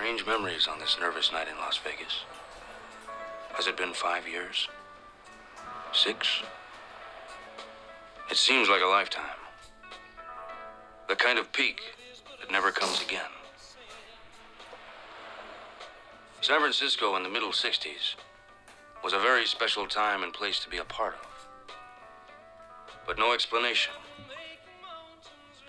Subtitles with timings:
[0.00, 2.24] strange memories on this nervous night in Las Vegas.
[3.52, 4.66] Has it been five years?
[5.92, 6.42] Six?
[8.30, 9.36] It seems like a lifetime.
[11.06, 11.82] The kind of peak
[12.40, 13.30] that never comes again.
[16.40, 18.14] San Francisco in the middle 60s
[19.04, 21.74] was a very special time and place to be a part of.
[23.06, 23.99] But no explanation.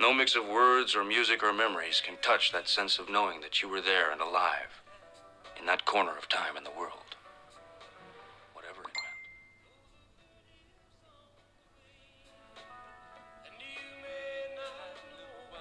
[0.02, 3.62] No mix of words or music or memories can touch that sense of knowing that
[3.62, 4.82] you were there and alive
[5.60, 7.16] in that corner of time in the world.
[8.56, 9.22] Whatever it meant.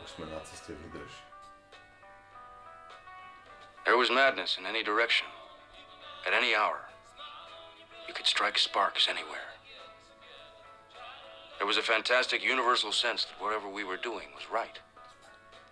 [0.01, 1.13] Už sme na ceste, vydrž.
[3.85, 5.29] There was madness in any direction,
[6.27, 6.89] at any hour.
[8.09, 9.50] You could strike sparks anywhere.
[11.61, 14.79] There was a fantastic universal sense that whatever we were doing was right,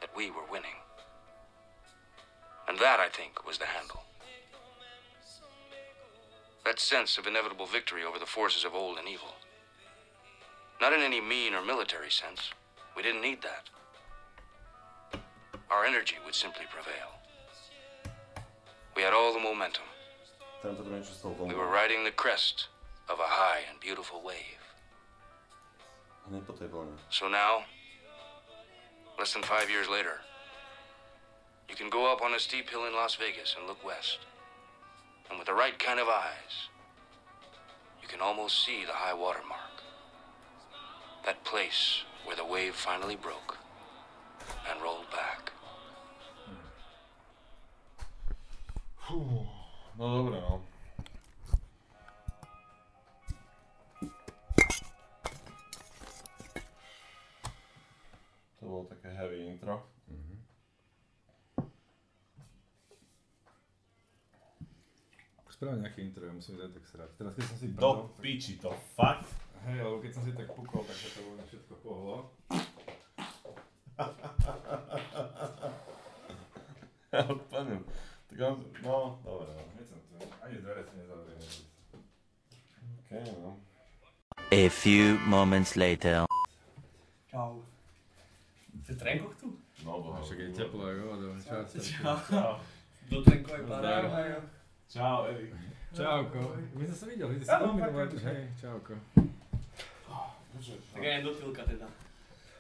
[0.03, 0.77] that we were winning.
[2.69, 4.03] And that, I think, was the handle.
[6.67, 9.35] That sense of inevitable victory over the forces of old and evil.
[10.79, 12.51] Not in any mean or military sense.
[12.95, 13.71] We didn't need that.
[15.71, 17.17] Our energy would simply prevail.
[18.95, 19.85] We had all the momentum.
[20.61, 22.69] Tento to niečo s tou We were riding the crest
[23.09, 24.58] of a high and beautiful wave.
[26.29, 26.69] Hneď po tej.
[27.09, 27.65] So now,
[29.17, 30.21] less than five years later,
[31.69, 34.21] you can go up on a steep hill in Las Vegas and look west.
[35.31, 36.69] And with the right kind of eyes,
[38.03, 39.81] you can almost see the high water mark.
[41.25, 43.57] That place where the wave finally broke
[44.71, 45.53] and rolled back.
[49.09, 49.49] Fú, hmm.
[49.99, 50.68] no dobre no.
[58.69, 59.81] To bolo také heavy intro.
[65.49, 67.11] Sprav nejaké intro, ja musím dať tak srať.
[67.17, 68.21] Teraz keď som si Do tak...
[68.21, 69.25] piči to, fakt?
[69.65, 72.17] Hej, alebo keď som si tak pukol, tak sa to vo všetko pohlo.
[77.09, 77.83] Ja odpadnem.
[78.29, 78.55] Tak on,
[78.85, 79.65] no, dobre no.
[79.81, 81.41] Hneď som tu, ani dvere si nezavriem.
[83.01, 83.57] Okej, no.
[84.53, 86.29] A few moments later.
[87.33, 87.65] Čau.
[88.89, 89.53] Ty trenkoch tu?
[89.85, 90.17] No, bo.
[90.17, 91.27] A však je teplo, ako voda.
[91.45, 92.17] Čau, čau.
[92.25, 92.53] Čau.
[93.13, 94.41] Do trenkovej paráda.
[94.89, 95.53] Čau, Erik.
[95.93, 96.57] Čauko.
[96.77, 98.93] My sme sa videli, ty si fakt, hej, čauko.
[100.93, 101.87] Tak aj do tylka teda.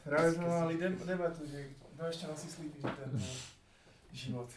[0.04, 3.36] Práve sme mali de- debatu, že kto ešte nosí slipy za ten eh,
[4.12, 4.48] život.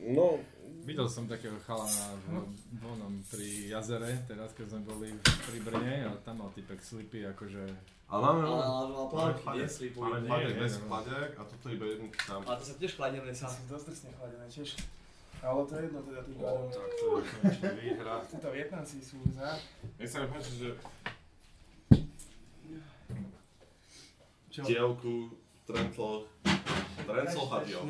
[0.00, 0.40] No,
[0.80, 2.48] Videl som takého chalana v
[2.80, 7.62] vonom pri jazere, teraz keď sme boli pri Brne, a tam mal typek slipy, akože...
[8.08, 8.40] ale máme...
[8.48, 10.08] Ale ale mal plánky, nie Máme slipový.
[10.24, 10.88] nie, nie, bez no.
[10.88, 12.40] chladiak a toto iba jeden tam.
[12.48, 13.52] Ale to sa tiež chladené Ja sa.
[13.52, 14.70] som dosť drsne chladené tiež.
[15.44, 16.64] Ale to je jedno teda tým pádom.
[16.72, 18.14] tak to je konečne výhra.
[18.32, 19.48] Títo Vietnamci sú za...
[20.00, 20.68] Mne sa mi páči, že
[24.50, 24.60] Čo?
[24.66, 25.30] dielku,
[25.72, 26.26] trencel,
[27.06, 27.82] trencel hadiel.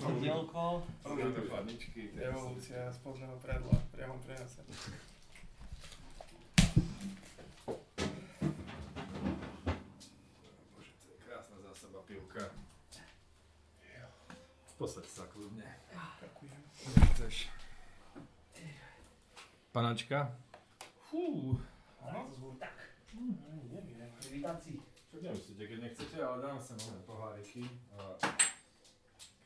[0.00, 0.86] To dielko.
[1.02, 2.14] Prvé chladničky.
[2.14, 4.62] Revolúcia spodného predla priamom prenose.
[11.26, 12.54] Krásna zásoba pivka.
[14.78, 15.66] Posaď sa kľudne.
[15.94, 16.60] Ďakujem.
[17.14, 17.50] Chceš.
[19.74, 20.30] Panačka?
[21.10, 21.58] Fú.
[21.98, 22.54] Áno, to zvuk.
[22.62, 22.78] Tak.
[23.14, 24.10] Neviem.
[24.22, 24.83] Privítanci.
[25.24, 27.64] Nemusíte, keď nechcete, ale dám sa nové poháriky.
[27.96, 28.12] A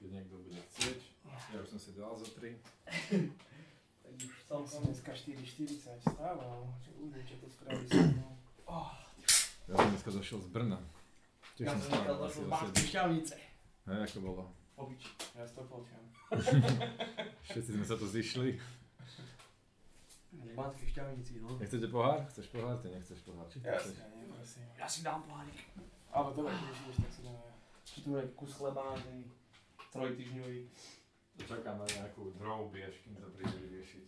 [0.03, 0.99] keď niekto bude chcieť.
[1.55, 2.59] Ja už som si dal za tri.
[4.09, 6.65] Tak už Som som dneska 4.40 stával.
[6.81, 8.35] Čo uvidím, čo to spraví so mnou.
[9.69, 10.81] Ja som dneska došiel z Brna.
[11.55, 12.89] Tiež Ja som došlo o z Banskej 7.
[12.89, 13.37] šťavnice.
[13.85, 14.43] Hej, ako bolo?
[14.75, 15.03] Pobič.
[15.37, 16.05] Ja si to počujem.
[17.53, 18.57] Všetci sme sa tu zišli.
[20.49, 21.61] V Banskej šťavnici, no.
[21.61, 22.25] Nechcete pohár?
[22.33, 22.77] Chceš pohár?
[22.81, 23.47] Ty nechceš pohár.
[23.53, 24.01] Či ty chceš?
[24.01, 24.65] Jasne, nie, prosím.
[24.81, 25.59] Ja si dám pohárik.
[26.09, 27.51] Ale dobre, keď ideš, tak si dáme.
[27.85, 29.29] Či tu je kus chleba, ten
[29.93, 30.61] trojtyžňový.
[31.39, 34.05] Čakám na nejakú drohu biež, kým to príde vyriešiť.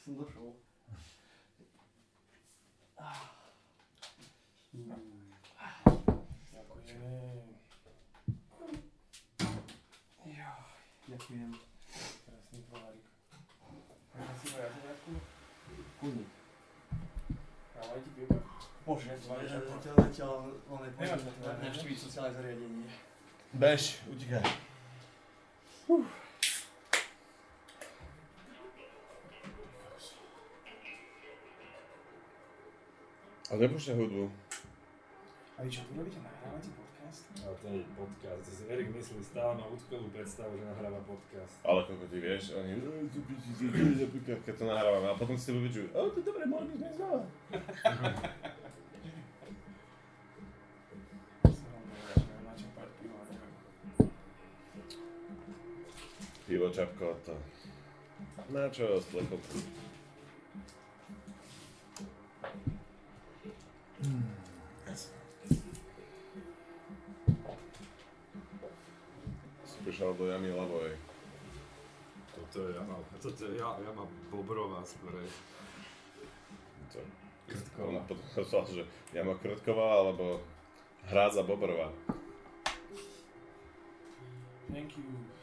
[0.00, 0.56] Som došol.
[4.70, 5.10] Ďakujem.
[11.10, 11.50] Ďakujem.
[12.24, 13.06] Krásny pohárik.
[14.14, 15.12] Môžem si moja zemiaku?
[16.00, 16.24] Kudni.
[17.76, 18.10] A aj ti
[18.90, 21.62] Zvajú, že to- zatiaľ, on je na ne?
[21.62, 22.90] navštíviť sociálne zariadenie.
[23.54, 24.42] Bež, utíkaj.
[33.50, 34.24] A nepúšťaj hudbu.
[35.54, 36.22] A vy čo tu robíte?
[36.22, 37.22] Nahrávate podcast?
[37.42, 38.40] Ale to je podcast.
[38.40, 41.54] To si Erik myslí stále má útkovú predstavu, že nahráva podcast.
[41.62, 45.08] Ale koľko ty vieš, oni, "No, tu piči, ty, ty, ty, ty, keď to nahrávame
[45.08, 47.20] a potom si to vypočujú, o, to je dobre, mohli by sme znova.
[56.70, 57.34] Pivo, čapko, to.
[58.54, 59.58] Na čo s plechovkou?
[69.66, 70.94] Si prišiel do jamy ľavoj.
[72.38, 75.26] Toto je jama, toto je ja, jama Bobrová skorej.
[76.94, 77.02] Co?
[77.50, 77.98] Krtková.
[78.06, 80.38] Potom povedal, že jama Krtková alebo
[81.10, 81.90] Hrádza Bobrová.
[84.70, 85.39] Thank you.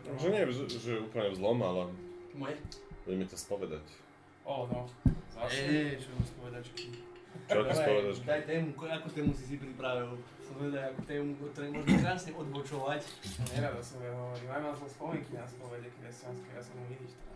[0.00, 1.82] To Takže nie, že, že úplne v zlom, ale
[2.34, 2.56] Moje?
[3.04, 3.84] budeme to spovedať.
[4.48, 4.88] O, no.
[5.36, 5.60] Zase.
[5.60, 6.72] Eee, čo mám spovedať, čo?
[7.50, 8.16] Ti spovedaš?
[8.26, 10.18] Daj tému, ko- akú tému si si pripravil?
[10.42, 13.00] Som vedel, akú tému, o ktorej môžeme krásne odbočovať.
[13.54, 14.50] Nerad o sebe hovorím.
[14.50, 17.28] Aj mám zle spomienky na spovede kresťanské, ja som ministrant.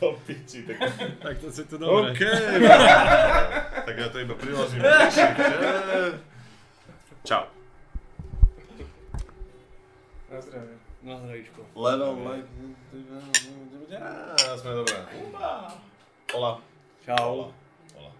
[0.00, 0.78] Do piči, tak...
[1.18, 2.20] Tak to si tu OK!
[3.82, 4.82] tak ja to iba priložím.
[7.28, 7.44] Čau.
[10.32, 10.76] Na zdravie.
[11.04, 11.60] Na zdravíčko.
[11.76, 12.48] Level, like...
[13.92, 14.96] Á, sme dobré.
[16.32, 16.56] Ola.
[17.04, 17.52] Čau.
[17.92, 18.12] Ola.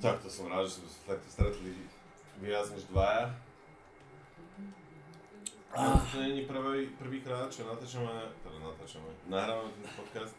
[0.00, 1.76] Tak to som rád, že sme sa takto stretli
[2.40, 3.28] viac než dvaja.
[5.76, 10.32] A to není prvý, prvýkrát, čo natáčame, teda natáčame, nahrávame ten podcast.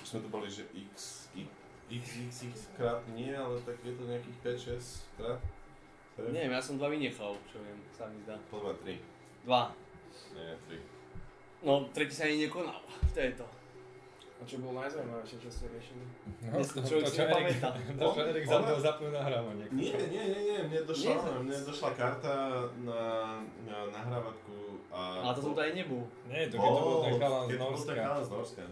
[0.00, 1.48] Už sme tu boli, že x, x,
[1.92, 4.38] x, x, x krát nie, ale tak je to nejakých
[4.80, 5.40] 5-6 krát.
[6.18, 8.40] Neviem, ja som dva vynechal, čo viem, sa mi zdá.
[8.48, 9.17] Podľa 3.
[9.48, 9.72] Dva.
[10.36, 10.76] Nie, 3.
[11.64, 12.84] No, tretí sa ani nekonal.
[12.84, 13.46] To je to.
[14.38, 16.04] A čo bolo najzaujímavejšie, čo ste riešili?
[16.52, 17.72] No, to človek si nepamätá.
[17.96, 19.64] To, čo Erik zabudol zapnúť nahrávanie.
[19.72, 22.34] Nie, nie, nie, nie, mne došla, Nie, mne došla karta
[22.84, 23.00] na,
[23.64, 25.24] na nahrávatku a...
[25.24, 26.04] Ale to som to aj nebol.
[26.28, 27.92] Nie, to keď to bol ten chalán z keď to bol Norska.
[28.20, 28.64] z Norska.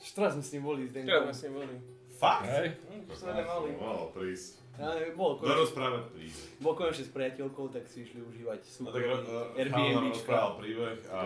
[0.00, 1.28] Štrás sme s ním boli Denkom.
[1.28, 1.76] sme s ním boli.
[2.16, 2.48] Fakt?
[2.48, 2.68] Hej?
[2.88, 3.68] Hm, čo sme nemali.
[3.76, 4.65] Mohol prísť.
[4.76, 6.40] Ja, bol, Do konečne, rozprávať prísť.
[6.58, 10.12] bol konečne s priateľkou, tak si išli užívať No tak súkromný ro- chalán Airbnb.
[10.12, 11.20] rozprával príbeh a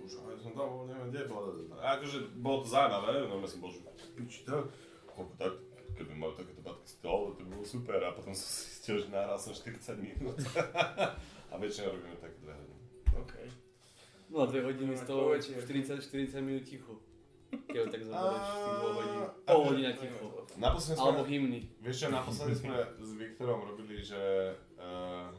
[0.00, 1.42] už aj som tam bol, neviem kde, bol,
[1.76, 3.80] a akože bolo to zaujímavé, no som bol, že
[4.12, 4.70] piči tak,
[5.08, 5.54] koľko tak,
[5.92, 9.06] keby mali takéto podcasty, ale to by bolo super a potom som si zistil, že
[9.08, 10.38] nahral som 40 minút
[11.50, 12.82] a väčšinou robíme také dve hodiny.
[13.12, 13.34] OK.
[14.30, 15.58] No a dve hodiny z toho Povedzte.
[15.58, 16.94] 40-40 minút ticho.
[17.70, 19.20] Keď ho tak zoberieš tých dvoch hodín.
[19.40, 20.26] Pol hodina ticho.
[20.52, 21.60] Naposledy sme, Alebo hymny.
[21.78, 24.22] vieš čo, naposledy sme s Viktorom robili, že
[24.76, 25.30] uh,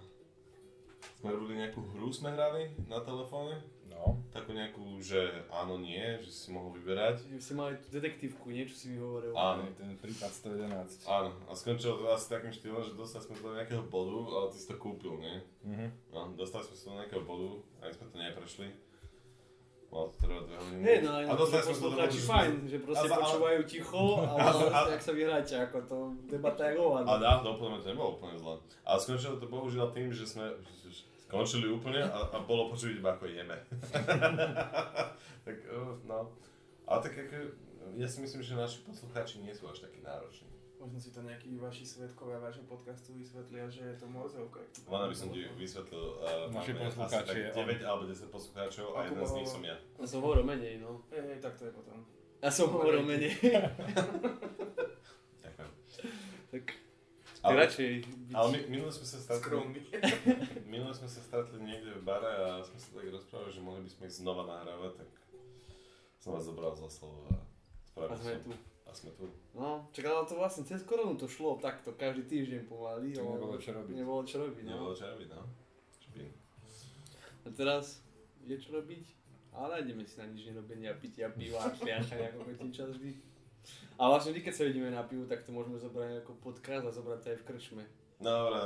[1.16, 3.60] sme robili nejakú hru, sme hrali na telefóne,
[3.92, 4.18] No.
[4.32, 5.20] takú nejakú, že
[5.52, 7.22] áno, nie, že si mohol vyberať.
[7.38, 9.30] Si mali tú detektívku, niečo si mi hovoril.
[9.32, 9.68] Áno.
[9.78, 11.06] Ten prípad 111.
[11.06, 14.46] Áno, a skončilo to asi takým štýlom, že dostali sme to do nejakého bodu, ale
[14.50, 15.38] ty si to kúpil, nie?
[15.62, 15.86] Mhm.
[16.10, 18.68] No, dostali sme sa do nejakého bodu, ani sme to neprešli.
[19.92, 20.82] Malo to trvať dve hodiny.
[20.88, 24.04] Nie, no a to dostali sme sa do fajn, že proste A ale- počúvajú ticho
[24.16, 25.98] a A vlastne, a- jak sa vyhráte, ako to
[26.32, 27.08] debata je hovado.
[27.12, 28.56] A dá, no úplne to nebolo úplne zle.
[28.88, 30.48] Ale skončilo to bohužiaľ tým, že sme
[31.28, 33.56] skončili úplne a, a bolo počuť iba ako jeme.
[35.48, 36.28] tak uh, no.
[36.88, 37.36] Ale tak ako,
[37.96, 40.51] ja si myslím, že naši poslucháči nie sú až takí nároční.
[40.82, 44.66] Možno si to nejakí vaši svetkovia vášho podcastu vysvetlia, že je to morzovka.
[44.90, 48.34] Len aby som ti vysvetlil, uh, Naši máme asi poslucháči tak je 9 alebo 10
[48.34, 49.78] poslucháčov a jeden z nich som ja.
[49.78, 51.06] Ja som hovoril menej, no.
[51.14, 52.02] Hej, tak to je potom.
[52.42, 53.30] Ja som hovoril menej.
[55.46, 55.70] Ďakujem.
[56.50, 56.66] tak
[57.46, 58.34] Ale, radšej byť...
[58.34, 59.86] ale my, minule sme sa stretli,
[60.74, 63.90] minule sme sa stretli niekde v bare a sme sa tak rozprávali, že mohli by
[63.94, 65.10] sme ich znova nahrávať, tak
[66.18, 67.38] som vás zobral za slovo a A
[67.86, 68.46] spravil sme som.
[68.50, 68.71] tu.
[68.92, 69.24] A sme tu.
[69.56, 73.16] No, čak ale to vlastne cez koronu to šlo takto, každý týždeň pomaly.
[73.16, 73.94] Tak ale nebolo čo robiť.
[73.96, 74.72] Nebolo čo robiť, no.
[74.76, 75.42] Nebolo čo robiť, no.
[76.04, 76.28] Špín.
[77.42, 78.04] A teraz
[78.44, 79.06] je čo robiť?
[79.52, 83.12] Ale nájdeme si na nič nerobenia, pitia piva a šliašania ako kotinča vždy.
[83.96, 86.92] A vlastne vždy, keď sa vidíme na pivu, tak to môžeme zobrať ako podcast a
[86.92, 87.84] zobrať to aj v krčme.
[88.20, 88.60] No, dobré,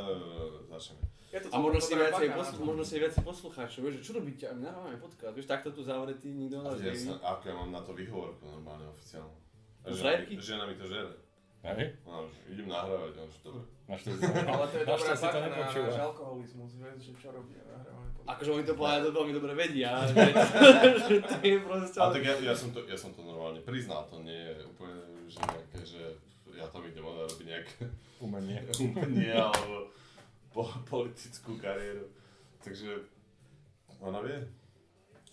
[0.74, 1.06] začneme.
[1.36, 2.64] A možno si, viacej poslu- to.
[2.64, 4.44] možno si viacej poslucháčov, vieš, že čo robíte?
[4.48, 7.12] A my nahrávame podcast, vieš, takto tu zavretý, nikto A nás ja neví.
[7.12, 9.36] ako ja mám na to výhovorku normálne oficiálnu.
[9.86, 10.34] A No, frajerky?
[10.36, 11.14] mi, žena mi to žere.
[11.66, 11.98] Hej?
[12.06, 13.64] No, že idem nahrávať, no, že dobre.
[13.86, 14.10] Máš to
[14.54, 18.30] Ale to je dobrá baka na náš alkoholizmus, vieš, že čo robia, nahrávame podcast.
[18.30, 20.22] Akože oni to povedali, to veľmi dobre vedia, že,
[21.06, 21.98] že to je proste...
[21.98, 24.98] Ale tak ja, ja, som to, ja som to normálne priznal, to nie je úplne,
[25.26, 26.02] že nejaké, že
[26.54, 27.74] ja tam idem ona robiť nejaké
[28.22, 28.60] umenie.
[28.78, 29.90] umenie alebo
[30.54, 32.06] po, politickú kariéru.
[32.62, 33.06] Takže
[34.02, 34.38] ona vie.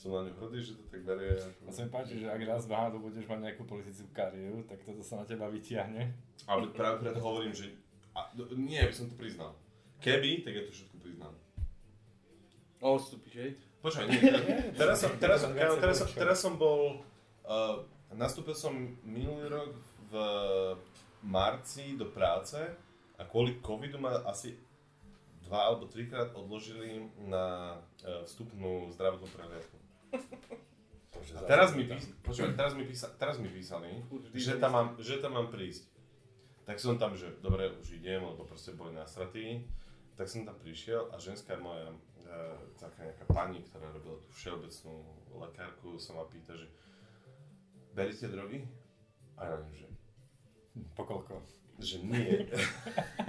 [0.02, 1.38] Som na ňu hrdý, že to tak berie.
[1.62, 4.99] To sa mi páči, že ak raz náhodou budeš mať nejakú politickú kariéru, tak toto
[5.06, 6.11] sa na teba vytiahne.
[6.50, 7.71] Ale práve preto hovorím, že...
[8.11, 9.54] A, nie, aby som to priznal.
[10.02, 11.35] Keby, tak ja to všetko priznám.
[12.82, 13.50] A odstúpiš, hej?
[13.78, 14.18] Počkaj, nie,
[14.75, 17.02] teraz som, teraz, som, kámo, teraz, som, teraz som bol,
[17.47, 17.82] uh,
[18.14, 18.75] nastúpil som
[19.06, 19.71] minulý rok
[20.11, 20.14] v
[21.23, 22.59] marci do práce
[23.18, 24.59] a kvôli covidu ma asi
[25.47, 29.81] dva alebo trikrát odložili na uh, vstupnú zdravotnú prehliadku.
[31.33, 34.04] A teraz mi, pís, počúvaj, teraz mi, písa, teraz mi písali,
[34.37, 35.88] že tam, mám, že tam mám prísť.
[36.62, 39.66] Tak som tam, že dobre, už idem, lebo proste boli nasratí.
[40.14, 41.90] Tak som tam prišiel a ženská moja,
[42.23, 44.95] e, taká nejaká pani, ktorá robila tú všeobecnú
[45.40, 46.69] lekárku, sa ma pýta, že
[47.97, 48.62] beríte drogy?
[49.40, 49.88] A ja že,
[50.95, 51.33] Pokoľko.
[51.81, 52.47] že nie.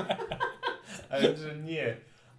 [1.12, 1.88] a ja, že nie.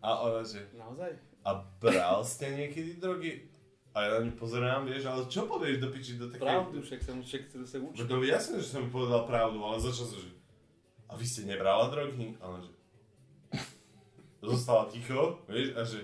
[0.04, 1.12] A ona, že Naozaj?
[1.44, 3.53] a bral ste niekedy drogy?
[3.94, 6.42] A ja na ňu pozerám, vieš, ale čo povieš do piči do takej...
[6.42, 7.96] Pravdu, však sa, však sa učí.
[8.02, 10.34] Že to je jasné, že som povedal pravdu, ale začal som, že
[11.06, 12.34] a vy ste nebrala drogy?
[12.42, 12.74] A ona, že
[14.42, 16.00] zostala ticho, vieš, a že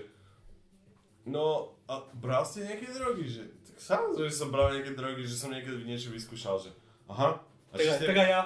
[1.27, 3.27] no a bral ste nejaké drogy?
[3.27, 6.71] Že, tak samozrejme, že som bral nejaké drogy, že som niekedy niečo vyskúšal, že
[7.11, 7.43] aha.
[7.71, 8.41] A Tak, ste, tak aj ja.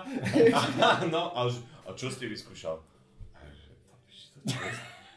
[0.58, 2.78] Aha, no, a, že, a čo ste vyskúšal?
[3.34, 3.40] A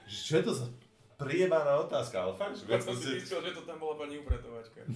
[0.04, 0.68] že čo je to za
[1.18, 4.22] priebaná otázka, ale fakt, že Ja viac som si myslel, že to tam bola pani
[4.22, 4.86] upratovačka.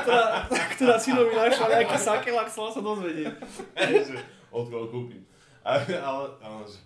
[0.00, 3.36] ktorá, ktorá synovi našla nejaký sakelak, chcela sa dozvedieť.
[3.76, 4.16] že
[4.48, 5.22] od koho kúpim.
[5.60, 6.80] A, ale, ale že,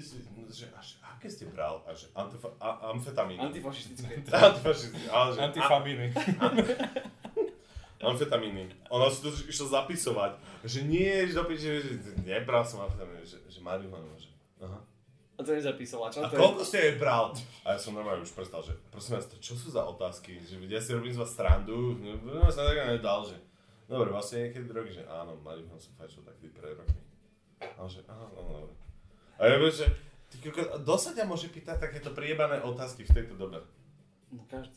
[0.00, 0.16] že,
[0.48, 1.84] že, a že, aké ste bral?
[1.84, 3.44] A že antifa, a, amfetamíny.
[3.44, 4.24] Antifašistické.
[4.32, 5.06] Antifašistické.
[5.12, 6.06] Ale že, Antifaminy.
[6.40, 6.46] a,
[8.08, 8.72] amfetamíny.
[8.88, 10.32] Ona si to išla zapisovať.
[10.64, 11.92] Že nie, že piče, že
[12.24, 14.08] nebral som amfetamíny, že, že marihuanu.
[14.16, 14.27] Že.
[15.38, 16.40] A to nezapísala, čo A to je?
[16.42, 17.30] koľko ste jej bral?
[17.62, 20.34] A ja som normálne už prestal, že prosím vás, to čo sú za otázky?
[20.42, 21.94] Že ja si robím z vás srandu,
[22.26, 23.38] no ja sa tak nedal, že
[23.86, 26.98] dobre, vlastne niekedy drogy, že áno, marihuanu som fajčil taký pred rokmi.
[27.62, 28.74] A že, aha, no, no, dobre.
[29.38, 29.86] A ja že
[30.26, 33.62] ty koko, dosť sa ťa môže pýtať takéto priebané otázky v tejto dobe.
[34.34, 34.74] No každý.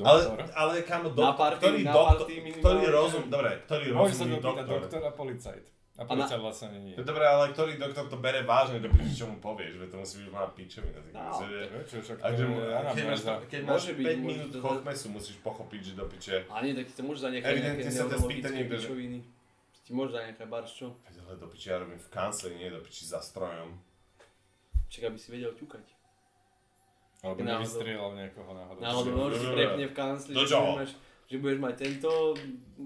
[0.00, 0.48] Ale, Doktor.
[0.56, 2.34] ale kam, do, Na party- ktorý, na doktor, party
[2.64, 4.80] ktorý rozum, dobre, ktorý Môžeš sa rozumný doktor.
[4.80, 5.64] doktor a policajt.
[5.92, 6.96] A A na- vlastne nie.
[6.96, 9.96] No Dobre, ale ktorý doktor to bere vážne, do piči, čo mu povieš, že to
[10.00, 10.96] musí byť má pičovina.
[10.96, 12.48] tak No, že- Čo, však to Takže je
[12.96, 16.04] keď máš, keď máš Môže 5 byť, minút to za- chokmesu, musíš pochopiť, že do
[16.08, 16.36] piče.
[16.48, 18.74] A nie, tak ti to môže za nejaké, Evidentne nejaké sa to spýta neurologické niekto,
[18.74, 19.18] že- pičoviny.
[19.82, 20.86] Ti môže za nejaká barš, čo?
[21.04, 23.68] Ale do piči ja robím v kancli, nie do piči za strojom.
[24.88, 25.86] Čak, aby si vedel ťukať.
[27.20, 28.80] Alebo nevystrieľal niekoho náhodou.
[28.80, 29.56] Náhodou si dobre.
[29.60, 30.92] prepne v kancli, že budeš,
[31.60, 32.10] mať, že tento,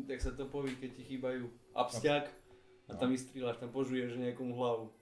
[0.04, 2.28] tak sa to povie, keď ti chýbajú abstiak
[2.86, 4.94] a tam vystrieľaš, tam požuješ niekomu hlavu.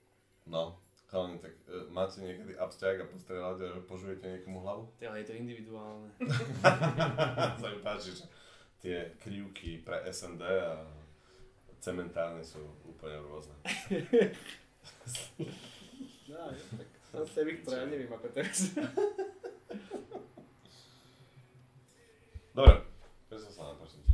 [0.49, 4.89] No, chalani, tak e, máte niekedy abstiak a postrieľate, že požujete niekomu hlavu?
[4.97, 6.09] Ty, ale je to individuálne.
[7.61, 8.25] sa mi páči, že
[8.81, 10.85] tie krivky pre SND a
[11.81, 13.55] cementárne sú úplne rôzne.
[16.25, 18.73] No, tak som sa Viktor, ja neviem ako teraz.
[22.53, 22.81] Dobre,
[23.29, 24.04] predstav sa nám, prosím.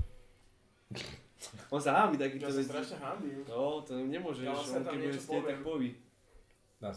[1.71, 2.67] On sa hámi takýto Ja sa veci.
[2.67, 3.39] strašne hambím.
[3.47, 5.63] No, to nemôžeš, Ja on vlastne tam keď bude niečo stieť, tak poviem.
[5.63, 5.89] poví.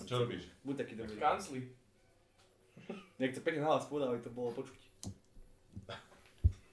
[0.02, 0.42] Čo robíš?
[0.60, 1.14] Buď taký dobrý.
[1.14, 1.60] V kancli.
[3.16, 4.80] Nech to pekne nahlas povedal, aby to bolo počuť.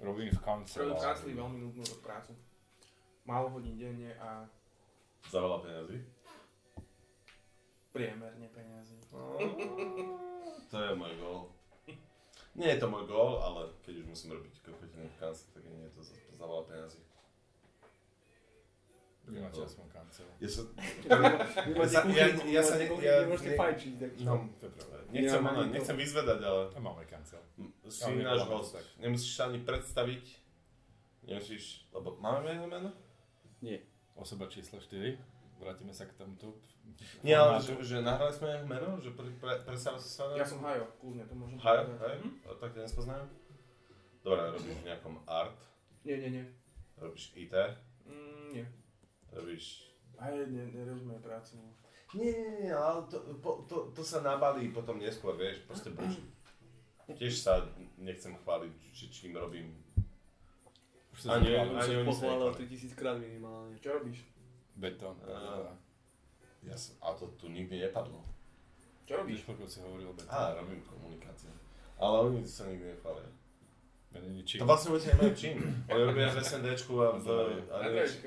[0.01, 0.98] Robím v Robím v kancelárii.
[0.98, 2.34] kancli veľmi nudnú prácu.
[3.22, 4.50] Málo hodín denne a
[5.29, 5.98] Za veľa peniazy?
[7.91, 8.98] priemerne peniazy.
[10.72, 11.51] To je môj gól.
[12.55, 15.84] Nie je to môj gól, ale keď už musím robiť kokotiny v kancli, tak nie
[15.84, 17.00] je to za, za veľa peniazy.
[19.24, 20.38] Vy máte aspoň kanceláriu.
[20.38, 20.62] Ja sa...
[21.62, 23.94] Vy máte sa- ja- ja sa ne- ja- nemôžete ne- fajčiť?
[24.22, 24.96] No, to je pravda.
[25.08, 27.42] Nechcem, Ja to- nechcem vyzvedať, ale A máme kancel.
[27.86, 28.72] si Ale náš host.
[28.74, 28.86] tak.
[28.98, 30.25] Nemusíš sa ani predstaviť.
[31.24, 32.90] Nemusíš, lebo máme meno meno?
[34.13, 35.16] Osoba číslo 4.
[35.58, 36.58] Vrátime sa k tomuto.
[37.22, 38.98] Nie, ale že, že nahrali sme jeho meno?
[38.98, 42.18] Že pre, pre, predstav sa sa Ja som Hajo, kľudne, to môžem Hajo, hej?
[42.20, 42.34] Hm?
[42.42, 43.25] A tak ťa nespoznajú?
[44.20, 45.58] Dobre, robíš v nejakom art,
[46.04, 46.46] Nie, nie, nie.
[46.96, 47.54] robíš IT,
[48.04, 48.66] Mm, nie.
[49.32, 49.88] Robíš...
[50.22, 51.58] Hej, ne, nerozumie prácu.
[52.14, 56.22] Nie, nie, nie, ale to, po, to, to sa nabalí potom neskôr, vieš, proste boží.
[57.12, 57.64] Tiež sa
[57.98, 59.72] nechcem chváliť, či čím robím.
[61.12, 62.94] Už sa Ani- ani sa pochválil nechvália.
[62.94, 63.76] 3000 krát minimálne.
[63.80, 64.24] Čo robíš?
[64.76, 65.16] Betón.
[65.24, 65.72] Á.
[66.62, 68.22] Ja som, a to tu nikdy nepadlo.
[69.10, 69.42] Čo Víš, robíš?
[69.44, 70.32] koľko si hovoril betón.
[70.32, 71.52] Á, robím komunikáciu.
[71.98, 73.28] Ale oni sa nikdy nechvália.
[74.12, 74.20] To.
[74.60, 75.58] To vlastne vôbec nemajú čím.
[75.88, 77.28] Oni robia v SNDčku a, v,
[77.72, 77.76] a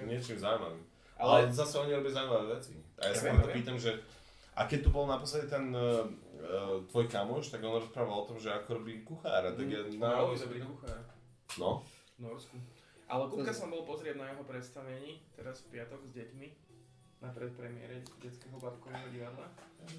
[0.08, 0.80] niečím zaujímavým.
[1.18, 2.75] Ale Ale zase oni robia zaujímavé veci.
[2.99, 3.90] A ja sa Ja preto viem, pýtam, že
[4.54, 8.38] A keď tu bol naposledy ten uh, uh, tvoj kamoš, tak on rozprával o tom,
[8.38, 10.23] že ako robí kuchára, tak ja No, na...
[10.23, 10.99] veľmi dobrý kuchár
[11.59, 11.83] No,
[12.18, 12.56] v Norsku.
[13.11, 16.47] Ale kúka som bol pozrieť na jeho predstavení, teraz v piatok s deťmi,
[17.23, 19.49] na predpremiére detského babkového divadla.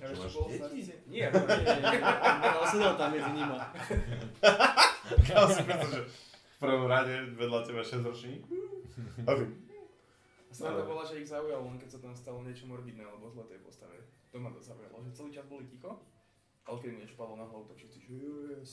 [0.02, 0.94] Ja čo máš deti?
[1.10, 2.00] Nie, to nie, nie, nie.
[2.42, 3.58] Ale sedel tam medzi nima.
[5.30, 6.02] ja si že
[6.56, 8.42] v prvom rade vedľa teba 6 ročník.
[9.28, 9.32] A
[10.56, 13.60] Sranda bola, že ich zaujalo, len keď sa tam stalo niečo morbidné alebo zle tej
[13.60, 14.00] postave.
[14.30, 15.92] To ma to zaujalo, že celý čas boli ticho,
[16.64, 18.72] ale keď mi niečo padlo na hlavu, tak všetci, že yes.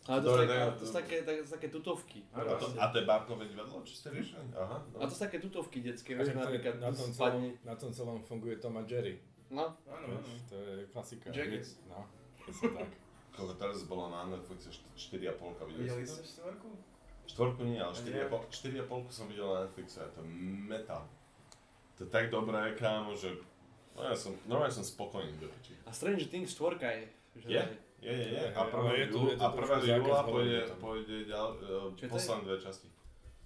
[0.00, 2.20] Ale to, Dobre, sú také, daj- to sú také, tak, také tutovky.
[2.32, 4.48] a to, a to je bábkové divadlo, čo ste riešili?
[4.50, 4.96] Aha, no.
[4.96, 7.48] A to sú také tutovky detské, A vieš, tak napríklad na tom, celom, spadne.
[7.60, 9.20] na tom celom funguje Tom a Jerry.
[9.52, 10.46] No, Áno, To, áno.
[10.48, 11.28] to je klasika.
[11.28, 11.82] Jackass.
[11.84, 12.06] No,
[12.38, 12.90] presne tak.
[13.30, 16.70] Koľko teraz bolo na Netflixe 4,5, videli Videli ste ste to?
[17.30, 17.60] Štvorku?
[17.62, 20.28] Nie, ale A 4,5 4,5 som videl na Netflixe to je
[20.66, 21.02] metal.
[21.96, 23.36] To je tak dobré, kámo, že
[23.94, 25.76] no ja som, normálne som spokojný do piči.
[25.84, 27.06] a Stranger Things 4 je.
[27.38, 27.62] Že Je?
[28.00, 28.44] Je, je, je.
[28.56, 28.80] A Hej, 1.
[28.80, 30.00] ale je to a 1.
[30.00, 32.08] júla pôjde, pôjde ďal, to?
[32.08, 32.88] posledné dve časti.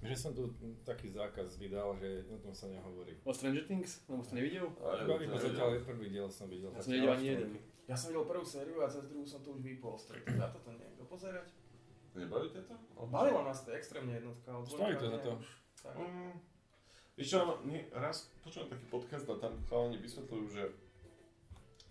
[0.05, 0.53] Že som tu
[0.85, 3.17] taký zákaz vydal, že o tom sa nehovorí.
[3.25, 4.05] O Stranger Things?
[4.05, 4.69] Si to nevidel?
[4.79, 6.71] Iba iba zatiaľ prvý diel som videl.
[6.71, 7.51] Ja som nevidel ani jeden.
[7.89, 9.97] Ja som videl prvú sériu a cez druhú som to už vypol.
[9.97, 11.49] To za to to niekto pozerať?
[12.15, 12.75] Nebaví ťa to?
[13.11, 14.55] Bavila nás to extrémne jednotka.
[14.63, 15.33] Stojí to za to.
[15.83, 15.95] Tak.
[15.99, 16.33] Mm.
[17.15, 17.39] Víš čo,
[17.95, 20.65] raz počujem taký podcast a tam chalani vysvetľujú, že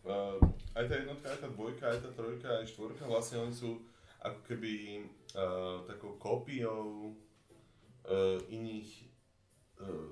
[0.04, 0.36] uh,
[0.76, 3.80] aj tá jednotka, aj tá dvojka, aj tá trojka, aj štvorka, vlastne oni sú
[4.20, 5.04] ako keby
[5.36, 7.16] uh, takou kópiou
[8.08, 9.08] uh, iných
[9.80, 10.12] uh,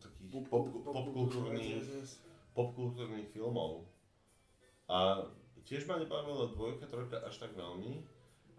[0.00, 2.10] takých pop, popkultúrnych Yes, yes.
[2.52, 3.88] popkultúrnych filmov.
[4.88, 5.24] A
[5.64, 8.04] tiež ma nebavila dvojka, trojka až tak veľmi.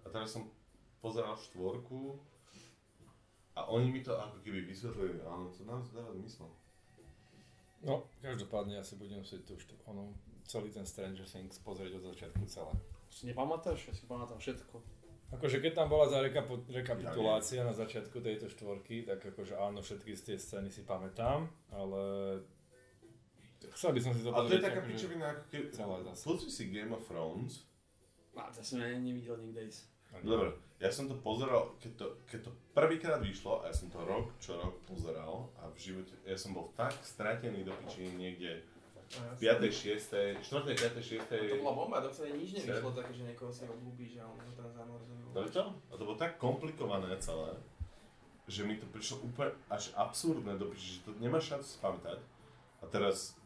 [0.02, 0.50] A teraz som
[1.02, 2.22] pozeral štvorku
[3.58, 6.48] a oni mi to ako keby vysvetlili, áno, to nám dáva zmysel.
[7.82, 10.14] No, každopádne ja si budem si tu št- ono,
[10.46, 12.74] celý ten Stranger Things pozrieť od začiatku celé.
[13.10, 13.90] Si nepamätáš?
[13.90, 15.02] Ja si pamätám všetko.
[15.32, 20.14] Akože keď tam bola tá rekapo- rekapitulácia na začiatku tejto štvorky, tak akože áno, všetky
[20.14, 22.02] z tie scény si pamätám, ale
[23.74, 25.68] chcel by som si to A to je taká akože pičovina, ako keby...
[25.72, 26.24] celé zase.
[26.28, 27.64] Pozri si Game of Thrones.
[28.36, 29.82] A to som ja nevidel nikde ísť.
[30.22, 34.02] Dobre, ja som to pozeral, keď to, keď to prvýkrát vyšlo, a ja som to
[34.02, 38.66] rok čo rok pozeral a v živote, ja som bol tak stratený do piči niekde
[39.22, 41.30] A 5., 6., 4., 5., 6.
[41.30, 44.70] To bola bomba, dokonca nič nevyšlo také, že niekoho si obľúbíš a on ho tam
[44.74, 45.26] zamorzujú.
[45.38, 45.64] No to?
[45.70, 47.54] A to bolo tak komplikované celé,
[48.50, 52.20] že mi to prišlo úplne až absurdné do piči, že to nemáš šancu si pamätať.
[52.82, 53.38] A teraz,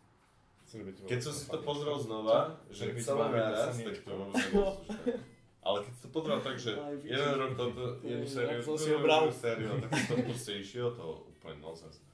[1.03, 5.11] keď som si to pozrel znova, že by ti celé vypísané tak to slušné.
[5.65, 9.33] Ale keď to pozrel tak, že jeden rok toto, jednu sériu, som si druhú obral.
[9.33, 12.05] sériu, tak si to proste išiel, to úplne nonsens.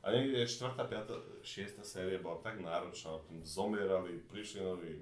[0.00, 5.00] A niekde štvrtá, piatá, šiesta séria bola tak náročná, potom zomierali, prišli noví,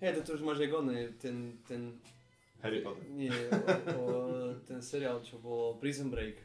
[0.00, 1.96] Hej, to už máš jak oné, ten, ten,
[2.60, 3.04] Harry Potter.
[3.08, 3.56] nie, o,
[3.96, 4.04] o,
[4.68, 6.36] ten seriál, čo bol Prison Break.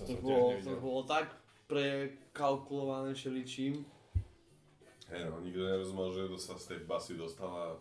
[0.00, 1.28] To To, bolo, to bolo tak
[1.68, 3.84] prekalkulované všeličím.
[5.12, 7.76] Hej no, nikto nerozumel, že sa z tej basy dostala,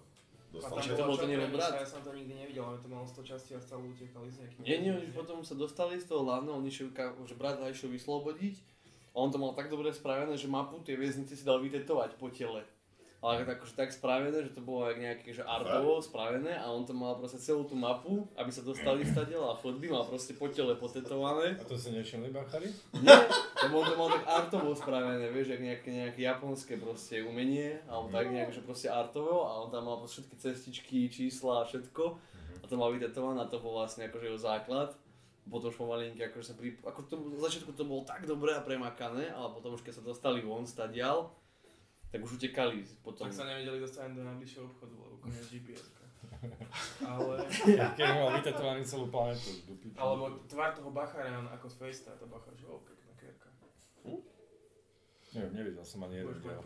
[0.49, 1.71] dostal Čiže to bol ten premisa, brat?
[1.77, 4.59] Ja som to nikdy nevidel, ale to malo 100 častí a stále utekali s nejakým...
[4.65, 7.93] Nie, nie, oni potom sa dostali z toho hlavného, oni išiel, ka- že brat išiel
[7.93, 8.55] vyslobodiť
[9.13, 12.29] a on to mal tak dobre spravené, že mapu tie väznice si dal vytetovať po
[12.33, 12.65] tele.
[13.19, 16.88] Ale tak, akože tak spravené, že to bolo jak nejaké že artovo spravené a on
[16.88, 20.47] to mal proste celú tú mapu, aby sa dostali stadiaľ a chodby mal proste po
[20.47, 21.60] tele potetované.
[21.60, 22.71] A to si nevšimli bachari?
[23.03, 23.19] Nie,
[23.67, 28.08] lebo on to mal tak artovo spravené, vieš, jak nejaké, nejaké japonské proste umenie, alebo
[28.08, 32.03] tak nejak, že proste artovo a on tam mal proste všetky cestičky, čísla a všetko
[32.63, 34.95] a to mal vytetované a to bol vlastne akože jeho základ.
[35.49, 36.77] Potom už pomalinky, akože sa pri...
[36.86, 40.03] Ako to, v začiatku to bolo tak dobré a premakané, ale potom už keď sa
[40.05, 41.34] dostali von stadiaľ,
[42.10, 43.30] tak už utekali potom.
[43.30, 46.00] Tak sa nevedeli dostať do najbližšieho obchodu, lebo koniec gps
[47.12, 47.36] Ale...
[47.95, 49.52] Keď mal vytetovaný celú planetu.
[49.95, 53.50] Alebo tvár toho Bachara, on ako z Faceta, to Bachar, že o, pekná kerka.
[55.36, 56.60] Neviem, nevidel som ani jeden diel.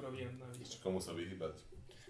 [0.61, 1.55] Ešte komu sa vyhybať.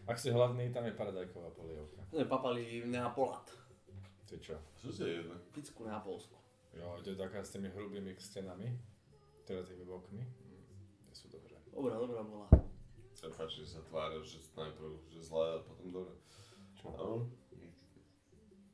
[0.03, 2.03] Ak si hladný, tam je paradajková polievka.
[2.11, 3.47] Ne, papali Neapolat.
[4.27, 4.55] To je čo?
[4.75, 5.35] Čo si je jedno?
[5.55, 6.35] Pizzku Neapolsku.
[6.75, 8.75] Jo, to je taká s tými hrubými stenami.
[9.47, 10.23] Teda tými bokmi.
[10.23, 10.63] Mm,
[11.15, 11.55] sú dobré.
[11.71, 12.47] Dobrá, dobrá bola.
[13.23, 16.11] Sa páči, že sa tvária, že najprv že zlé a potom dobre.
[16.75, 16.91] Čo?
[16.91, 17.23] No.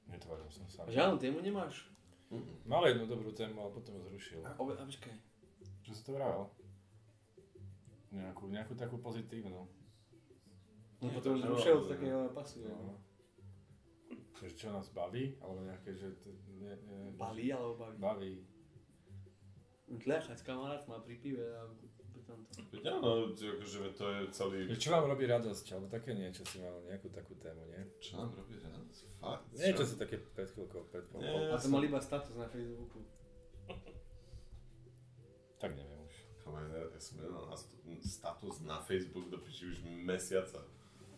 [0.10, 0.90] Netváril som sa.
[0.90, 1.86] Žiadnu tému nemáš?
[2.34, 2.66] Mm-mm.
[2.66, 4.42] Mal jednu dobrú tému, ale potom ju zrušil.
[4.58, 5.14] Obe, a počkaj.
[5.86, 6.50] Čo si to vravel?
[8.10, 9.70] Nejakú, nejakú takú pozitívnu.
[10.98, 12.34] No Nie, potom to zrušil nemám, také ne.
[12.34, 12.70] pasuje.
[12.74, 12.98] No.
[14.34, 16.10] Že čo nás baví, alebo nejaké, že...
[16.26, 17.98] To, ne, ne, Balí alebo baví?
[18.02, 18.34] Baví.
[19.90, 21.70] Tľachať kamarát má pri pive a
[22.30, 22.62] tomto.
[22.70, 24.58] Veď áno, akože to je celý...
[24.78, 27.82] Čo vám robí radosť, alebo také niečo si mal, nejakú takú tému, nie?
[27.98, 29.02] Čo nám robí radosť?
[29.18, 29.46] Fakt?
[29.58, 31.50] Niečo si také pred chvíľkou, pred pol, Nie.
[31.50, 33.02] A to mal iba status na Facebooku.
[35.60, 36.16] Tak neviem už.
[36.40, 40.62] Kamarát, ja, ja som nedal na st- status na Facebook do piči už mesiaca.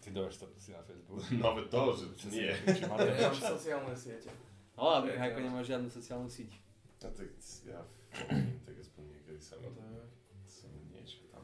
[0.01, 1.21] Ty dávaš statusy na Facebook?
[1.43, 2.51] No veď to, že Čo si- nie.
[2.73, 4.31] Či má Ja mám sociálne siete.
[4.73, 6.57] Ale aby Hajko nemá žiadnu sociálnu síť.
[7.05, 7.29] A tak
[7.69, 10.20] ja tak aspoň niekedy sa mi, sa mi tam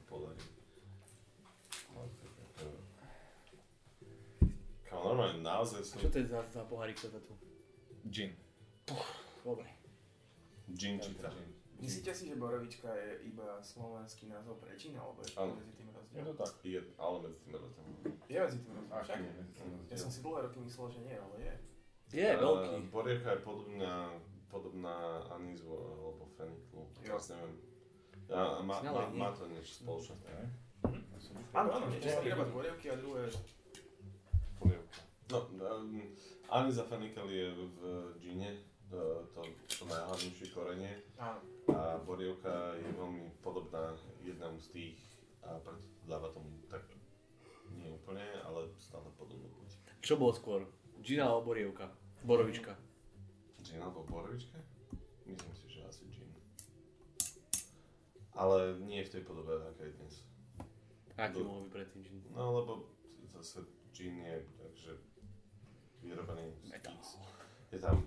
[0.07, 0.39] podarí.
[4.87, 5.99] Kámo, normálne, naozaj som...
[5.99, 7.33] Čo to je za, za pohárik toto tu?
[8.07, 8.31] Gin.
[9.43, 9.67] Dobre.
[10.71, 11.27] Gin číta.
[11.77, 15.53] Myslíte si, že borovička je iba slovenský názov pre čín, alebo je Áno.
[15.53, 16.23] medzi tým Je rozdiel?
[16.23, 16.51] to tak.
[16.65, 17.93] Je, ale medzi tým rozdielom.
[18.25, 19.17] Je medzi tým rozdiel, Ak však?
[19.21, 19.99] nie, medzi tým Ja rozdiel.
[19.99, 21.53] som si dlhé roky myslel, že nie, ale je.
[22.07, 22.73] Je, veľký.
[22.73, 23.93] Eh, Borievka je podobná,
[24.47, 24.97] podobná
[25.29, 26.81] anízu alebo feniklu.
[26.97, 27.13] Jo.
[27.13, 27.53] Teraz neviem.
[28.27, 30.51] Ja, má, má, má to niečo spoločné.
[31.55, 33.31] Áno, áno, z borievky a druhé...
[34.59, 34.99] Polievka.
[35.31, 36.01] No, um,
[36.51, 37.79] aníza fenikel je v
[38.19, 40.91] džine, to, to, to najhlavnejšie korenie.
[41.71, 44.97] A borievka je veľmi podobná jednému z tých
[45.43, 46.83] a preto dáva tomu tak
[47.75, 49.69] nie úplne, ale stále podobnú chuť.
[50.03, 50.67] Čo bolo skôr?
[51.03, 51.87] Gin alebo borievka?
[52.23, 52.75] Borovička.
[53.63, 54.59] Gin alebo borovička?
[55.27, 56.31] Myslím si, že asi gin.
[58.37, 60.13] Ale nie v tej podobe, aká je dnes.
[61.17, 62.21] Aký mohol byť predtým gin?
[62.29, 62.93] No lebo
[63.33, 64.91] zase gin je takže
[66.05, 66.93] vyrobený Metal.
[67.73, 68.05] Je tam e,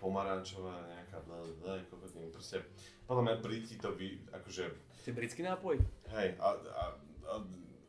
[0.00, 2.32] pomarančová nejaká bla bla bla, kokotiny.
[2.32, 2.64] Proste,
[3.04, 4.64] podľa mňa Briti to vy, akože,
[5.04, 5.76] je britský nápoj?
[6.16, 6.84] hej, a, a,
[7.28, 7.34] a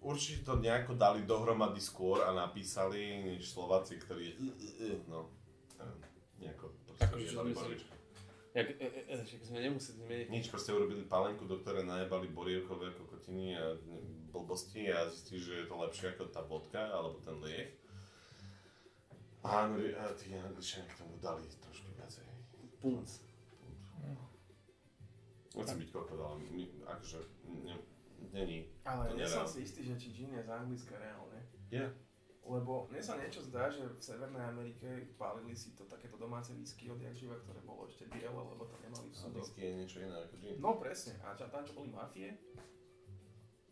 [0.04, 4.36] určite to nejako dali dohromady skôr a napísali, než Slováci, ktorí,
[5.08, 5.32] no,
[5.80, 6.00] neviem,
[6.44, 7.32] nejako Akože
[8.50, 10.28] Jak, e, e, e, sme nemuseli meniť.
[10.34, 13.78] Nič, proste urobili palenku, do ktorej najebali borievkové kokotiny a
[14.34, 17.78] blbosti a zistili, že je to lepšie ako tá vodka alebo ten liek.
[19.46, 22.26] A, Angli- a tí angličania k tomu dali trošku viacej.
[22.82, 23.10] Punc.
[25.56, 27.20] Nechcem byť kokot, ale my, akože,
[27.66, 27.76] ne,
[28.32, 28.70] není.
[28.86, 31.42] Ale To som si istý, že či gin je z Anglicka reálne.
[31.74, 31.86] Je.
[32.48, 36.90] Lebo mne sa niečo zdá, že v Severnej Amerike pálili si to takéto domáce whisky
[36.90, 39.46] odjak živa, ktoré bolo ešte biele, lebo tam nemali v súdoch.
[39.46, 40.56] whisky je niečo iné ako gin.
[40.58, 42.40] No presne, a tam čo boli mafie,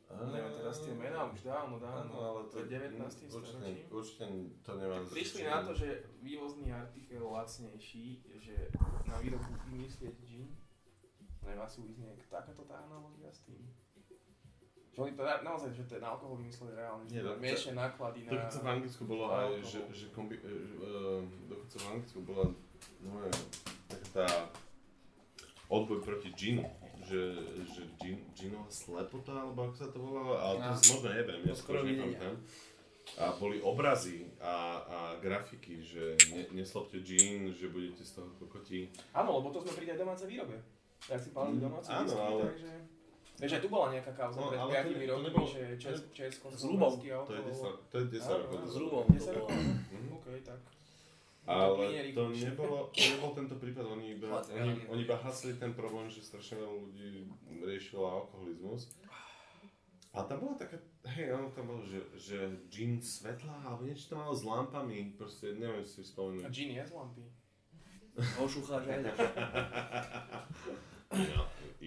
[0.07, 2.95] neviem teraz tie mená už dávno, dávno, Áno, ale to pred 19.
[3.03, 3.75] určite, storočím.
[3.91, 4.23] určite
[4.63, 5.87] to nemá Prišli na to, že
[6.23, 8.71] vývozný artikel lacnejší, že
[9.03, 10.47] na výrobu vymyslieť gin,
[11.43, 13.67] neviem, asi vyznie takáto tá analogia s tým.
[14.97, 18.33] Že oni to na, naozaj, že ten alkohol vymysleli reálne, že to miešie náklady na...
[18.33, 20.49] Dokonca v Anglicku bolo aj, že, že kombi, e,
[20.81, 22.45] uh, dokonca v Anglicku bola
[23.05, 23.11] no,
[23.85, 24.27] taká tá
[25.69, 26.65] odboj proti džinu,
[27.05, 27.29] že,
[27.69, 30.73] že džin, džinová slepota, alebo ako sa to volalo, ale to No.
[30.97, 32.33] možno neviem, ja skoro nepamätám.
[33.21, 38.89] A boli obrazy a, a grafiky, že ne, neslopte džín, že budete z toho kokoti.
[39.13, 40.57] Áno, lebo to sme pri tej domácej výrobe.
[41.05, 42.96] Ja si pálili domáce Mm, áno, whisky, ale- takže...
[43.37, 45.45] Vieš, aj tu bola nejaká kauza No, pred ale to 5 ne- to rokmi, nebolo-
[45.47, 46.91] že čes, česko S ľubom.
[46.97, 48.55] To je 10, to je 10 Áno, rokov.
[48.55, 49.03] áno, S ľubom.
[49.07, 49.37] 10 to bolo.
[49.37, 49.57] rokov?
[49.87, 50.09] Mhm.
[50.11, 50.59] OK, tak.
[51.45, 51.63] Ale
[52.11, 56.19] to nebolo, to nebol tento prípad, oni iba, oni, oni iba hasli ten problém, že
[56.19, 57.09] strašne veľa ľudí
[57.61, 58.91] riešilo alkoholizmus.
[60.11, 60.75] A tam bola taká,
[61.07, 65.53] hej, ono tam bolo, že, že gin svetla, alebo niečo tam malo s lampami, proste
[65.53, 66.49] neviem si A spomenúť.
[66.49, 67.23] gin je z lampy.
[68.35, 68.99] Ošucháš aj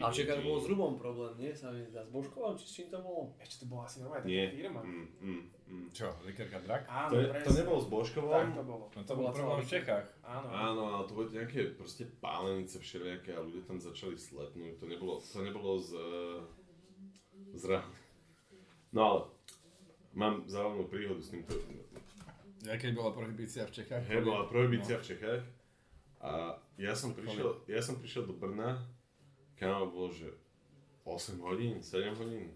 [0.01, 0.49] A čaká, to gin.
[0.49, 1.53] bolo s Rubom problém, nie?
[1.53, 3.37] Sa mi zdá, s Božkovom, či s čím to bolo?
[3.37, 4.49] Ešte to bola asi normálne Nie.
[4.49, 4.81] taká firma.
[4.81, 5.87] Mm, mm, mm.
[5.93, 6.83] Čo, Likerka Drak?
[6.89, 8.85] Áno, To, je, to nebolo s Božkovom, Tak to bolo.
[8.89, 10.07] No to bol bola problém v Čechách.
[10.25, 10.47] Áno.
[10.49, 14.79] Áno, ale to boli nejaké proste pálenice všelijaké a ľudia tam začali slepnúť.
[14.79, 16.39] To nebolo, to nebolo z, eh,
[17.53, 17.99] z reálne.
[18.91, 19.21] No ale,
[20.17, 21.55] mám zároveň príhodu s týmto.
[22.63, 24.05] Ja keď bola prohibícia v Čechách.
[24.07, 25.01] Hej, bola prohibícia No.
[25.01, 25.43] v Čechách
[26.21, 26.31] a
[26.77, 28.81] ja som prišiel, ja som prišiel do Brna,
[29.61, 30.33] kam bolo, že
[31.05, 32.49] 8 hodín, 7 hodín.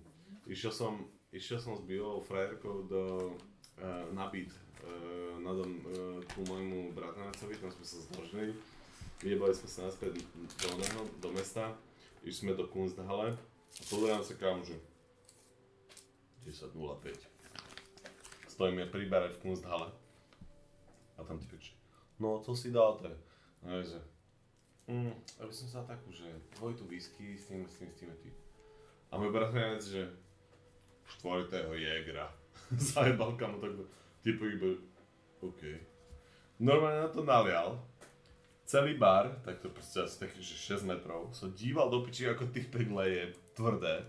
[0.48, 3.36] Išiel som, išiel som s bývalou frajerkou do,
[3.76, 8.56] uh, na byt uh, na dom uh, ku môjmu bratrancovi, tam sme sa zložili.
[9.20, 11.76] Vyjebali sme sa naspäť do, oného, do mesta,
[12.24, 14.80] išli sme do Kunsthalle a pozerám sa kam, že
[16.48, 16.72] 10.05.
[18.48, 19.92] Stojíme pri bare v Kunsthalle.
[21.14, 21.76] A tam typek,
[22.18, 23.12] no co si dal te?
[23.64, 24.13] A ja, že
[24.88, 26.26] mm, aby som sa takú, že
[26.58, 28.34] dvojitú whisky s tým, s tým, s tým, tým.
[29.10, 30.10] A môj bratranec, že
[31.18, 32.32] štvoritého Jägra.
[32.92, 33.84] Zajebal kamo takto.
[34.24, 34.80] Typek iba,
[35.44, 35.62] OK.
[36.58, 37.76] Normálne na to nalial.
[38.64, 42.48] Celý bar, tak to proste asi taký, že 6 metrov, som díval do piči, ako
[42.48, 44.08] typek leje tvrdé.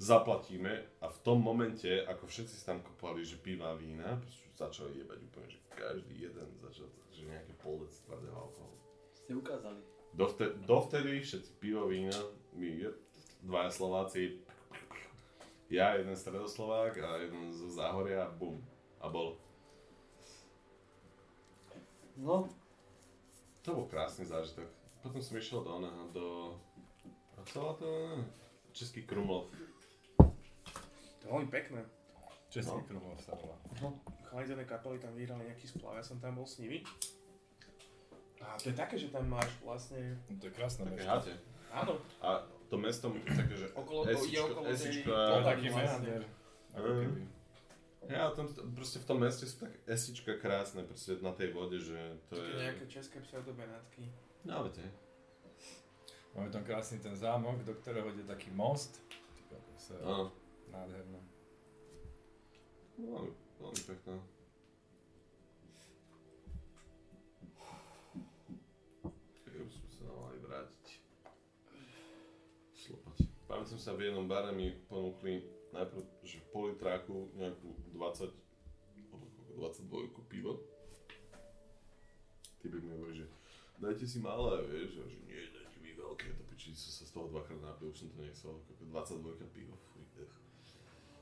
[0.00, 4.16] zaplatíme a v tom momente, ako všetci si tam kupovali, že piva vína,
[4.56, 8.79] začali jebať úplne, že každý jeden začal, že nejaké pol dec tvrdého alkoholu.
[9.30, 9.78] Ste ukázali.
[10.10, 12.10] Dovtedy, dovtedy všetci pivo, vína,
[12.58, 12.98] my je-
[13.46, 14.42] dvaja Slováci,
[15.70, 18.58] ja, jeden stredoslovák a jeden zo Záhoria, bum.
[18.98, 19.38] A bol.
[22.18, 22.50] No,
[23.62, 24.66] To bol krásny zážitok.
[24.98, 26.26] Potom som išiel do oného, do...
[27.46, 27.86] Sa volá to?
[28.74, 29.46] Český Krumlov.
[30.18, 31.86] To je veľmi pekné.
[32.50, 32.82] Český No.
[32.82, 33.54] Krumlov sa volá.
[34.26, 36.82] Chalani z jednej kapely tam vyhrali nejaký splav, ja som tam bol s nimi.
[38.40, 41.12] A to je také, že tam máš vlastne, No, to je krásne Také mesto.
[41.12, 41.32] hate.
[41.70, 42.28] áno, A
[42.66, 44.74] to mesto je také, že okolo, to esičko, okolo tej...
[44.74, 45.68] esičko To tak taký
[46.70, 47.02] Mm.
[47.02, 47.22] keby.
[48.08, 51.98] Ja, tam, proste v tom meste sú také esička krásne, proste na tej vode, že
[52.26, 52.58] to Také je...
[52.58, 54.02] nejaké české pseudobenátky.
[54.44, 54.86] No, viete.
[56.32, 59.02] Máme tam krásny ten zámok, do ktorého ide taký most.
[59.36, 60.26] Ty kokos, to je Áno.
[60.70, 61.20] Nádherné.
[62.96, 63.82] No, Veľmi, veľmi
[73.70, 78.34] Pamätám sa, v jednom bare mi ponúkli najprv, že pol litráku, nejakú 20,
[79.14, 80.58] alebo koľko, 22 pivo.
[82.58, 83.30] Typek mi hovorí, že
[83.78, 87.14] dajte si malé, vieš, a že nie, dajte mi veľké, to piči, som sa z
[87.14, 88.82] toho dvakrát napil, už som to nechcel, ako
[89.38, 90.34] 22 pivo, fuj, dech.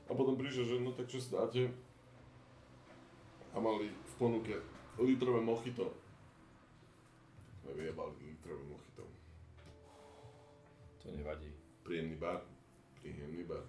[0.09, 1.69] A potom prišiel, že no tak čo si dáte?
[3.53, 4.57] A mali v ponuke
[4.97, 5.93] litrové mochito.
[7.61, 9.05] Tak sme vyjebali litrové mochito.
[11.05, 11.68] To nevadí.
[11.89, 12.45] Príjemný bar.
[13.01, 13.65] Príjemný bar.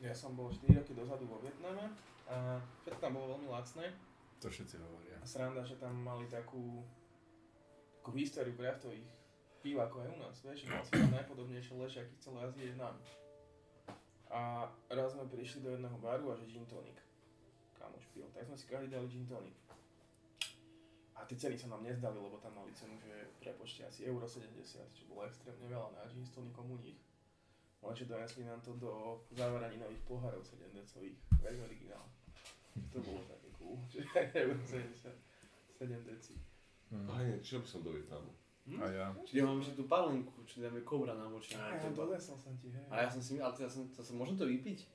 [0.00, 1.84] Ja som bol 4 roky dozadu vo Vietname
[2.24, 3.92] a všetko tam bolo veľmi lacné.
[4.40, 5.20] To všetci hovoria.
[5.20, 6.80] A sranda, že tam mali takú,
[8.00, 9.04] takú históriu kraftových
[9.60, 12.96] pív, ako aj u nás, vieš, že tam najpodobnejšie ležiaky v celej Ázii je nám.
[14.32, 17.04] A raz sme prišli do jedného baru a že gin tonic.
[17.76, 19.60] Kamoš pil, tak sme si každý dali gin tonic.
[21.12, 24.56] A tie ceny sa nám nezdali, lebo tam mali cenu, že prepočte asi euro 70,
[24.96, 26.96] čo bolo extrémne veľa na gin s tonicom u nich.
[27.82, 32.06] Lenže donesli nám to do zavaraninových pohárov 7 decových, veľmi originál.
[32.94, 34.06] To bolo také cool, že
[34.38, 35.10] euro 70,
[35.82, 36.38] 7 decí.
[36.94, 37.06] Hm.
[37.10, 38.30] Pane, čo by som do Vietnamu?
[38.78, 39.10] A ja.
[39.26, 41.58] čiže mám že tú palenku, či dáme kobra na moči.
[41.58, 42.86] Á, ja donesol som ti, hej.
[42.86, 44.86] A ja som si ale ja som, to som, môžem to vypiť?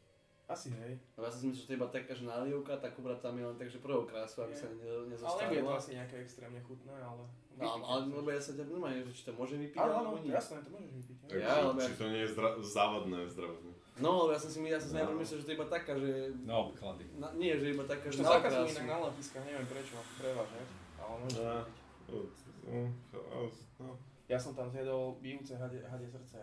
[0.48, 0.96] Asi hej.
[1.14, 3.36] Lebo ja som si myslel, že to je iba taká, že nalievka, tá kobra tam
[3.36, 5.76] je len tak, že prvou krásu, aby sa ne, Ale nebude to nezostavila.
[5.76, 7.24] asi nejaké extrémne chutné, ale...
[7.54, 10.30] No, ale lebo ja sa ťa normálne, že či to môžem vypiť, Áno, áno, nie.
[10.30, 11.16] jasné, to môžeš vypiť.
[11.22, 13.72] Tak, Ja, či, ale či to nie je zdra- závadné zdravotne.
[13.98, 14.96] No, lebo ja som si, ja som No.
[14.96, 16.12] najprv myslel, že to je iba taká, že...
[16.40, 17.04] No, obklady.
[17.14, 18.72] Na, nie, že iba taká, Už že to na okrásu.
[18.72, 20.62] inak na letiskách, neviem prečo, prevažne.
[20.96, 21.36] Ale môžeš.
[21.36, 22.80] No,
[23.12, 23.40] no,
[23.80, 23.92] no.
[24.26, 26.40] Ja som tam zjedol bijúce hade, hade srdce.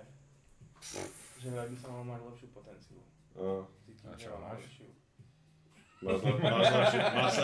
[1.36, 3.00] Že vraj by som mal mať lepšiu potenciu.
[3.34, 3.60] Á.
[4.04, 4.62] A že čo máš?
[6.00, 7.34] Máš, máš, lepšiu, máš.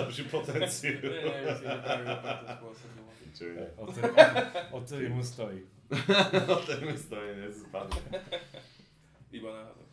[1.00, 3.08] Nie, nie, že to spôsobilo.
[3.30, 3.64] Čo je?
[4.70, 5.60] Odtedy, mu stojí.
[5.88, 6.56] No,
[6.94, 8.00] stojí, nespadne.
[9.30, 9.86] Iba náhodou.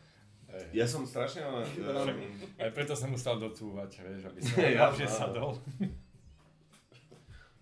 [0.70, 1.42] Ja som strašne...
[1.42, 1.64] ale,
[2.58, 4.40] Aj preto som musel docúvať, vieš, aby
[4.74, 5.16] lepšie áno.
[5.16, 5.52] sadol.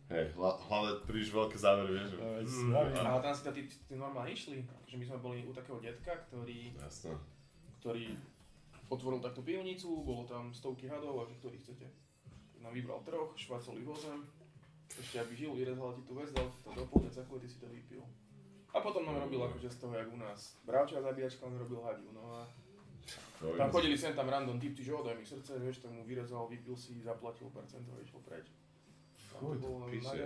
[0.06, 2.10] Hej, hla- hlavne príliš veľké závery, vieš.
[2.12, 2.20] že-
[2.64, 4.62] No, Mm, Ale tam si to tí, tí normálne išli.
[4.62, 7.14] Akože my sme boli u takého detka, ktorý, Jasné.
[7.80, 8.14] ktorý
[8.90, 11.88] otvoril takto pivnicu, bolo tam stovky hadov a že ktorý chcete.
[12.54, 14.26] Tak nám vybral troch, švacol ich vozem,
[14.90, 17.68] ešte aby žil, vyrezal ti tú vec, dal ti to do poldeca, ty si to
[17.68, 18.04] vypil.
[18.76, 20.60] A potom nám robil akože z toho, jak u nás.
[20.68, 22.48] Bravčia zabíjačka, on robil hadiu, no a
[23.56, 26.76] tam chodili sem tam random typci, že odaj mi srdce, vieš, tak mu vyrezal, vypil
[26.76, 28.48] si, zaplatil percento a išiel preč.
[29.92, 30.24] Píše.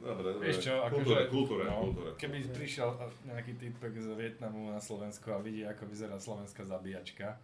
[0.00, 0.48] Dobre, dobre.
[0.48, 2.10] Vieš čo, akože- kultúra, no, kultúra.
[2.16, 2.88] Keby prišiel
[3.28, 7.36] nejaký typek z Vietnamu na Slovensko a vidí, ako vyzerá slovenská zabíjačka.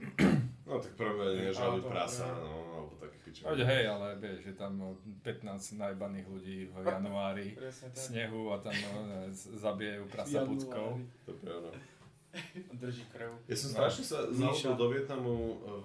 [0.62, 3.42] No tak prvé nežali Ale to- prasa, no, alebo také piče.
[3.42, 5.42] Ode hej, ale vieš, že tam no, 15
[5.76, 7.90] najbaných ľudí v januári tak.
[7.90, 10.94] snehu a tam no, z- zabijajú prasa budkou.
[11.24, 11.70] To je pravda.
[12.78, 13.34] Drží krv.
[13.44, 13.76] Ja som No.
[13.76, 15.34] strašne sa zaujímal do Vietnamu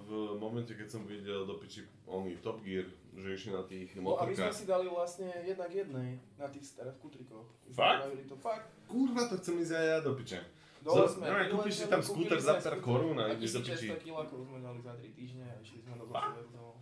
[0.00, 4.14] v momente, keď som videl do piči oný Top Gear, že išli na tých No
[4.14, 4.54] a my sme motorkách.
[4.54, 7.42] si dali vlastne jednak jednej na tých starých kutrikoch.
[7.64, 8.02] My sme Fakt?
[8.24, 8.66] To fakt.
[8.86, 10.38] Kurva, to chcem ísť aj ja do piče.
[10.86, 13.90] Dole sme no, kúpiš si tam skúter za pár korún a ideš do piči.
[13.90, 16.78] 1600 kilákov sme dali za 3 týždne a išli sme do domov.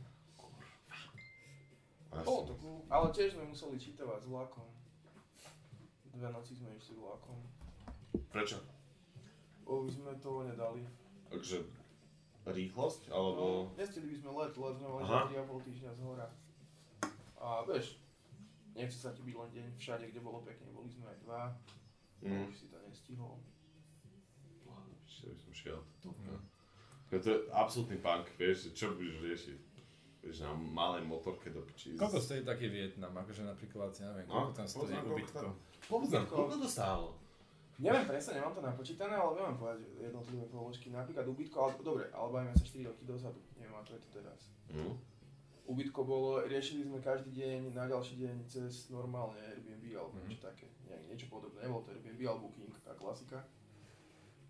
[2.13, 4.69] Bolo to cool, ale tiež sme museli čítovať s vlakom.
[6.15, 7.41] Dve noci sme išli vlakom.
[8.29, 8.61] Prečo?
[9.65, 10.85] O, my sme to nedali.
[11.33, 11.65] Takže
[12.45, 13.45] rýchlosť, No, alebo...
[13.81, 15.21] nestili by sme let, let sme mali Aha.
[15.33, 16.29] za 3,5 týždňa z hora.
[17.41, 17.97] A vieš,
[18.77, 21.43] nechce sa ti byť len deň všade, kde bolo pekne, boli sme aj dva.
[22.21, 22.45] Mm.
[22.47, 23.41] Už si to nestihol.
[25.25, 25.81] Ešte by som šiel.
[26.05, 26.41] Mm.
[27.09, 29.61] To je absolútny punk, vieš, že čo budeš riešiť?
[30.25, 31.95] Vieš, na malej motorke do piči.
[32.01, 33.13] Koľko stojí taký Vietnam?
[33.13, 35.47] Akože napríklad, ja neviem, No, koľko tam stojí ubytko?
[35.85, 37.09] Poznám, koľko to stálo?
[37.75, 40.95] Neviem presne, nemám to napočítané, ale viem povedať jednotlivé položky.
[40.95, 43.41] Napríklad ubytko, ale dobre, ale bavíme sa 4 roky dozadu.
[43.59, 44.41] Neviem, ako je to teraz.
[44.71, 44.95] Mm.
[45.65, 50.71] Ubytko bolo, riešili sme každý deň, na ďalší deň cez normálne Airbnb alebo niečo také.
[50.87, 53.39] Nie, niečo podobné, nebolo to Airbnb alebo Booking, taká klasika.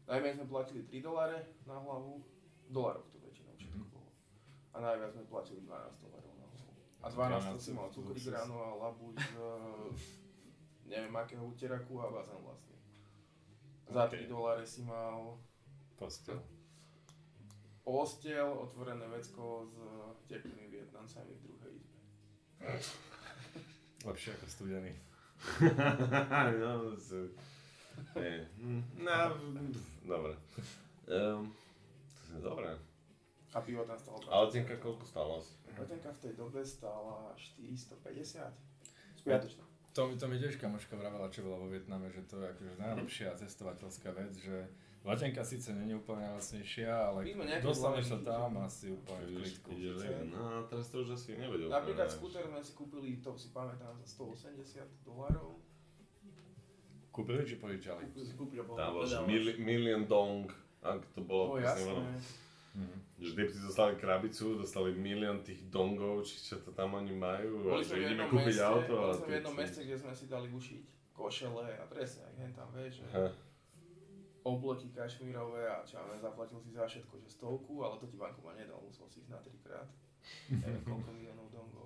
[0.05, 2.21] Najmenej sme platili 3 doláre na hlavu,
[2.69, 4.11] dolarov to väčšinou všetko bolo.
[4.75, 6.71] A najviac sme platili 12 dolárov na hlavu.
[7.01, 8.29] A 12 to si mal cukry luxus.
[8.29, 9.35] grano a labuť z
[10.85, 12.77] neviem akého uteraku a bazén vlastne.
[13.89, 14.29] Za 3 Ok.
[14.29, 15.41] doláre si mal
[15.97, 16.41] Postel.
[17.85, 19.77] Postiel, otvorené vecko s
[20.25, 22.01] teplými Vietnamcami v druhej izbe.
[24.09, 24.93] Lepšie ako studený.
[26.65, 26.97] no.
[28.15, 28.47] Nie.
[28.99, 29.37] No,
[30.07, 30.35] dobre.
[31.07, 31.53] Um,
[32.27, 32.71] to je dobré.
[33.55, 35.55] A pivo tam stalo Ale tenka koľko stála asi?
[35.75, 38.51] Letenka v tej dobe stála 450.
[39.19, 39.65] Spiatočná.
[39.95, 42.75] To, mi- to mi tiež kamoška vravela, čo bola vo Vietname, že to je akože
[42.83, 44.67] najlepšia cestovateľská vec, že
[45.07, 47.31] letenka síce není úplne lacnejšia, ale
[47.63, 49.71] dostaneš sa tam asi úplne v klidku.
[50.35, 51.71] No, a teraz to už asi nevedel.
[51.71, 55.63] Napríklad skúter sme si kúpili, to si pamätám, za 180 dolárov.
[57.15, 58.11] Kúpili či požičali?
[58.75, 60.51] Tam bol mili, million dong,
[60.83, 61.95] ak to bolo No jasné.
[62.75, 62.97] Mhm.
[63.23, 67.79] Že typci dostali krabicu, dostali milión tých dongov, či čo to tam oni majú, a
[67.79, 70.25] Boli že ideme jednom kúpiť meste, auto boli sme v jednom meste, kde sme si
[70.27, 70.83] dali ušiť
[71.15, 73.31] košele a presne, ak hen tam vieš, že
[74.45, 78.61] obleky kašmírové a čo ja zaplatil si za všetko, že stovku, ale to ti bankomat
[78.61, 79.89] nedal, musel si ísť na trikrát.
[80.53, 81.84] Neviem koľko miliónov dongov.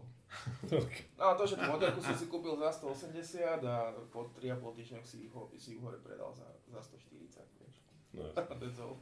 [1.18, 5.06] No a to, že tú modelku si si kúpil za 180 a po 3,5 týždňoch
[5.06, 7.76] si ho, si ju hore predal za, za 140, vieš.
[8.14, 8.24] No,
[8.60, 8.96] That's all.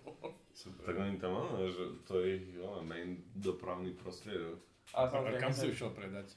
[0.82, 2.48] tak oni tam máme, že to je ich
[2.82, 4.58] main dopravný prostriedok.
[4.94, 6.34] A samozrejme, kam si išiel predať?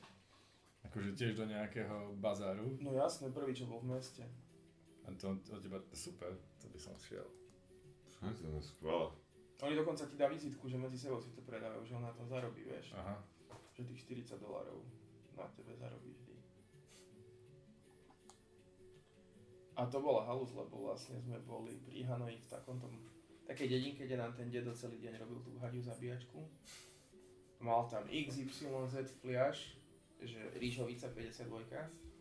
[0.89, 2.65] Akože tiež do nejakého bazáru?
[2.81, 4.25] No jasné, prvý, čo bol v meste.
[5.05, 7.25] A to od teba, super, to by som šiel.
[8.19, 9.09] Fakt, to je skvelé.
[9.59, 12.23] Oni dokonca ti dá vizitku, že medzi sebou si to predávajú, že on na tom
[12.31, 12.95] zarobí, vieš.
[12.95, 13.19] Aha.
[13.79, 14.83] Že tých 40 dolárov
[15.39, 16.35] na tebe zarobí vždy.
[19.79, 22.91] A to bola halus, lebo vlastne sme boli pri Hanoji v takomto
[23.47, 26.43] takej dedinke, kde nám ten dedo celý deň robil tú hadiu zabíjačku.
[27.63, 29.79] Mal tam XYZ fliaš,
[30.19, 31.71] že rýžovica 52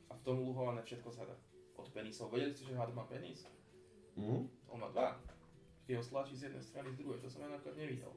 [0.06, 1.34] a v tom luhované všetko zada.
[1.74, 2.30] Od penisov.
[2.30, 3.42] Vedeli ste, že had má penis?
[4.14, 4.46] Mhm.
[4.70, 5.18] On má dva.
[5.86, 7.18] Keď ho stlačí z jednej strany, z druhej.
[7.22, 8.12] To som ja napríklad nevidel.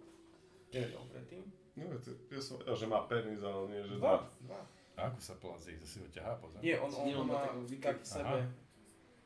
[0.69, 1.43] Nevedel predtým.
[1.71, 4.27] No, ja som vedel, že má penis, ale nie, že Dva.
[4.43, 4.61] dva.
[4.99, 5.79] A ako sa plazí?
[5.79, 6.67] To si ho ťahá po zemi?
[6.67, 7.47] Nie, on, on, Nie, on má
[7.79, 8.37] tak v sebe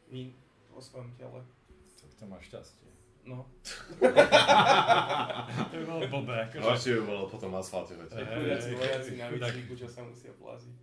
[0.08, 0.30] vín
[0.70, 1.42] vo svojom tele.
[1.98, 2.86] Tak to má šťastie.
[3.26, 3.42] No.
[3.98, 6.62] to by bolo blbé, akože.
[6.62, 10.78] Horšie by bolo potom asfalte Chudáci hej, vojaci na výcviku, čo sa musia plaziť.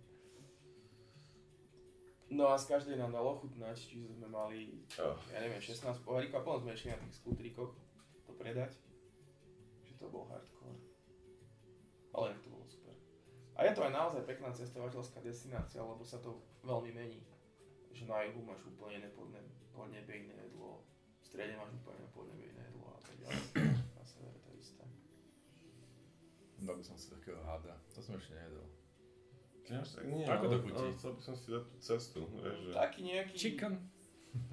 [2.33, 5.15] No a z každej nám dalo chutnať, čiže sme mali, Oh.
[5.31, 7.71] ja neviem, 16 pohárikov a potom sme išli na tých skútrikoch
[8.27, 8.75] to predať.
[9.87, 10.52] Že to bol hardcore.
[12.13, 12.93] Ale to bolo super.
[13.57, 17.21] A je to aj naozaj pekná cestovateľská destinácia, lebo sa to veľmi mení.
[17.93, 19.41] Že na juhu máš úplne iné podne,
[19.73, 20.81] podnebejné jedlo,
[21.21, 23.41] v strede máš úplne podnebejné jedlo a tak ďalej.
[23.93, 24.85] Na severe to isté.
[26.63, 27.77] Dal by som si takého hada.
[27.93, 28.65] To som ešte nejedol.
[29.63, 30.75] Ja, tak nie, Ako to chutí?
[30.75, 32.71] ale Chcel by som si dať tú cestu, vieš, že...
[32.75, 33.35] Taký nejaký...
[33.39, 33.73] Chicken.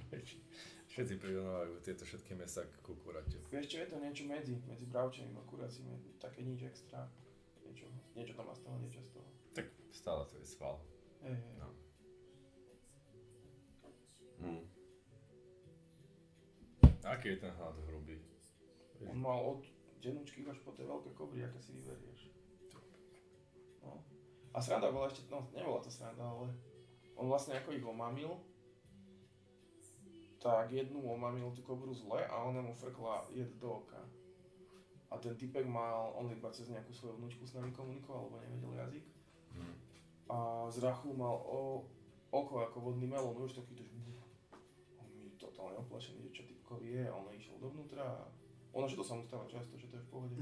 [0.90, 3.38] Všetci prirovnávajú tieto všetky mesa k kukuraťu.
[3.46, 7.06] Vieš čo, je to niečo medzi, medzi bravčením a kuracím, je také nič extra.
[8.20, 9.28] Niečo, tam má z toho, niečo z toho.
[9.56, 10.44] Tak stále to je.
[11.24, 11.56] Hej, hej.
[11.56, 11.68] No.
[14.44, 14.62] Hm.
[17.08, 18.20] Aký je ten hlad hrubý?
[19.08, 19.64] On mal od
[20.04, 22.28] denučky až po tie veľké kobry, aké si vyberieš.
[23.80, 24.04] No.
[24.52, 26.52] A sranda bola ešte, no nebola to sranda, ale
[27.16, 28.36] on vlastne ako ich omamil,
[30.44, 34.04] tak jednu omamil tú kobru zle a ona mu frkla jed do oka.
[35.20, 39.04] Ten typek mal, on iba cez nejakú svoju vnúčku s nami komunikoval, lebo nevedel jazyk.
[39.52, 39.74] Hm.
[40.32, 40.36] A
[40.72, 41.84] z rachu mal o,
[42.32, 44.16] oko ako vodný melón, už taký to, že mi
[45.40, 48.24] totálne oplašený, že čo typkovi je, a on išiel dovnútra a
[48.70, 50.34] ono, že to sa mu stáva často, že to je v pohode.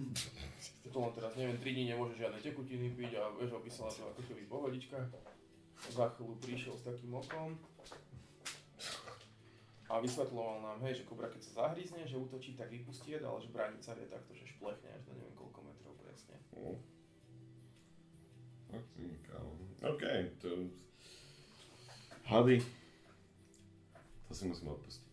[0.92, 4.20] to len teraz, neviem, 3 dní nemôže žiadne tekutiny piť a vieš, opísala to ako
[4.28, 4.98] keby pohodička.
[5.78, 7.56] Za chvíľu prišiel s takým okom
[9.88, 13.40] a vysvetloval nám, hej, že kobra keď sa zahryzne, že útočí, tak vypustí jed, ale
[13.40, 16.36] že brániť sa vie takto, že šplechne až do neviem koľko metrov presne.
[16.52, 16.76] Hm.
[19.78, 20.02] Ok,
[20.44, 20.48] to...
[22.28, 22.60] Hady.
[24.28, 25.08] To si musím odpustiť.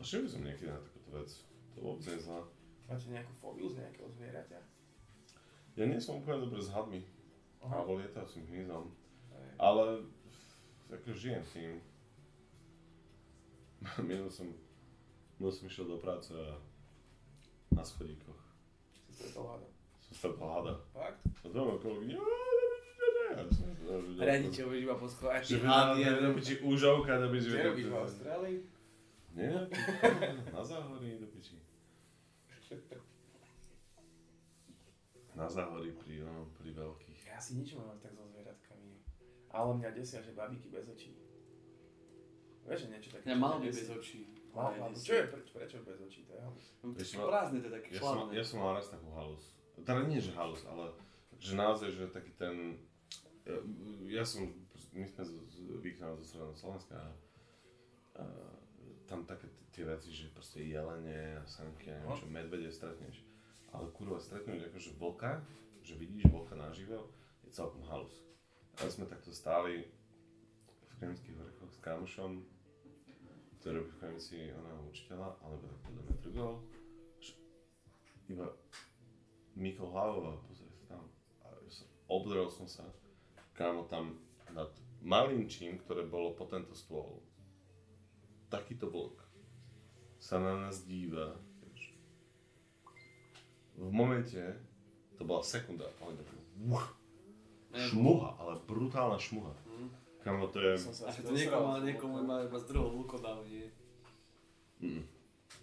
[0.00, 1.30] Šiel by som niekedy na takúto vec.
[1.74, 2.40] To vôbec nie zlé.
[2.86, 4.60] Máte nejakú fóbiu z nejakého zvieraťa?
[5.76, 7.02] Ja nie som úplne dobrý s hadmi.
[7.60, 7.82] Aha.
[7.82, 8.94] Alebo lietajúcim hmyzom.
[9.34, 9.48] Hej.
[9.58, 9.84] Ale
[10.94, 11.82] ako žijem tým.
[14.08, 14.48] Minul som,
[15.38, 16.56] minul som išiel do práce a
[17.70, 18.40] na schodíkoch
[19.06, 19.68] Si stretol hada.
[20.00, 20.74] som stretol hada.
[20.92, 21.20] Fakt?
[21.44, 22.18] A doma kolegyňa,
[24.16, 25.52] Riadite ho iba po Že schováči.
[25.60, 27.52] hady, ja do piči úžovka, do piči.
[27.52, 28.56] Kde robíš v Austrálii?
[29.36, 29.52] Nie,
[30.56, 31.60] na záhorí, do piči.
[35.36, 37.28] Na záhorí pri, no, pri veľkých.
[37.28, 38.96] Ja si nič mám tak so zvieratkami.
[39.52, 41.12] Ale mňa desia, že babiky bez očí.
[42.66, 43.24] Vieš, že niečo také.
[43.30, 44.26] Ja mal by bez očí.
[44.50, 44.90] Mal, mal.
[44.96, 46.20] Čo je, preč, prečo bez očí?
[46.26, 46.66] To je halus.
[46.82, 49.44] Ma- prázdne, to je také Ja som, ja som mal raz takú halus.
[49.84, 50.90] Teda nie, že halus, ale
[51.36, 52.80] že naozaj, že taký ten...
[53.46, 53.56] Ja,
[54.20, 54.50] ja som,
[54.96, 57.08] my sme z, z zo Stredného Slovenska a,
[58.18, 58.24] a
[59.06, 63.22] tam také tie veci, že proste jelene a sanky a neviem čo, medvede stretneš.
[63.70, 65.44] Ale kurva, stretnúť akože vlka,
[65.84, 67.12] že vidíš vlka naživo,
[67.44, 68.24] je celkom halus.
[68.80, 69.84] A sme takto stáli
[70.66, 72.40] v Kremských vrchoch s kamošom,
[73.72, 76.54] robí v Kremci oného učiteľa, alebo tak podľa mňa drgol.
[78.26, 78.46] Iba
[79.56, 81.04] mykol hlavou a pozrie sa tam.
[81.42, 81.48] A
[82.06, 82.84] ja som, sa,
[83.56, 84.18] kámo tam
[84.52, 84.70] nad
[85.02, 87.22] malým čím, ktoré bolo po tento stôl.
[88.46, 89.18] Takýto vlk
[90.22, 91.34] sa na nás díva.
[93.76, 94.40] V momente,
[95.20, 96.16] to bola sekunda, ale
[97.76, 99.52] šmuha, ale brutálna šmuha.
[100.26, 100.74] Kámo, to je...
[100.74, 101.86] A to niekomu, dosral.
[101.86, 103.70] niekomu má iba z druhého vlkodal, nie?
[104.82, 105.06] Mm,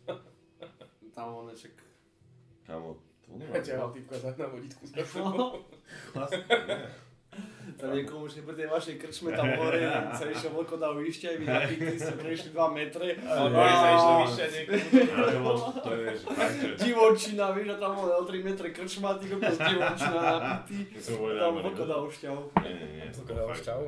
[1.15, 1.75] Tam on čak...
[2.63, 2.95] kámo,
[3.27, 3.81] to Ja ťa nemá.
[3.81, 5.03] mal typka za na vodítku za No.
[5.03, 5.51] sebou.
[6.09, 6.79] Klasne, nie.
[7.73, 9.81] Tam niekomu už pri tej vašej krčme tam hore,
[10.13, 13.17] sa išiel vlkodal vyšťa, vy napíkli ste prešli 2 metre.
[13.19, 14.79] Ale boli sa išli vyššia niekomu.
[15.11, 15.31] Ale
[15.81, 16.67] to je, že fakt, že...
[16.77, 20.95] Divočina, vieš, a tam bol o 3 metre krčma, ty kokos divočina napitý.
[20.95, 22.35] Tam na vlkodal šťav.
[22.61, 23.07] Nie, nie, nie.
[23.11, 23.85] bolo dal šťavu?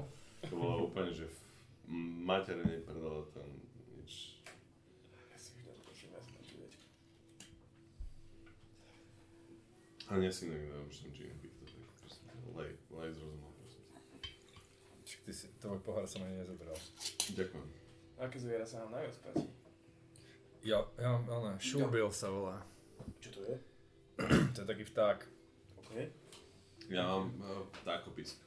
[0.50, 1.40] To bolo úplne, že v
[2.26, 3.50] materine prdele tam
[3.98, 4.38] nič.
[5.34, 6.20] Ja si ja.
[10.06, 13.50] A nie si nekto, už som čím pýta, tak proste lej, lej z rozumu.
[15.06, 16.78] Čiže ty si, tvoj pohár som ani nezobral.
[17.34, 17.70] Ďakujem.
[18.22, 19.50] Aké zviera sa nám najviac páči?
[20.66, 22.62] Ja, ja, ale šúbil sa volá.
[23.22, 23.56] Čo to je?
[24.54, 25.26] To je taký vták.
[25.82, 25.92] OK.
[26.90, 28.45] Ja mám uh, ptákopisk.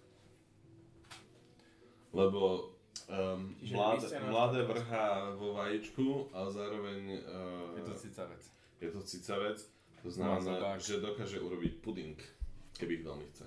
[2.18, 2.74] Lebo
[3.06, 3.78] um, Čiže
[4.26, 8.42] mladé, vrhá vo vajíčku a zároveň uh, Je to cicavec.
[8.82, 9.58] je to cicavec,
[10.02, 12.18] to znamená, že dokáže urobiť puding,
[12.74, 13.46] keby veľmi chce.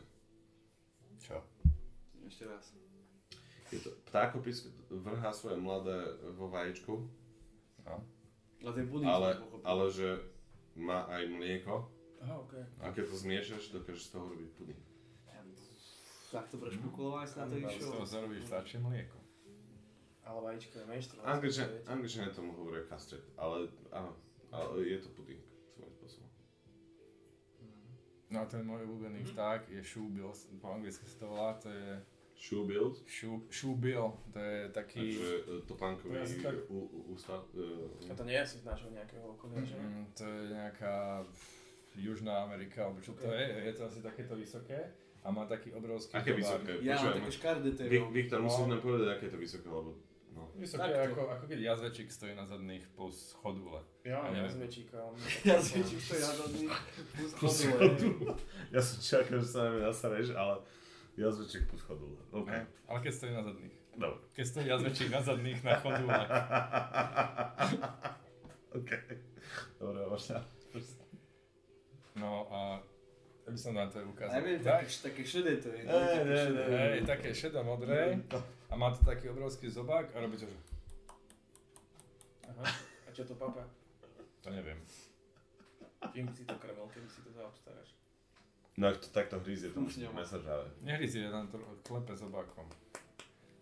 [1.19, 1.43] Čo?
[2.23, 2.71] Ešte raz.
[3.71, 7.07] Je to, ptákopisk vrhá svoje mladé vo vajíčku,
[7.87, 10.21] A ten puding ale, ale že
[10.75, 11.87] má aj mlieko
[12.21, 12.53] Aha, OK.
[12.83, 14.81] a keď to zmiešaš, dokážeš z toho robiť puding.
[16.31, 17.87] Tak to prešpekulovať sa na to Z išiel.
[17.91, 19.19] toho zarobíš vtáčie mlieko.
[20.23, 21.27] Ale vajíčko je menštrované.
[21.27, 24.15] Angličania, Angličania tomu hovoria custard, ale áno,
[24.47, 25.43] ale je to puding
[25.75, 26.29] svojím spôsobom.
[28.31, 30.31] No a ten môj obľúbený vták je šúbil,
[30.63, 31.99] po anglicky sa to volá, to je
[32.41, 32.65] Shoe
[33.05, 35.13] šu, šúbil, to je taký...
[35.13, 36.55] takže e, topánkový To je asi tak.
[37.11, 37.45] ústav.
[38.09, 39.77] A e, to nie je asi z nášho nejakého okolia, že?
[39.77, 41.21] Mm, to je nejaká
[41.93, 44.89] Južná Amerika, alebo čo to je, je to asi takéto vysoké
[45.21, 46.37] a má taký obrovský Aké zobák.
[46.37, 46.71] vysoké?
[46.81, 48.15] Ja mám Počujem, také škardé to je Vik- veľmi.
[48.15, 48.43] Viktor, No.
[48.43, 49.95] musíš nám povedať, aké je to vysoké, lebo
[50.31, 50.51] no.
[50.55, 53.83] Vysoké ako, ako keď jazvečík stojí na zadných plus chodule.
[54.01, 54.49] Ja mám neviem.
[54.49, 55.13] jazvečíka, on...
[55.43, 56.67] Ja cvičím, to ja zadný.
[57.35, 58.33] Plus chodule.
[58.69, 60.61] Ja som čakal, že sa na mňa nasareš, ale
[61.13, 62.17] ja zväčšek pod chodul.
[62.31, 62.47] OK.
[62.47, 63.75] No, ale keď stojí na zadných.
[63.91, 64.19] Dobre.
[64.31, 66.29] Keď stojí jazvečík na zadných na chodulách.
[68.73, 68.89] OK.
[69.77, 70.39] Dobre, možno.
[72.13, 72.79] No a
[73.41, 74.35] ja by som vám to ukázal.
[74.41, 75.81] neviem, Tak, také, také šedé to je.
[75.83, 76.63] Ne, také šedé.
[76.69, 78.01] Hej, také šedo-modré
[78.69, 80.57] a má to taký obrovský zobák a robí to, že...
[82.47, 82.69] Aha.
[83.07, 83.65] A čo to papa?
[84.41, 84.77] To neviem.
[86.13, 87.93] Čím si to krmel, keby si to zaobstaráš?
[88.79, 90.65] No ak to takto hryzie, to musí byť mesažáve.
[90.81, 92.65] Nehryzie, nám to klepe zobákom.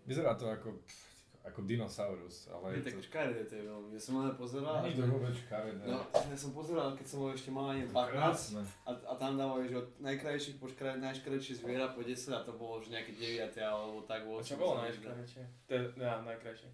[0.05, 1.08] Vyzerá to ako, pff,
[1.41, 3.01] ako dinosaurus, ale Je je to...
[3.01, 3.89] škaredé to je veľmi.
[3.91, 4.83] Ja som len pozeral.
[4.83, 5.83] Není to vôbec škaredé.
[5.83, 8.61] No, ja som pozeral, keď som bol ešte malý, To 15 krásne.
[8.83, 12.51] a, a tam dávajú, že od najkrajších po škra, najškrajšie zviera po 10 a to
[12.53, 14.21] bolo už nejaké 9 alebo tak.
[14.21, 14.93] A 8, čo bolo je,
[15.95, 16.69] ja, najkrajšie.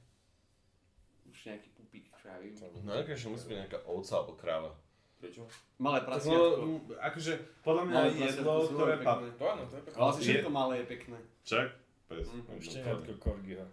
[1.25, 2.53] Už nejaký pupík, čo ja viem.
[2.81, 4.71] No akože musí byť nejaká ovca alebo kráva.
[5.15, 5.47] Prečo?
[5.77, 6.59] Malé No, prasiatko.
[6.59, 9.13] m, akože, podľa mňa Malé jedlo, ktoré pa...
[9.15, 9.29] pekné.
[9.31, 9.97] To áno, to je pekné.
[9.97, 11.17] Ale všetko malé je pekné.
[11.43, 11.67] Čak?
[12.05, 12.27] Pes.
[12.27, 13.65] Mm, No, Šteniatko Korgiho.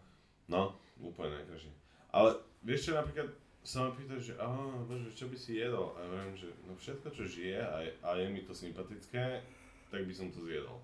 [0.48, 0.62] No,
[1.02, 1.72] úplne najkrajšie.
[2.14, 3.28] Ale vieš čo napríklad,
[3.62, 5.94] sa ma pýta, že áno, bože, čo by si jedol?
[5.94, 9.38] A ja viem, že no všetko, čo žije a je, a je mi to sympatické,
[9.90, 10.82] tak by som to zjedol.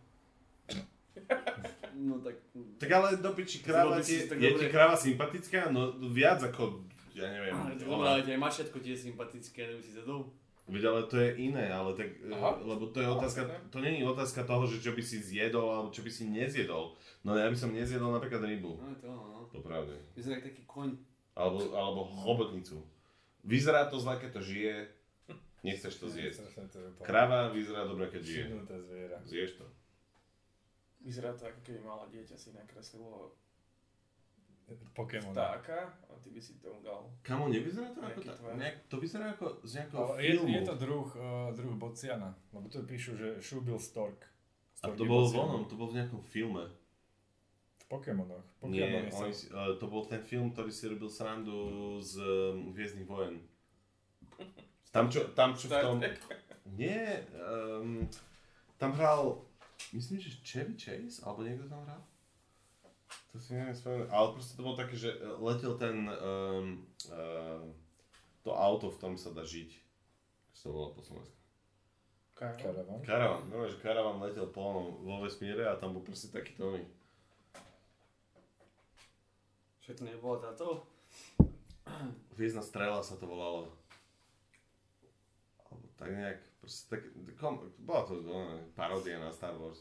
[1.99, 2.39] No tak...
[2.79, 5.75] Tak ale do piči kráva ti, je ti kráva sympatická?
[5.75, 6.87] No viac ako,
[7.19, 7.51] ja neviem.
[7.51, 10.31] Ale dobré, ale aj mačiatko ti je sympatické, neviem si zjedol.
[10.69, 12.39] Veď ale to je iné, ale tak, Aha.
[12.39, 12.61] Aha.
[12.61, 15.89] lebo to je otázka, to nie je otázka toho, že čo by si zjedol alebo
[15.89, 16.93] čo by si nezjedol.
[17.25, 19.38] No ja by som nezjedol napríklad rybu, No to no.
[19.51, 19.97] Popravde.
[20.17, 20.97] Vyzerá jak taký koň.
[21.39, 22.83] Alebo, alebo chobotnicu.
[23.47, 24.75] Vyzerá to zle, keď to žije,
[25.63, 26.43] nechceš to zjesť.
[26.75, 28.45] To Krava vyzerá dobre, keď žije.
[28.67, 29.19] zviera.
[29.25, 29.67] Zješ to.
[30.99, 33.31] Vyzerá to ako keby malé dieťa si nakreslilo
[34.93, 35.33] Pokémon.
[35.33, 37.09] vtáka a ty by si tomu dal.
[37.25, 38.53] Kamo, nevyzerá to ako tvar.
[38.53, 40.53] Nejak, to vyzerá ako z nejakého Ale je, filmu.
[40.53, 44.29] je to druh, uh, druh bociana, lebo tu píšu, že Shubil Stork.
[44.85, 45.39] A Stork to je bolo bocian.
[45.41, 46.69] vonom, to bolo v nejakom filme.
[47.89, 48.45] Pokémonoch.
[48.69, 49.25] Nie, Pokémony sa...
[49.25, 53.41] oni, si- eh, to bol ten film, ktorý si robil srandu z um, Hviezdnych vojen.
[54.93, 55.97] Tam čo, tam čo v tom...
[56.77, 58.05] Nie, um,
[58.77, 59.41] tam hral,
[59.97, 62.01] myslím, že Chevy Chase, alebo niekto tam hral?
[63.33, 67.65] To si neviem spomenúť, ale proste to bolo také, že eh, letel ten, um, uh,
[68.45, 69.73] to auto, v ktorom sa dá žiť.
[70.53, 71.37] Sa to volá po slovensku?
[72.37, 73.01] Karavan.
[73.03, 73.43] Karavan.
[73.51, 76.87] No, že karavan letel polno vo vesmíre a tam bol proste taký Tony.
[79.89, 80.85] Však to nebola táto?
[82.37, 83.73] Hviezdna strela sa to volalo.
[85.65, 87.01] Alebo tak nejak, proste tak,
[87.41, 89.81] kom, bola to no, paródia na Star Wars.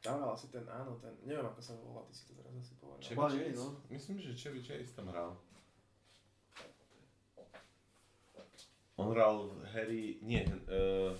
[0.00, 3.04] Tam asi ten, áno, ten, neviem ako sa volá, ty si to teraz asi povedal.
[3.04, 3.60] Chevy Chase?
[3.60, 3.76] no.
[3.92, 5.36] Myslím, že Chevy Chase tam hral.
[8.96, 11.12] On hral v Harry, nie, uh,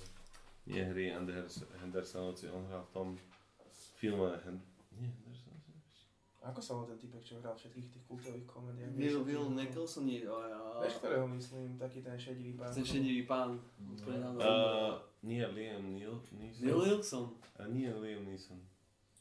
[0.64, 3.08] nie Harry Anders, Hendersonovci, on hral v tom
[4.00, 4.56] filme, Hen,
[4.96, 5.55] nie Hendersonovci.
[6.43, 8.93] Ako sa volá ten typek, čo hral všetkých tých kultových komédiách?
[8.93, 10.22] Will, Will Nicholson je...
[10.24, 12.70] a- a- Vieš, ktorého myslím, taký ten šedivý pán.
[12.70, 13.51] Ten šedivý pán.
[14.07, 14.39] Áno.
[14.39, 16.62] Uh, nie Liam Neil, Neeson.
[16.62, 17.24] Will Wilson.
[17.59, 18.61] Uh, nie Liam Neeson.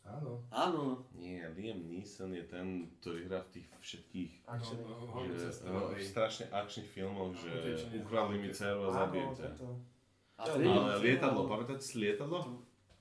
[0.05, 0.37] Áno.
[0.53, 1.01] Áno.
[1.17, 4.77] Nie, Liam Neeson je ten, ktorý hrá v tých všetkých Action.
[5.33, 9.49] že, no, strašne akčných filmoch, že ukradli mi dceru a zabijem ťa.
[10.35, 12.43] A Ale lietadlo, pamätáte si lietadlo?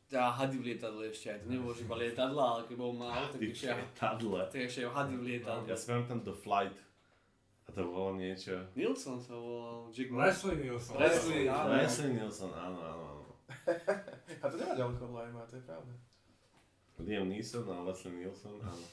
[0.04, 1.38] Tá hady v lietadle ešte aj.
[1.42, 4.40] To nebolo iba lietadla, ale keď bol mal, tak ešte, lietadle.
[4.46, 5.66] tak ešte aj hady v lietadle.
[5.66, 6.76] Ja si pamätám The Flight.
[7.64, 8.60] A to bolo niečo.
[8.76, 9.88] Nilsson sa volal.
[9.90, 10.94] Jack Leslie Nielsen.
[11.00, 11.68] Leslie, áno.
[11.72, 13.24] Leslie Nielsen, áno, áno, áno.
[14.42, 15.92] A to nemá ďaleko Lima, to je pravda.
[17.00, 18.86] Liam Neeson a Leslie Nielsen, áno.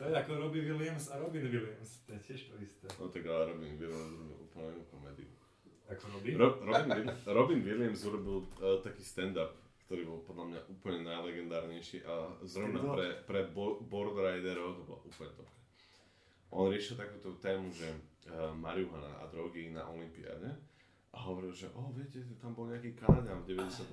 [0.00, 2.00] To je ako Robbie Williams a Robin Williams.
[2.06, 2.86] To je tiež to isté.
[2.96, 5.28] No tak ale Robin Williams urobil úplne inú komédiu.
[5.86, 6.32] Ako Robin?
[6.34, 9.54] Ro- Robin, Will- Robin Williams urobil uh, taký stand-up,
[9.86, 15.00] ktorý bol podľa mňa úplne najlegendárnejší a zrovna pre, pre bo- board riderov to bolo
[15.06, 15.48] úplne top.
[16.50, 20.50] On riešil takúto tému, že uh, marihuana a drogy na Olympiáde
[21.14, 23.86] a hovoril, že o, viete, tam bol nejaký Kanadian v 98,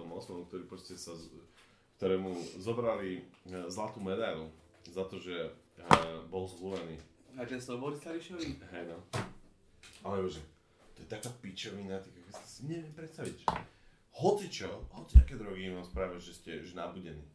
[0.50, 1.14] ktorý proste sa,
[2.02, 3.22] ktorému zobrali
[3.54, 4.50] uh, zlatú medailu
[4.89, 6.98] za to, že uh, bol zhulený.
[7.38, 8.58] A ten snowboard starý šový?
[8.74, 8.98] Hej no.
[10.02, 10.41] Ale že
[10.98, 12.10] to je taká pičovina, ty
[12.46, 13.46] si neviem predstaviť.
[13.46, 13.46] že
[14.14, 17.26] Hoci čo, hoci aké drogy vám spravia, že ste že nabudení.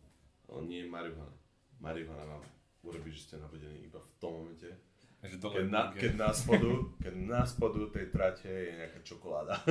[0.46, 1.34] Ale nie je marihuana.
[1.82, 2.44] Marihuana vám
[2.86, 4.70] urobí, že ste nabudení iba v tom momente,
[5.18, 6.70] Že keď na, keď na spodu,
[7.02, 9.58] keď na spodu tej trate je nejaká čokoláda.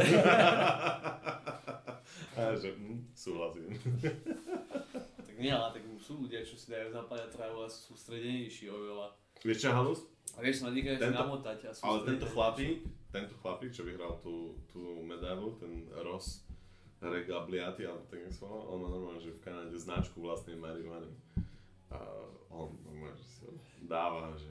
[2.38, 3.72] A že, hm, súhlasím.
[5.18, 9.12] Tak nie, ale tak sú ľudia, čo si dajú zapájať trávu a sú sústredenejší oveľa.
[9.44, 10.00] Vieš čo, Halus?
[10.38, 15.02] A vieš na Tento- namotať a Ale tento chlapík, tento chlapík, čo vyhral tú, tú
[15.04, 16.47] medailu, ten Ross
[16.98, 21.14] Regabliati, alebo tak sa volá, on má normálne, že v Kanáde značku vlastnej marihuany.
[21.88, 21.98] A
[22.50, 23.54] on normálne, že si ho
[23.86, 24.50] dáva, že...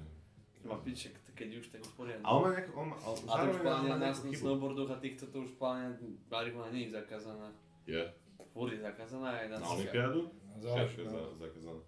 [0.62, 2.22] Má piček, keď už tak už poriadne.
[2.22, 4.34] A on má nejakú, on má, ale A to už má na chybu.
[4.34, 5.94] snowboardoch a týchto to už plánia,
[6.26, 7.50] marihuana nie je zakázaná.
[7.86, 8.02] Je.
[8.50, 10.20] Fúr je zakázaná aj na Na Olympiádu?
[10.56, 11.10] Všetko je no.
[11.12, 11.80] za, zakázané.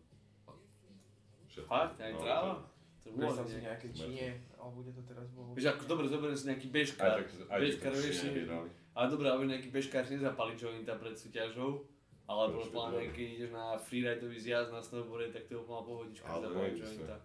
[1.59, 2.53] Fakt, aj No, tráva?
[2.55, 2.77] to-
[3.09, 3.65] bolo Predstav si nejak.
[3.65, 5.49] nejaké Číne, alebo kde to teraz bolo.
[5.57, 7.19] Vieš, ako dobre, zoberiem si nejaký bežkár.
[7.57, 8.19] Bežkár, vieš.
[8.95, 11.87] Ale dobré, ale nejaký bežkár si nezapali jointa pred súťažou.
[12.29, 13.09] Alebo dobre.
[13.09, 16.45] keď ideš na freeridový zjazd na snowboarde, tak to je úplná pohodička, sa.
[16.77, 17.17] jointa.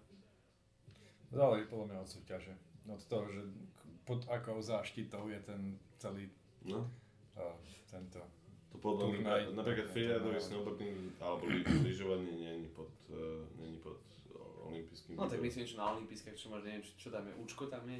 [1.33, 2.53] Záleží podľa mňa od súťaže.
[2.87, 3.41] Od toho, že
[4.07, 5.61] pod akou záštitou je ten
[5.99, 6.29] celý
[6.63, 6.87] No,
[7.35, 7.51] uh,
[7.91, 8.23] tento.
[8.71, 13.79] to podľa mňa, napríklad freeridový snowboarding alebo ly- lyžovanie nie je pod, uh, nie je
[13.83, 13.99] pod
[14.31, 17.33] uh, olympijským No tak myslím, že na olympijskách, čo máš, neviem, čo, čo tam je,
[17.35, 17.99] Učko tam je?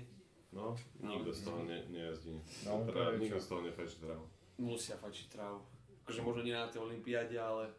[0.54, 2.38] No, nikto z toho ne, nejazdí.
[2.70, 4.26] No, teda, nikto z toho nefajčí trávu.
[4.62, 5.60] Musia fačiť trávu.
[6.06, 7.74] Akože možno nie na tej olympiáde, ale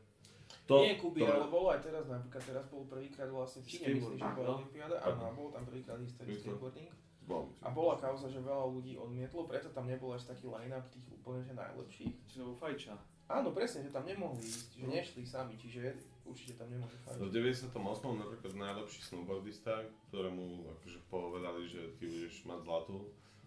[0.67, 3.87] To, Nie, Kuby, to, ale bolo aj teraz napríklad, teraz bol prvýkrát vlastne v Číne,
[4.01, 4.55] myslím, že bola no.
[4.65, 6.89] Olympiáda, áno, a bol tam prvýkrát historický skateboarding.
[7.25, 7.49] Bol.
[7.65, 11.41] A bola kauza, že veľa ľudí odmietlo, preto tam nebol až taký line-up tých úplne
[11.45, 12.15] že najlepších.
[12.29, 12.97] Čiže vo fajča.
[13.29, 17.31] Áno, presne, že tam nemohli ísť, že nešli sami, čiže určite tam nemôže V fajčiť.
[17.31, 17.71] 98.
[18.17, 19.73] napríklad najlepší snowboardista,
[20.09, 22.99] ktorému akože povedali, že ty budeš mať zlatú,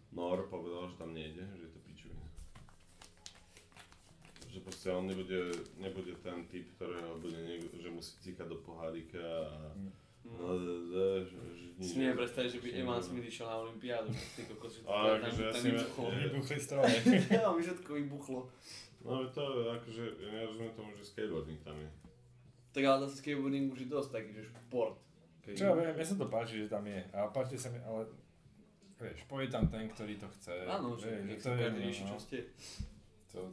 [0.09, 2.23] Nor povedal, že tam nejde, že je to pičovina.
[4.47, 9.19] Že proste on nebude, nebude ten typ, ktorého bude niekto, že musí cíkať do pohárika
[9.19, 9.75] a...
[9.75, 9.91] No,
[10.28, 10.59] Mm.
[10.59, 12.99] d- d- že, že Si neviem predstaviť, že by Evan.
[12.99, 14.11] Smith išiel na Olympiádu.
[14.11, 16.05] Ty kokos, že tam, akože ja tam vybuchlo.
[16.09, 16.57] Vybuchli.
[17.32, 18.39] Ja, mi všetko vybuchlo.
[18.99, 21.88] No ale to akože, ja nerozumiem tomu, že skateboarding tam je.
[22.78, 25.01] Tak ale zase skateboarding už je dosť taký, že šport.
[25.41, 27.01] Keď- Čo ja viem, mne sa to páči, že tam je.
[27.09, 28.05] A páči sa mi, ale
[29.01, 30.69] vieš, poje tam ten, ktorý to chce.
[30.69, 32.21] Áno, že vieš, to je rieši, čo no.
[32.21, 32.38] ste.
[33.34, 33.49] To,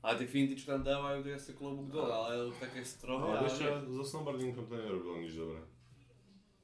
[0.00, 3.28] Ale tie finty, čo tam dávajú, to je asi klobúk dole, ale také strohé.
[3.28, 5.60] Ale čo, so snowboardingom to nerobilo nič dobré.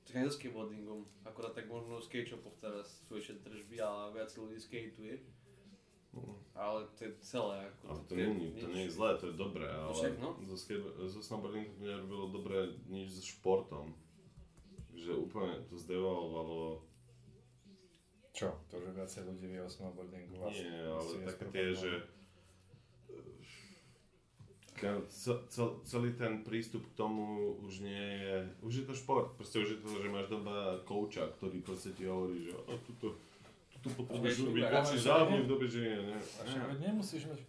[0.08, 1.04] Tak aj so skateboardingom.
[1.28, 5.20] Akorát tak možno skate shopoch teraz sú ešte tržby, ale viac ľudí skateuje.
[6.10, 6.34] No.
[6.52, 7.70] Ale to je celé.
[7.80, 10.34] Ako Ale to také nie, to nie je zlé, to je dobré, ale však, no.
[10.42, 13.94] so, skate- so snowboardingom to nerobilo dobré nič so športom.
[14.92, 16.82] Že úplne to zdevalovalo,
[18.32, 18.50] čo?
[18.68, 20.34] To, že viacej ľudí vie o snowboardingu.
[20.42, 21.90] asi- nie, ale také tie, že
[24.74, 29.36] ten, ce- ce- celý ten prístup k tomu už nie je, už je to šport,
[29.36, 33.12] proste už je to, že máš doba kouča, ktorý proste ti hovorí, že o, tuto,
[33.80, 36.18] tuto potrebuješ robiť ale väčší záboj že nie, nie.
[36.20, 37.40] A však nemusíš mať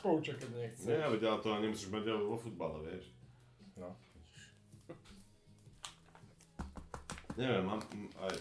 [0.00, 0.86] kouča, keď nechceš.
[0.88, 3.04] Nie, veď ale to nemusíš mať aj vo futbale, vieš.
[3.76, 3.90] No.
[7.36, 7.80] Neviem, mám
[8.24, 8.34] aj...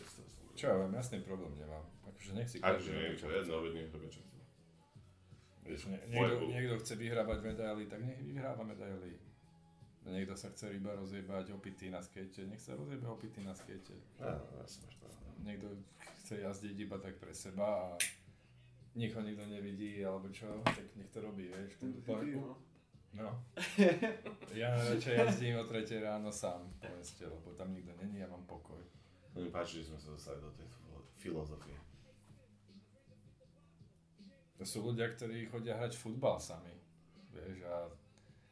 [0.56, 1.84] Čo ja viem, jasný problém nemám.
[2.08, 3.38] Akože nech si každý že robí, je čo to chce.
[3.44, 4.42] jedno, veď nech robia čo chce.
[5.66, 9.20] Nie, niekto, niekto chce vyhrávať medaily, tak nech vyhráva medaily.
[10.06, 13.98] Niekto sa chce iba rozjebať opitý na skate, nech sa rozjebe opitý na skate.
[14.22, 15.20] Á, jasne, máš pravdu.
[15.44, 15.68] Niekto
[16.26, 18.02] chce jazdiť iba tak pre seba a
[18.98, 21.78] nikoho nikto nevidí, alebo čo, tak nech to robí, vieš.
[21.78, 22.14] To, to,
[23.14, 23.30] no.
[24.58, 28.42] Ja radšej jazdím o 3 ráno sám po meste, lebo tam nikto není, ja mám
[28.50, 28.82] pokoj.
[29.38, 31.78] No mi páči, že sme sa dostali do tej filo- filozofie.
[34.56, 36.72] To sú ľudia, ktorí chodia hrať futbal sami.
[37.30, 37.76] Vieš, a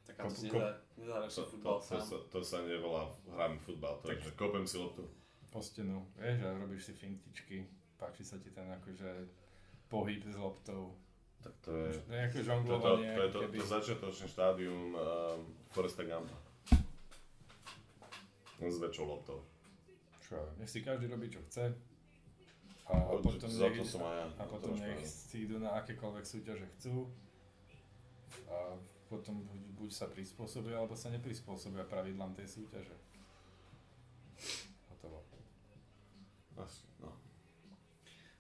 [0.04, 0.60] Tak Kop- si kop-
[1.00, 4.36] nedá, si To, to, futbal to, sa, to sa nevolá hráme futbal, to je, že
[4.36, 5.08] kopem si loptu.
[5.54, 7.70] Po stenu, vieš, a robíš si fintičky,
[8.02, 9.30] páči sa ti ten akože
[9.86, 10.98] pohyb s loptou.
[11.46, 11.94] Tak to je...
[12.10, 13.58] Je ako To, to, žonglovanie, to keby...
[13.62, 15.00] to začiatočné štádium um,
[15.70, 16.38] Foresta Gumpa.
[18.64, 19.46] S väčšou loptou.
[20.24, 21.70] Čo, nech si každý robí, čo chce.
[22.88, 24.28] A Ale potom, za nech, to som aj ja.
[24.40, 27.12] a to potom nech si idú na akékoľvek súťaže chcú.
[28.48, 28.80] A
[29.12, 32.96] potom buď, buď sa prispôsobia, alebo sa neprispôsobia pravidlám tej súťaže.
[36.58, 37.10] Asi, no.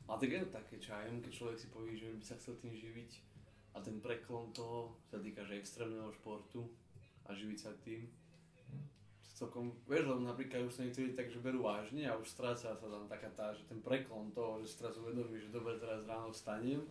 [0.05, 2.59] Ale tak je to také, čo aj keď človek si povie, že by sa chcel
[2.59, 3.11] tým živiť
[3.73, 6.69] a ten preklon toho sa týka, že extrémneho športu
[7.25, 8.05] a živiť sa tým.
[9.33, 12.77] Celkom, vieš, lebo napríklad už sa niektorí tak, že berú vážne a už stráca sa
[12.77, 16.29] tam taká tá, že ten preklon toho, že si teraz uvedomí, že dobre, teraz ráno
[16.29, 16.85] vstanem,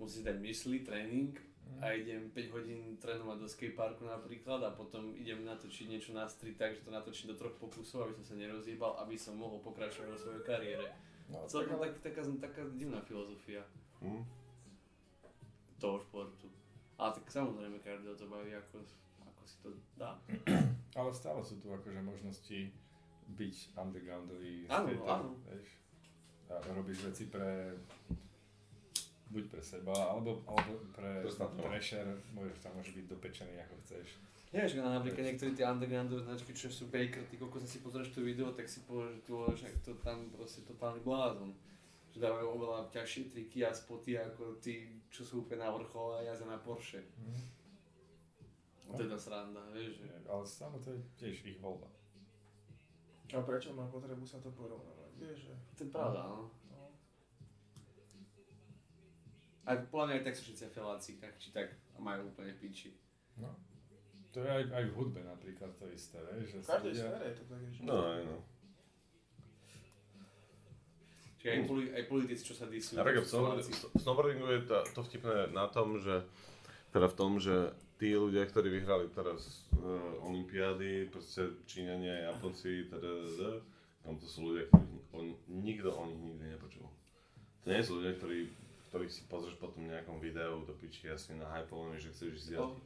[0.00, 1.36] musím si dať mysli, tréning
[1.76, 6.56] a idem 5 hodín trénovať do skateparku napríklad a potom idem natočiť niečo na street
[6.56, 10.08] tak, že to natočím do troch pokusov, aby som sa nerozjebal, aby som mohol pokračovať
[10.08, 10.86] vo svojej kariére.
[11.26, 13.66] No, tak, Celkom ale, tak, taká, taká divná filozofia
[14.00, 14.22] Hm?
[15.76, 16.48] toho športu.
[16.96, 18.80] Ale tak samozrejme každého to baví, ako,
[19.20, 20.16] ako si to dá.
[20.98, 22.72] ale stále sú tu akože možnosti
[23.26, 25.30] byť undergroundový Áno, skater, áno.
[25.44, 25.68] vieš.
[26.46, 27.74] A robíš veci pre
[29.30, 31.26] buď pre seba, alebo, alebo pre,
[31.58, 34.08] pre share, môžeš tam môže byť dopečený ako chceš.
[34.54, 38.22] Vieš, no napríklad niektorí tie undergroundové značky, čo sú Baker, ty kokos si pozrieš to
[38.22, 41.50] video, tak si povieš, že tu to tam proste totálny blázon.
[42.14, 46.24] Že dávajú oveľa ťažšie triky a spoty ako tí, čo sú úplne na vrchole a
[46.24, 47.02] jazdia na Porsche.
[47.02, 47.42] Mhm.
[48.94, 50.08] To je tá sranda, vieš, že...
[50.30, 51.90] Ale stále to je tiež ich voľba.
[53.34, 55.10] A prečo má potrebu sa to porovnávať?
[55.18, 55.54] Vieš, že...
[55.74, 56.46] To je pravda, no.
[59.66, 62.94] Aj podľa mňa aj tak sú všetci feláci, tak či tak a majú úplne piči.
[63.36, 63.50] No.
[64.30, 67.08] To je aj, aj v hudbe napríklad to isté, vieš, že V každej ľudia...
[67.18, 67.80] je to tak, že...
[67.82, 68.36] No, aj no.
[71.40, 72.96] Čiže aj, poli, aj politici, čo sa disujú.
[73.00, 76.26] Tak v snowboardingu je to, to vtipné na tom, že
[76.92, 83.10] teda v tom, že tí ľudia, ktorí vyhrali teraz uh, Olympiády, proste Číňania, Japonci, teda,
[83.36, 83.52] teda,
[84.04, 86.86] tam to sú ľudia, ktorí on, nikto o nich nikdy nepočul.
[87.64, 88.52] To nie sú ľudia, ktorí,
[88.96, 92.48] ktorých si pozrieš potom v nejakom videu do piči jasne na hypovaní, že chceš ísť
[92.56, 92.84] jazdiť.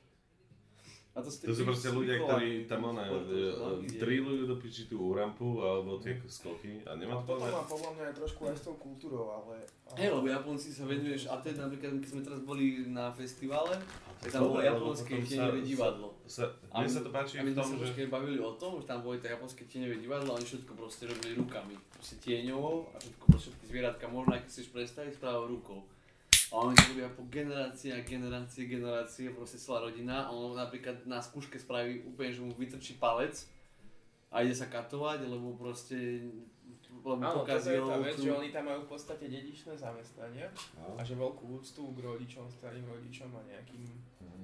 [1.11, 5.11] A to To sú proste ľudia, ktorí tam ona, Športov, no, drillujú do piči tú
[5.11, 8.62] rampu alebo tie skoky a nemá to podľa má podľa mňa aj trošku aj s
[8.62, 9.58] tou kultúrou, ale...
[9.90, 9.96] ale...
[9.98, 13.74] Hej, lebo Japonci sa venuješ, a to je napríklad, keď sme teraz boli na festivale,
[14.22, 16.14] tak tam bolo japonské tieňové divadlo.
[16.30, 18.06] Sa, A mne my- sa to páči A my sme sa že...
[18.06, 21.34] bavili o tom, že tam boli tie japonské tieňové divadlo a oni všetko proste robili
[21.34, 21.74] rukami.
[21.90, 25.82] Proste tieňovo a všetko, proste všetky zvieratka možno, aj keď chceš predstaviť, správou rukou.
[26.51, 31.07] A oni to robia po generácie a generácie, generácie, proste celá rodina a on napríklad
[31.07, 33.46] na skúške spraví úplne, že mu vytrčí palec
[34.28, 36.26] a ide sa katovať, lebo proste
[36.90, 39.72] lebo Áno, toto je pokazil tá vec, tú- že oni tam majú v podstate dedičné
[39.72, 40.98] zamestnania No.
[40.98, 43.86] a že veľkú úctu k rodičom, starým rodičom a nejakým
[44.20, 44.42] Mhm.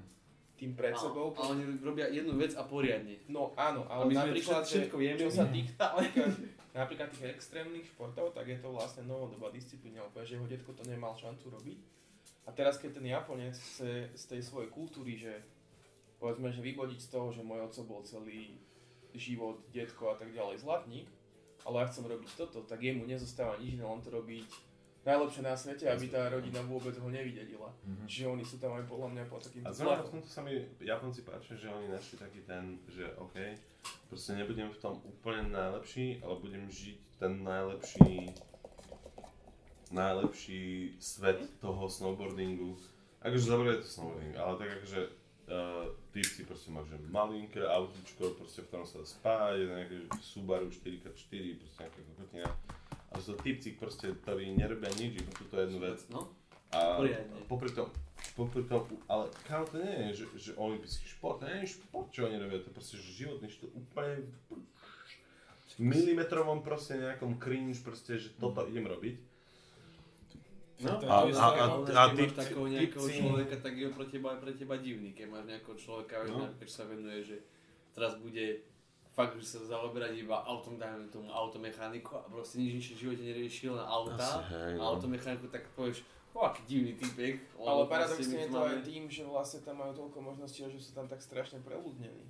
[0.56, 1.36] Tým pred a, sebou.
[1.36, 3.20] a oni robia jednu vec a poriadne.
[3.28, 5.18] No áno, ale my sme napríklad, že, všetko vieme.
[5.20, 5.86] čo sa týka
[6.76, 10.84] napríklad, tých extrémnych športov, tak je to vlastne novodobá disciplína, úplne, že jeho detko to
[10.84, 11.78] nemal šancu robiť.
[12.46, 15.40] A teraz keď ten Japonec chce z tej svojej kultúry, že
[16.20, 18.60] povedzme, že vyvodiť z toho, že môj oco bol celý
[19.16, 21.08] život, detko a tak ďalej zlatník,
[21.64, 24.46] ale ja chcem robiť toto, tak jemu nezostáva nič, iné len to robiť
[25.06, 27.70] najlepšie na svete, aby tá rodina vôbec ho nevidela.
[27.86, 28.04] Mhm.
[28.10, 30.58] Čiže oni sú tam aj podľa mňa po takým A znamená v tomto sa mi
[30.82, 33.38] Japonci páčia, že oni našli taký ten, že OK,
[34.10, 38.34] proste nebudem v tom úplne najlepší, ale budem žiť ten najlepší
[39.90, 42.74] najlepší svet toho snowboardingu.
[43.22, 45.00] Akože je to snowboarding, ale tak akože
[45.46, 50.66] uh, typci proste majú že malinké autičko, proste v ktorom sa dá spať, nejaké Subaru
[50.70, 52.50] 4x4, proste nejaká kokotina.
[53.16, 55.96] A sú to typci proste, ktorí nerobia nič, iba túto jednu vec.
[56.12, 56.28] No,
[56.76, 57.32] A Poriadne.
[57.48, 57.88] popri tom,
[58.36, 62.12] popri tom, ale kámo, to nie je, že, že olimpijský šport, to nie je šport,
[62.12, 64.28] čo oni robia, to je proste že životný štýl úplne
[65.66, 69.16] v milimetrovom proste nejakom cringe, proste, že toto idem robiť.
[70.76, 73.56] No, To je a, to a, a, keď a máš typci, takého nejakého typci, človeka,
[73.56, 75.16] tak je pre teba, pre teba divný.
[75.16, 76.36] Keď máš nejakého človeka, No.
[76.36, 76.46] no.
[76.60, 77.36] keď sa venuje, že
[77.96, 78.60] teraz bude
[79.16, 83.22] fakt, že sa zaoberať iba autom, dajme tomu automechaniku a proste nič nič v živote
[83.24, 84.92] neriešil na auta Asi, hej, a no.
[84.92, 86.04] automechaniku, tak povieš,
[86.36, 87.40] o aký divný typek.
[87.56, 90.76] Ale paradoxne je to máme- aj tým, že vlastne tam majú toľko možností a že
[90.76, 92.28] sú tam tak strašne preľudnení.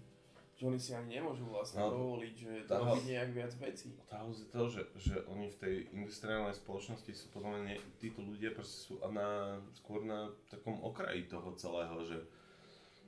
[0.57, 3.93] Že oni si ani nemôžu vlastne No, dovoliť, že tá- robiť nejak viac vecí.
[4.09, 8.57] Tá je to, že, že oni v tej industriálnej spoločnosti sú podľa mňa, títo ľudia
[8.57, 12.25] proste sú na, skôr na takom okraji toho celého, že,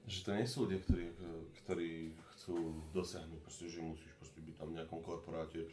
[0.07, 1.05] že to nie sú ľudia, ktorí,
[1.65, 1.91] ktorí
[2.37, 5.67] chcú dosiahnuť, proste, že musíš proste byť tam v nejakom korporáte,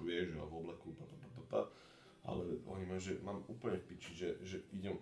[0.00, 1.60] vieš, a v obleku, pa, pa, pa, pa, pa.
[2.30, 4.94] ale oni majú, že mám úplne v piči, že, že idem,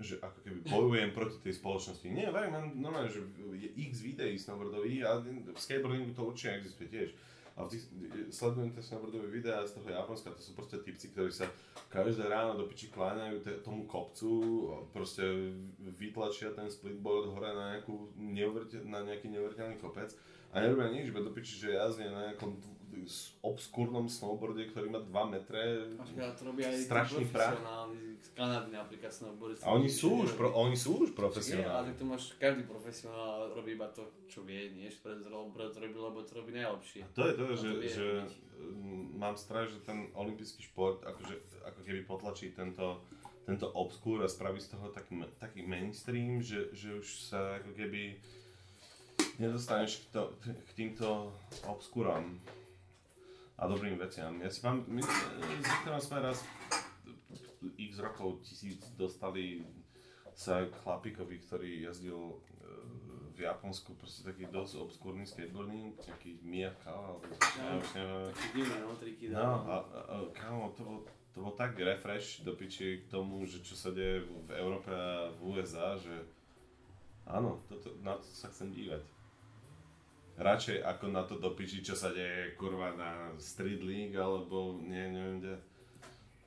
[0.00, 2.06] že ako keby bojujem proti tej spoločnosti.
[2.08, 3.20] Nie, verím, mám normálne, že
[3.54, 7.08] je x videí snowboardových a v skateboardingu to určite existuje tiež.
[7.60, 7.84] A v tých,
[8.32, 11.44] sledujem tie snowboardové videá z toho Japonska, to sú proste typci, ktorí sa
[11.92, 14.32] každé ráno do piči kláňajú te- tomu kopcu,
[14.96, 15.52] proste
[16.00, 18.16] vytlačia ten splitboard hore na, nejakú
[18.88, 20.08] na nejaký neuveriteľný kopec
[20.50, 22.56] a nerobia nič, iba do piči, že jazdia na nejakom
[23.40, 25.60] obskúrnom snowboarde, ktorý má 2 metre.
[25.96, 27.54] Napríklad to robia aj Strašný prach.
[27.56, 29.64] profesionálni z Kanady napríklad snowboardisti.
[29.64, 31.10] A oni sú už, pro, oni sú už
[31.64, 35.96] Nie, ale tu máš, každý profesionál robí iba to, čo vie, nie, preto to robí,
[35.96, 37.00] lebo to robí najlepšie.
[37.02, 38.08] A to je to, On že, to vie že
[39.16, 43.04] mám strach, že ten olimpijský šport akože, ako keby potlačí tento,
[43.48, 48.20] tento obskúr a spraví z toho taký, taký mainstream, že, že už sa ako keby
[49.40, 51.32] nedostaneš k, to, k týmto
[51.64, 52.36] obskúram
[53.60, 54.40] a dobrým veciam.
[54.40, 55.12] Ja si pam, my s
[55.68, 56.40] Viktorom sme raz
[57.76, 59.68] x rokov tisíc dostali
[60.32, 62.36] sa k chlapíkovi, ktorý jazdil e,
[63.36, 68.32] v Japonsku proste taký dosť obskúrny skateboarding, taký Miyaka, alebo ja už neviem.
[68.32, 69.24] Taký divný, no, triky.
[69.28, 70.98] No a, a, kámo, to bol,
[71.36, 75.28] to bol tak refresh do piči k tomu, že čo sa deje v Európe a
[75.36, 76.16] v USA, že
[77.28, 79.19] áno, toto, na to sa chcem dívať.
[80.40, 85.04] Radšej ako na to do piči, čo sa deje kurva na Street League alebo nie,
[85.12, 85.54] neviem kde.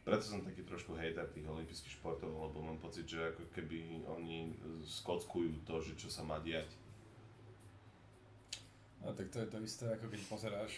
[0.02, 4.58] Preto som taký trošku hejter tých olympijských športov, lebo mám pocit, že ako keby oni
[4.84, 6.68] skockujú to, že čo sa má diať.
[9.04, 10.72] No tak to je to isté, ako keď pozeráš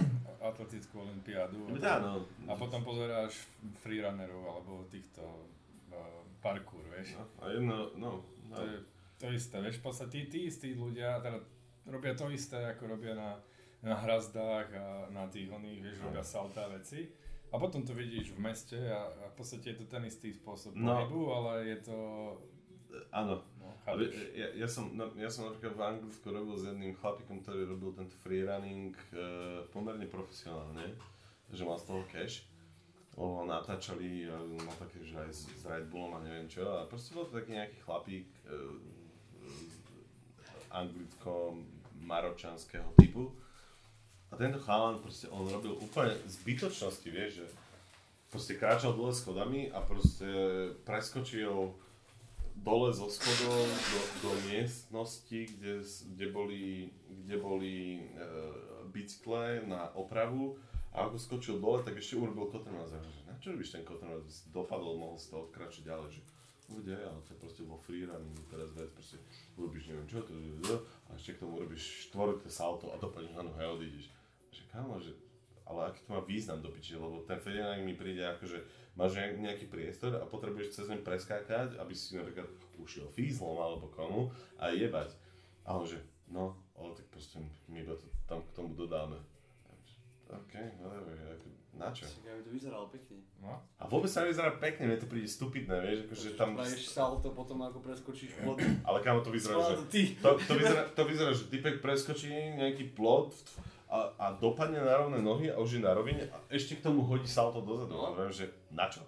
[0.48, 2.24] atletickú olympiádu Áno.
[2.46, 3.50] a potom pozeráš
[3.84, 7.18] freerunnerov alebo týchto uh, parkour, vieš.
[7.20, 8.10] No, a jedno, no,
[8.48, 8.56] no.
[8.56, 8.76] To je
[9.18, 11.38] to isté, vieš, v podstate tí, tí istí ľudia teda
[11.86, 13.38] robia to isté, ako robia na,
[13.82, 17.10] na hrazdách a na tých oných, vieš, robia salta veci.
[17.52, 20.72] A potom to vidíš v meste a, a v podstate je to ten istý spôsob
[20.72, 21.04] No.
[21.04, 21.96] pohybu, ale je to...
[23.12, 23.44] áno.
[23.60, 23.68] No,
[24.32, 27.92] ja, ja, som, no, ja som napríklad v Anglicku robil s jedným chlapikom, ktorý robil
[27.92, 30.96] tento freerunning uh, pomerne profesionálne,
[31.52, 32.46] že mal z toho cash.
[33.12, 34.24] Lebo natáčali,
[34.64, 36.64] mal také, že aj s, s Red Bullom a neviem čo.
[36.64, 38.72] A proste bol to taký nejaký chlapík, uh,
[40.72, 43.28] anglicko-maročanského typu.
[44.32, 47.46] A tento chalan proste, on robil úplne zbytočnosti, vieš, že
[48.32, 50.24] proste kráčal dole schodami a proste
[50.88, 51.76] preskočil
[52.56, 58.04] dole zo schodov do, do miestnosti, kde, kde boli, kde boli e,
[58.88, 60.56] bicykle na opravu
[60.92, 62.92] a ako skočil dole, tak ešte urobil kotrmelec.
[63.28, 64.28] Na čo robíš ten kotrmelec?
[64.52, 66.22] Dopadol, mohol z toho kráčať ďalej, že
[66.72, 69.20] uvidie, ale to je proste vo freerunningu teraz vec, proste
[69.60, 70.32] urobíš neviem čo, to,
[71.06, 74.08] a ešte k tomu urobíš štvorité salto a dopadneš na nohu a odídeš.
[74.52, 75.12] Že kámo, že
[75.62, 78.58] ale aký to má význam do piči, lebo ten freerunning mi príde ako, že
[78.98, 83.88] máš nejak- nejaký priestor a potrebuješ cez ňu preskákať, aby si napríklad ušiel fízlom alebo
[83.88, 85.14] komu a jebať.
[85.62, 87.38] A že, no, ale tak proste
[87.70, 87.94] my to
[88.26, 89.16] tam k tomu dodáme.
[90.32, 91.46] OK, dobre, ako,
[91.82, 92.06] na čo?
[92.06, 93.18] Však aby to vyzeralo pekne.
[93.42, 93.58] No.
[93.76, 96.54] A vôbec sa nevyzerá pekne, mne to príde stupidné, vieš, akože tam...
[96.54, 98.62] Spravíš salto potom ako preskočíš plot.
[98.88, 99.82] Ale kámo to vyzerá, že...
[100.22, 103.34] To, to, vyzerá, to vyzerá, že typek preskočí nejaký plot
[103.90, 107.02] a, a dopadne na rovné nohy a už je na rovine a ešte k tomu
[107.04, 107.92] hodí salto dozadu.
[107.92, 108.14] No.
[108.14, 109.02] Viem, že na čo?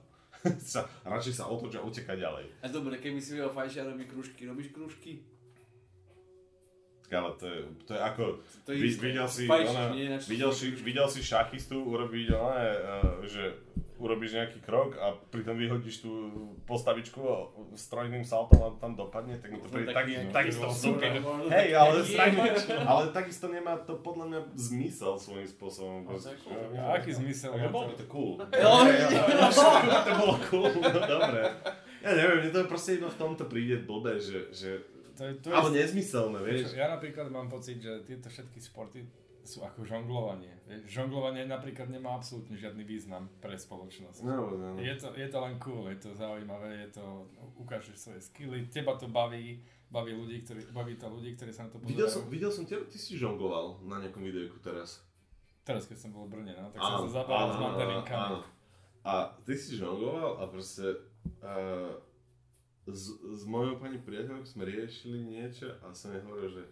[0.61, 2.45] sa, radšej sa otoč a uteká ďalej.
[2.61, 5.25] A dobre, keby si videl fajčia robí krúžky, robíš krúžky?
[7.13, 8.25] Ale to je, to je ako,
[8.65, 9.13] To je vi, isté.
[9.13, 10.17] videl si, Fajčiš, ona, nie?
[10.25, 12.57] Videl, si videl si šachistu urobiť, ona,
[13.23, 13.55] že
[13.95, 16.11] urobíš nejaký krok a pritom vyhodíš tú
[16.67, 17.47] postavičku a
[17.79, 21.15] strojným saltom a tam dopadne, tak mi to príde tak, takisto super.
[21.49, 22.03] Hej, ale,
[22.83, 26.11] ale takisto nemá to podľa mňa zmysel svojím spôsobom.
[26.75, 28.05] A aký zmysel Ja, má bolo by to?
[28.11, 28.33] cool.
[28.43, 31.43] Ale to bolo cool, no dobre.
[32.05, 34.71] Ja neviem, mne to proste iba v tomto príde blbé, že, že
[35.15, 39.07] To je, to je, ale nezmyselné, Vieš, ja napríklad mám pocit, že tieto všetky športy
[39.45, 40.57] sú ako žonglovanie.
[40.89, 44.25] Žonglovanie napríklad nemá absolútne žiadny význam pre spoločnosť.
[44.25, 44.81] No, no.
[44.81, 47.29] Je to, je to len cool, je to zaujímavé, je to,
[47.61, 49.61] ukážeš svoje skilly, teba to baví,
[49.93, 52.33] baví ľudí, ktorí, baví to ľudí, ktorí sa na to Videl som, pozerajú.
[52.33, 55.05] videl som teba, ty si žongloval na nejakom videjku teraz.
[55.65, 58.37] Teraz, keď som bol v Brne, no, tak som sa zabával s áno, mandarinkami.
[58.37, 58.41] áno.
[59.05, 59.13] A
[59.45, 60.89] ty si žongloval a proste
[61.45, 61.93] uh,
[62.87, 66.65] s, s mojou pani priateľkou sme riešili niečo a som jej hovoril, že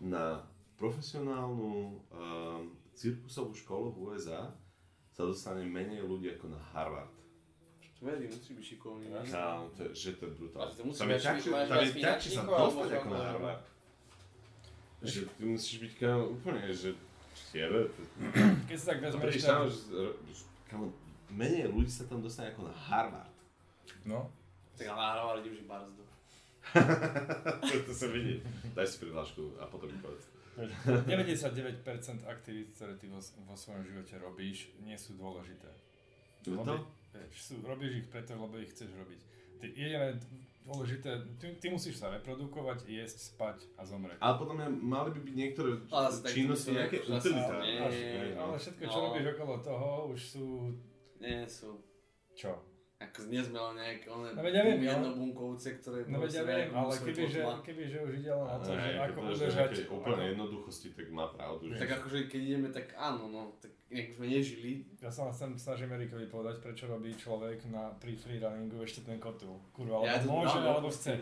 [0.00, 0.40] na
[0.80, 2.64] profesionálnu uh,
[2.96, 4.50] cirkusovú školu v USA
[5.12, 7.12] sa dostane menej ľudí ako na Harvard.
[8.04, 9.06] Verím, musí byť šikovný.
[9.32, 10.68] Kámo, to že to je brutálne.
[10.68, 13.62] Ale to musí Tam je máš tam je viac ťažšie sa dostať ako na Harvard.
[15.04, 16.90] Že ty musíš byť kámo úplne, že
[17.52, 17.80] jebe,
[18.68, 19.78] Keď si tak vezmeš, prídeš tak, tam, že,
[20.32, 20.86] že kámo,
[21.32, 23.32] menej ľudí sa tam dostane ako na Harvard.
[24.04, 24.28] no,
[24.74, 26.04] Tak ale nahrávali už iba brzdu.
[27.86, 28.40] to, sa vidí.
[28.72, 30.24] Daj si prihlášku a potom mi povedz.
[30.56, 31.82] 99%
[32.24, 35.68] aktivít, ktoré ty vo, vo svojom živote robíš, nie sú dôležité.
[36.46, 39.20] Lebo- Vieš, sú, robíš ich preto, lebo ich chceš robiť.
[39.54, 40.18] Ty, jediné
[40.66, 44.18] dôležité, ty, ty musíš sa reprodukovať, jesť, spať a zomrieť.
[44.18, 45.70] Ale potom mňa, mali by byť niektoré
[46.26, 47.86] činnosti nejaké utilitárne.
[48.34, 48.50] no.
[48.50, 49.04] Ale všetko, čo No.
[49.08, 50.44] robíš okolo toho, už sú...
[51.22, 51.78] Nie sú.
[52.34, 52.58] Čo?
[52.94, 56.70] Ako nie sme len nejaké one No ja viem, ja- jednobunkovce, ktoré No ja viem,
[56.70, 59.54] ale kebyže, kebyže už ide len o to, že Hej, ako keď udržať...
[59.58, 61.62] nejakej úplne ako- jednoduchosti, tak má pravdu.
[61.68, 61.76] Že...
[61.82, 64.72] Tak akože keď ideme tak áno, no, tak nejak sme nežili.
[65.02, 69.58] Ja sa chcem snažím Erikovi povedať, prečo robí človek na, pri freerunningu ešte ten kotul.
[69.74, 71.18] Kurva, Ja alebo môže, alebo chce.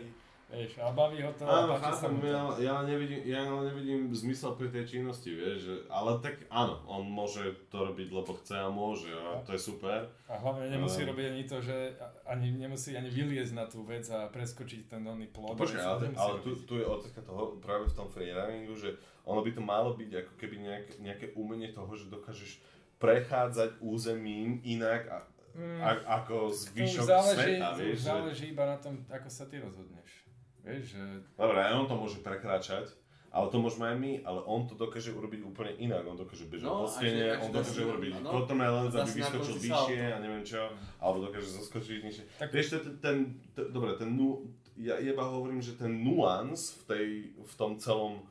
[0.53, 2.29] Vieš, a baví ho to Áno, a páči sa chápem, mu to.
[2.29, 6.77] ja, ja, nevidím, ja ale nevidím zmysel pri tej činnosti, vieš, že, ale tak áno,
[6.85, 10.13] on môže to robiť, lebo chce a môže a to je super.
[10.29, 11.09] A hlavne nemusí Ehm.
[11.09, 11.75] robiť ani to, že
[12.23, 15.57] ani nemusí ani vyliezť na tú vec a preskočiť ten oný plod.
[15.57, 18.93] Počkaj, ale, Nemusí ale tu, tu je otázka toho práve v tom freerunningu, že
[19.25, 22.61] ono by to malo byť ako keby nejak, nejaké umenie toho, že dokážeš
[22.97, 25.17] prechádzať územím inak a,
[25.53, 27.93] Mm, a, ako zvyšok záleží, sveta, vieš.
[27.93, 30.22] Že, záleží iba na tom, ako sa ty rozhodneš.
[30.63, 31.01] Vieš, že
[31.33, 32.87] dobre, aj on to môže prekračať,
[33.29, 36.03] ale to môžeme aj my, ale on to dokáže urobiť úplne inak.
[36.03, 39.55] On dokáže bežať No, po stene, on dokáže si- urobiť no, kotrmelec, dá aby vyskočil
[39.59, 40.61] vyššie a neviem čo,
[40.97, 42.23] alebo dokáže zaskočiť nižšie.
[42.37, 43.15] Tak- Vieš, ten, ten,
[43.51, 48.23] t- dobre, ten nu, ja iba hovorím, že ten nuans v, tej, v tom celom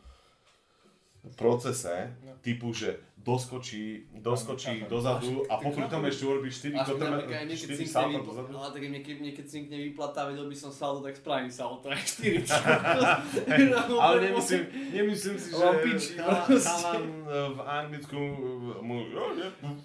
[1.33, 2.35] procese, No.
[2.41, 7.47] typu, že doskočí, doskočí dozadu a popri tom ešte urobí 4 Až mi napríklad aj
[7.47, 8.51] niekedy kotrmelce, 4 cinkne salta dozadu.
[8.53, 12.43] ale tak niekedy, niekedy cinkne vyplatá, vedel by som salto, tak spravím salto aj 4.
[14.03, 14.63] Ale nemyslím,
[14.93, 16.67] nemyslím si, že Len piči, chala- proste.
[16.67, 18.35] chalan e, v Anglicku e,
[18.81, 18.97] mu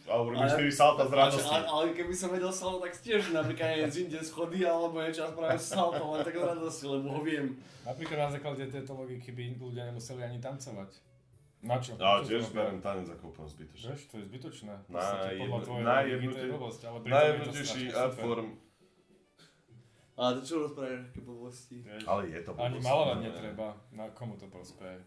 [0.03, 1.53] a urobí Ale- 4 salta z radosti.
[1.53, 5.29] Ale, ale keby som vedel salto, tak tiež napríklad aj zinde schody alebo niečo a
[5.29, 7.53] spravím salto, len tak z radosti, lebo ho viem.
[7.85, 10.91] napríklad na základe tejto logiky by ľudia nemuseli ani tancovať.
[11.65, 11.97] Na čo?
[11.97, 13.85] Ja Čo tiež berem tanec ako úplne zbytočné.
[13.89, 14.73] Vieš, to je zbytočné.
[14.93, 15.41] Ale
[17.01, 18.61] Najjednotejší art form.
[20.17, 21.77] Ale to čo rozprávaš, aké blbosti?
[22.09, 24.97] Ale je to Ani blbosť, malovať no, netreba, na komu to prospeje.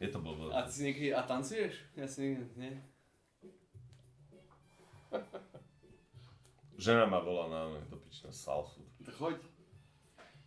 [0.00, 0.52] Je to blbosť.
[0.56, 1.74] A ty si niekedy, a tancuješ?
[1.92, 2.72] Ja si niekedy, nie?
[6.80, 8.80] Žena ma volá na do piči na salsu.
[9.04, 9.36] Tak choď.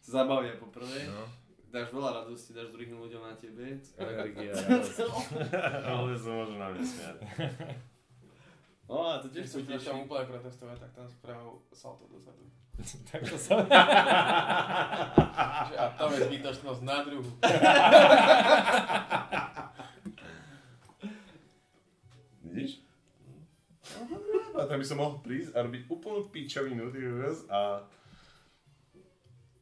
[0.02, 1.06] Zabavia poprvé.
[1.06, 1.26] No.
[1.70, 3.78] Dáš veľa radosti, dáš druhým ľuďom na tebe.
[3.94, 4.58] Energia,
[5.86, 7.18] Ale sa môžu na mňa smiať.
[8.90, 12.42] No a to tiež som ťa tam úplne protestovať, tak tam spravil salto dozadu.
[13.06, 13.62] tak to sa...
[15.78, 17.30] A tam je zbytočnosť na druhu.
[22.50, 22.82] Vidíš?
[24.58, 27.06] A tam by som mohol prísť a robiť úplnú pičovinu, ty
[27.46, 27.86] a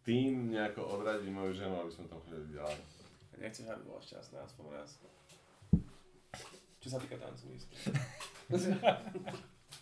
[0.08, 2.80] tým nejako odradiť moju ženu, aby sme tam chodili ďalej.
[3.44, 4.92] Nechceš, aby bola šťastná aspoň raz.
[6.80, 7.76] Čo sa týka tancu, isté.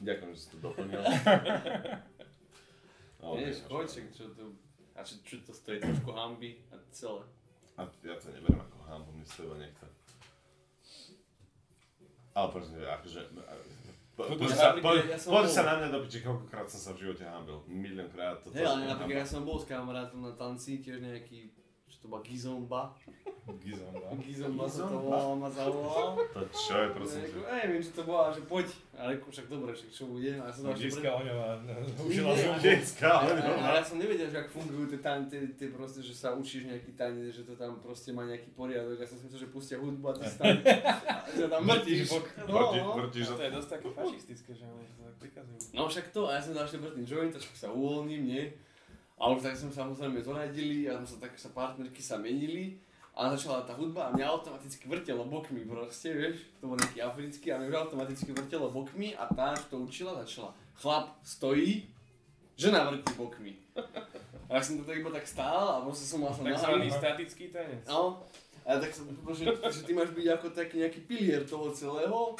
[0.01, 0.97] Ďakujem, že si to doplnil.
[3.37, 4.57] Vieš, však čo to...
[4.97, 7.21] A čo, čo to stojí trošku hamby a celé.
[7.77, 9.87] A ja to neberiem ako hambu, mne z teba nechce.
[12.33, 13.21] Ale prosím, akože...
[14.15, 16.91] Po, Toto pozri sa- po, ja bol- sa na mňa do piči, koľkokrát som sa
[16.95, 17.59] v živote hambil.
[17.67, 18.39] Miliónkrát.
[18.47, 21.51] Hej, ale napríklad ja som bol s kamarátom na tanci, tiež nejaký,
[22.05, 22.81] to bola Gizomba.
[23.61, 24.09] Gizomba.
[24.21, 25.05] Gizomba sa to Gizomba?
[25.05, 26.09] volal, ma zavolal.
[26.33, 27.37] To čo je, prosím ťa?
[27.65, 28.67] neviem, čo to bola, že poď.
[28.97, 30.31] A reku, však dobre, však čo bude.
[30.37, 32.61] A ja som dal Giska Oňová Nie, užila zumbu.
[32.61, 36.01] Detská, Ale, ale ale ja som nevedel, že ak fungujú tie tam, tie, tie proste,
[36.05, 38.97] že sa učíš nejaký tanec, že to tam proste má nejaký poriadok.
[39.01, 41.99] Ja som si myslel, že pustia hudbu a ty si tam, a že tam mrtíš.
[42.45, 42.91] No, Vrti, no.
[43.01, 45.59] vrtiš To je dosť také fašistické, že oni to tak prikazujú.
[45.73, 48.43] No však to, a ja som dal ešte vrtný joint, tak sa uvoľním, nie?
[49.15, 52.75] A už tak som samozrejme zoradili a som sa tak sa partnerky sa menili.
[53.15, 57.47] A začala tá hudba a mňa automaticky vrtelo bokmi proste, vieš, to bol nejaký africký
[57.47, 60.51] a mňa už automaticky vrtelo bokmi a tá, čo to učila, začala.
[60.75, 61.87] Chlap stojí,
[62.59, 63.55] žena vrtí bokmi.
[64.51, 67.55] A ja som to tak iba tak stál a proste som mal sa Takzvaný statický
[67.55, 67.87] tanec.
[67.87, 68.19] No,
[68.67, 72.35] a tak som, že, že ty máš byť ako taký nejaký pilier toho celého,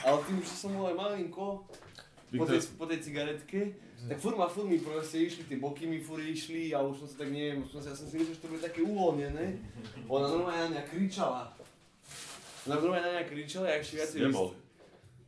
[0.00, 1.60] ale tým, že som bol aj malinko,
[2.40, 3.74] po tej, po tej cigaretke,
[4.08, 7.08] tak furt ma furt mi proste išli, tie boky mi furt išli a už som
[7.08, 9.60] sa tak neviem, som sa, ja som si myslel, že to bude také uvoľnené.
[10.08, 11.52] Ona normálne na mňa kričala.
[12.64, 14.20] Ona normálne na mňa kričala, ja ešte viacej...
[14.32, 14.56] Nebol.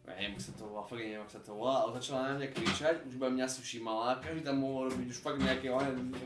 [0.03, 3.13] Neviem, sa to volá, fakt neviem, sa to volá, ale začala na mňa kričať, už
[3.17, 5.71] iba mňa si všímala, každý tam mohol robiť už fakt nejaké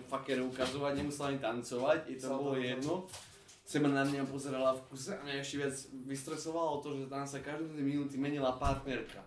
[0.09, 3.05] fakere ukazovať, nemusela ani tancovať, i to bolo jedno.
[3.67, 5.77] Seba na mňa pozerala v kuse a mňa ešte viac
[6.07, 9.21] vystresovalo to, že tam sa každé minúty menila partnerka.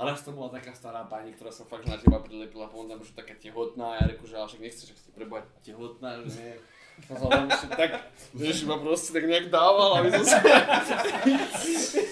[0.00, 3.04] A raz to bola taká stará pani, ktorá sa fakt na teba prilepila, potom tam
[3.04, 6.40] už taká tehotná, a ja reku, že ale však nechceš, ak si prebať tehotná, že
[6.40, 6.56] nie.
[7.04, 7.92] Tam ešte tak,
[8.32, 10.40] vieš, iba proste tak nejak dával, aby som sa...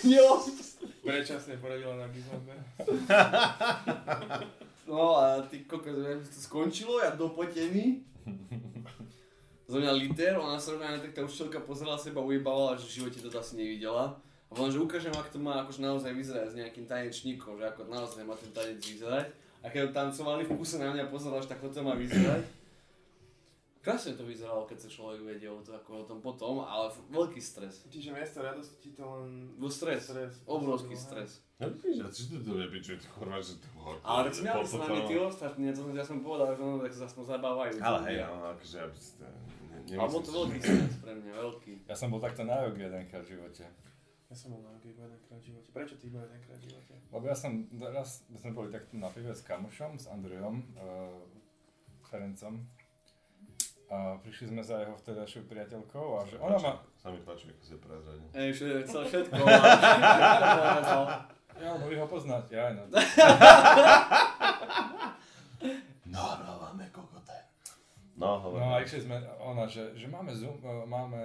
[0.05, 0.37] Jo.
[1.01, 2.57] Predčasne poradila na Gizombe.
[4.85, 8.05] No a ty kokos, ja to skončilo, ja dopotený.
[9.65, 13.25] Za mňa liter, ona sa normálne tak tá učiteľka pozerala seba, ujebala, že v živote
[13.25, 14.21] to asi nevidela.
[14.49, 17.81] A povedala, že ukážem, ako to má akože naozaj vyzerať s nejakým tanečníkom, že ako
[17.87, 19.29] naozaj má ten tanec vyzerať.
[19.61, 22.47] A keď tancovali v kuse na mňa pozerala, že takto to má vyzerať.
[23.79, 27.87] Krásne to vyzeralo, keď sa človek vedel to ako o tom potom, ale veľký stres.
[27.89, 29.55] Čiže miesto radosti to len...
[29.57, 30.35] Bol stres, stres.
[30.45, 31.41] obrovský stres.
[31.57, 34.03] Ja vidíš, a čo ty to nepičuje, ty kurva, že to horko.
[34.05, 36.61] Ale tak smiali sa na mňa tí ostatní, ja, to, som- ja som povedal, že
[36.61, 37.73] no, tak sa aspoň zabávajú.
[37.81, 39.25] Ale hej, no, akože, aby si to...
[39.25, 41.73] ne- Ale bol to veľký stres pre mňa, veľký.
[41.89, 43.65] Ja som bol takto na jogu jedenkrát v živote.
[44.29, 45.73] Ja som bol na gigu jedenkrát v živote.
[45.73, 46.93] Prečo ty iba jedenkrát v živote?
[47.01, 51.17] Lebo ja som, raz sme boli takto na pive s kamošom, s Andrejom, uh,
[52.05, 52.61] Ferencom.
[53.89, 56.77] A prišli sme za jeho vtedajšou priateľkou a že ona ma...
[57.01, 58.29] Sa mi páči, ako si prezradil.
[58.37, 59.41] Ej, všetko, všetko.
[59.49, 61.01] všetko
[61.59, 62.85] Ja, boli ho poznať, ja no.
[66.13, 67.33] Nahrávame kokote.
[68.13, 68.61] No, hovor.
[68.61, 71.23] No a išli sme, ona, že, že máme, zoom, eh, máme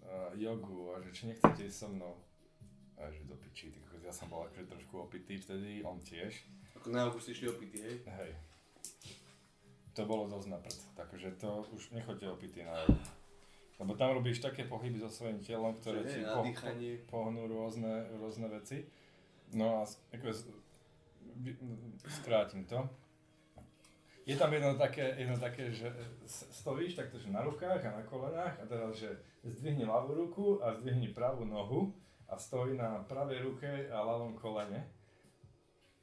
[0.00, 2.16] uh, jogu a že či nechcete ísť so mnou.
[2.98, 6.34] A že do piči, ty ja som bol akože trošku opitý vtedy, on tiež.
[6.78, 7.96] Ako na si išli opity, hej?
[8.06, 8.32] Hej.
[9.94, 12.74] To bolo dosť na prd, takže to už nechoďte opitý na.
[13.78, 16.42] Lebo tam robíš také pohyby so svojím telom, ktoré ti po,
[17.10, 18.86] pohnú rôzne, rôzne veci.
[19.54, 20.34] No a ako,
[22.06, 22.86] skrátim to.
[24.26, 25.88] Je tam jedno také, jedno také, že
[26.28, 29.08] s- stojíš takto, že na rukách a na kolenách a teraz, že
[29.40, 31.96] zdvihni ľavú ruku a zdvihni pravú nohu
[32.28, 34.84] a stojí na pravej ruke a ľavom kolene.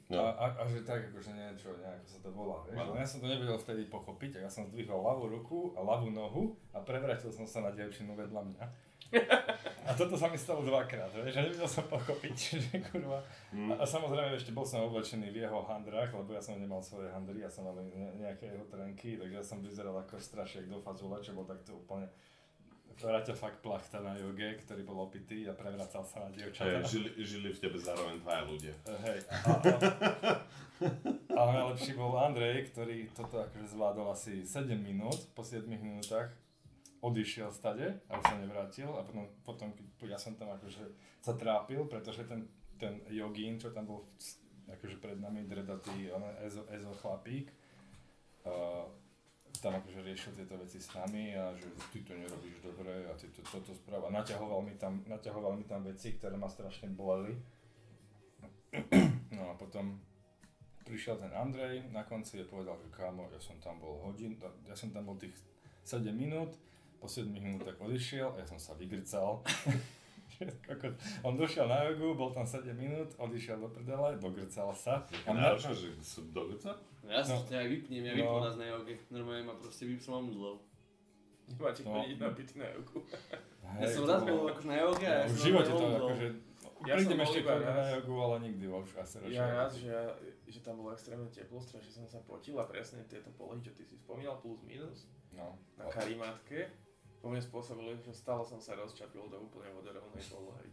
[0.06, 0.22] No.
[0.22, 2.78] A, a, a, že tak, akože niečo, nejako sa to volá, vieš.
[2.78, 2.94] No.
[2.94, 6.54] ja som to nevedel vtedy pochopiť, tak ja som zdvihol ľavú ruku a ľavú nohu
[6.78, 8.66] a prevrátil som sa na dievčinu vedľa mňa.
[9.86, 13.22] A toto sa mi stalo dvakrát, vieš, a nevedel som pochopiť, že kurva.
[13.54, 13.70] Mm.
[13.70, 17.14] A, a samozrejme ešte bol som oblečený v jeho handrách, lebo ja som nemal svoje
[17.14, 20.82] handry, ja som mal ne, nejaké jeho trenky, takže ja som vyzeral ako strašiek do
[20.82, 22.10] fazula, čo bol takto úplne
[22.96, 26.80] Raťa fakt plachta na joge, ktorý bol opitý a prevracal sa na dievčatá.
[26.80, 28.76] Hej, žili, žili v tebe zároveň dvaja ľudia.
[28.88, 29.20] Hej.
[29.28, 29.52] A,
[31.36, 36.32] a, a najlepší bol Andrej, ktorý toto akože zvládol asi 7 minút, po 7 minútach
[37.06, 39.70] odišiel stade a už sa nevrátil a potom, potom
[40.10, 40.84] ja som tam akože
[41.22, 42.50] sa trápil, pretože ten,
[42.82, 44.10] ten jogín, čo tam bol
[44.66, 46.10] akože pred nami dredatý
[46.42, 47.54] ezo, ezo chlapík,
[48.50, 48.90] uh,
[49.66, 53.26] tam akože riešil tieto veci s nami a že ty to nerobíš dobre a ty
[53.34, 54.14] to, toto správa.
[54.14, 57.34] Naťahoval mi tam, naťahoval mi tam veci, ktoré ma strašne boleli.
[59.34, 59.98] No a potom
[60.86, 64.38] prišiel ten Andrej na konci a povedal, že kámo, ja som tam bol hodin,
[64.70, 65.34] ja som tam bol tých
[65.82, 66.54] 7 minút,
[67.02, 69.42] po 7 minútach odišiel a ja som sa vygrcal.
[71.26, 75.04] On došiel na jogu, bol tam 7 minút, odišiel do prdele, dogrcal sa.
[75.26, 76.76] A mňa, Náročné, že sú do grca?
[77.06, 77.42] Ja si No.
[77.42, 77.48] no.
[77.48, 78.18] ťa aj vypnem, ja No.
[78.18, 78.96] vypol nás na joge.
[79.10, 80.58] Normálne ma proste vypsal mudlou.
[81.46, 82.02] Nemáte No.
[82.02, 82.98] chodiť na byty na jogu.
[83.78, 86.28] Ja som raz bol akože na joge a ja v som živote to akože,
[86.86, 89.34] Ja prídem som ešte kľudne na jogu, ale nikdy už asi radšej.
[89.34, 90.04] Ja raz, že, ja,
[90.46, 93.82] že tam bolo extrémne teplo, strašne som sa potil a presne tieto polohy, čo ty
[93.82, 95.58] si spomínal, plus minus, No.
[95.78, 96.70] na karimátke,
[97.26, 100.70] po mne spôsobili, že stále som sa rozčapil do úplne vodorovnej polohy.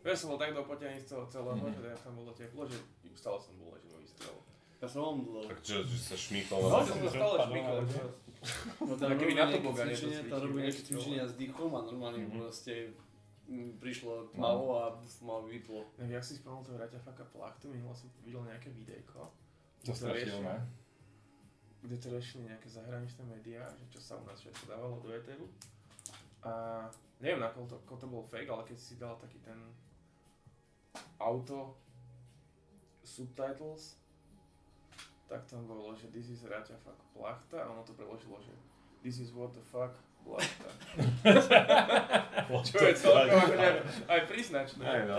[0.00, 1.68] Ja som bol tak dopotený z toho celého, Mhm.
[1.68, 2.80] že teda tam bolo teplo, že
[3.14, 4.36] stále som bol ležinový strel.
[4.80, 5.44] Ja som omdlel.
[5.46, 6.56] Tak čo, že sa šmýkol?
[6.58, 7.36] No, som sa stále
[7.86, 8.12] že-
[8.80, 12.32] No tam na nejaké cvičenia, tam vieš, nejaké cvičenia s dýchom a normálne Mhm.
[12.34, 12.72] proste
[13.44, 14.84] mm, prišlo tmavo a
[15.20, 15.84] ma vyplo.
[15.98, 19.20] Jak si spomenul toho Raťa Faka Plachtu, minule som videl nejaké videjko,
[19.84, 20.64] To strašidelné.
[21.82, 25.44] kde to riešili nejaké zahraničné médiá, že čo sa u nás všetko dávalo do éteru.
[26.44, 26.84] A
[27.24, 29.56] neviem, to, koľko to bol fake, ale keď si dal taký ten
[31.16, 31.76] auto
[33.00, 33.96] subtitles,
[35.28, 38.52] tak tam bolo, že this is Raťa fuck plachta a ono to preložilo, že
[39.00, 40.68] this is what the fuck plachta.
[42.68, 43.68] Čo je celkom akože
[44.08, 44.84] aj príznačné.
[44.84, 45.16] Aj no,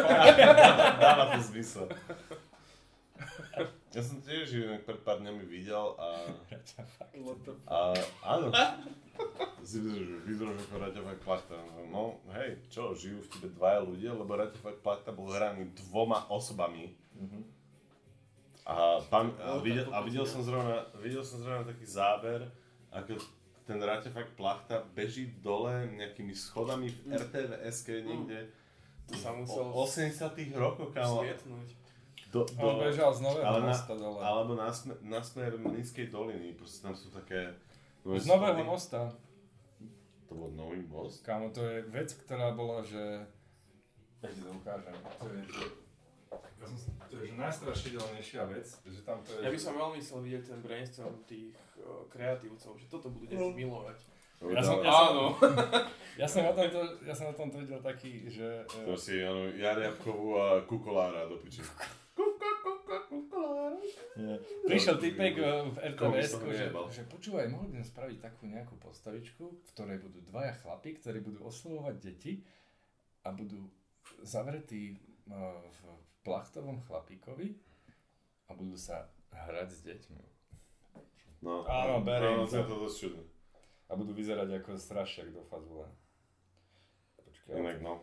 [1.04, 1.86] dáva to zmysel.
[3.98, 6.30] Ja som tiež inak pred pár dňami videl a,
[7.18, 8.54] the a áno.
[9.66, 9.82] Si
[10.22, 11.58] vyzerá ako Raťa fakt plachta.
[11.90, 16.30] No hej, čo, žijú v tebe dvaja ľudia, lebo Raťa fakt plachta bol hraný dvoma
[16.30, 16.94] osobami.
[18.62, 22.46] A, pam, a, videl, a videl, som zrovna, videl som zrovna taký záber,
[22.94, 23.18] ako
[23.66, 28.46] ten Raťa fakt plachta beží dole nejakými schodami v RTVS-ke niekde.
[29.10, 31.26] To sa musel O 80 rokoch, kámo.
[31.26, 31.68] svietnúť.
[32.28, 34.20] Do, On do, bežal z nového ale na- mosta dole.
[34.20, 37.56] alebo na, smer, na smer Nízkej doliny, proste tam sú také...
[38.04, 38.68] nové Z nového schody.
[38.68, 39.00] mosta.
[40.28, 41.24] To bol nový most?
[41.24, 43.24] Kámo, to je vec, ktorá bola, že...
[44.20, 44.92] Ja ti to ukážem.
[44.92, 45.40] To je.
[46.58, 46.76] Ja som,
[47.08, 49.46] to je že najstrašidelnejšia vec, že tam to je...
[49.46, 53.40] Ja by som veľmi chcel vidieť ten brainstorm tých uh, kreatívcov, že toto budú deti
[53.40, 53.98] milovať.
[54.52, 55.32] Ja som- ja Áno.
[56.18, 58.66] Ja som o tomto, ja som o tomto videl taký, že...
[58.82, 61.62] To e, si, áno, Jariabkovú a Kukolára do piči.
[64.66, 69.44] Prišiel typek e, v RTVS, že, že počúvaj, mohli by sme spraviť takú nejakú postavičku,
[69.48, 72.42] v ktorej budú dvaja chlapi, ktorí budú oslovovať deti
[73.24, 73.64] a budú
[74.22, 74.96] zavretí e,
[75.32, 75.78] v
[76.26, 77.56] plachtovom chlapíkovi
[78.48, 80.22] a budú sa hrať s deťmi.
[81.44, 83.24] No, Áno, beriem No, to je to dosť čudné.
[83.88, 85.86] A budú vyzerať ako strašiak do fazule.
[87.22, 88.02] Počkaj, Inak no.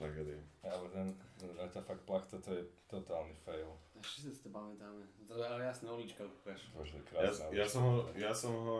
[0.00, 0.40] Tragédia.
[0.64, 3.76] ale ten, ten fakt plachta, to je totálny fail.
[4.00, 5.04] Ešte si to pamätáme.
[5.28, 6.60] To je ale jasné, Olička ukáž.
[6.72, 7.44] Bože, Ja, krásna.
[7.52, 8.78] ja som ho, ja som ho...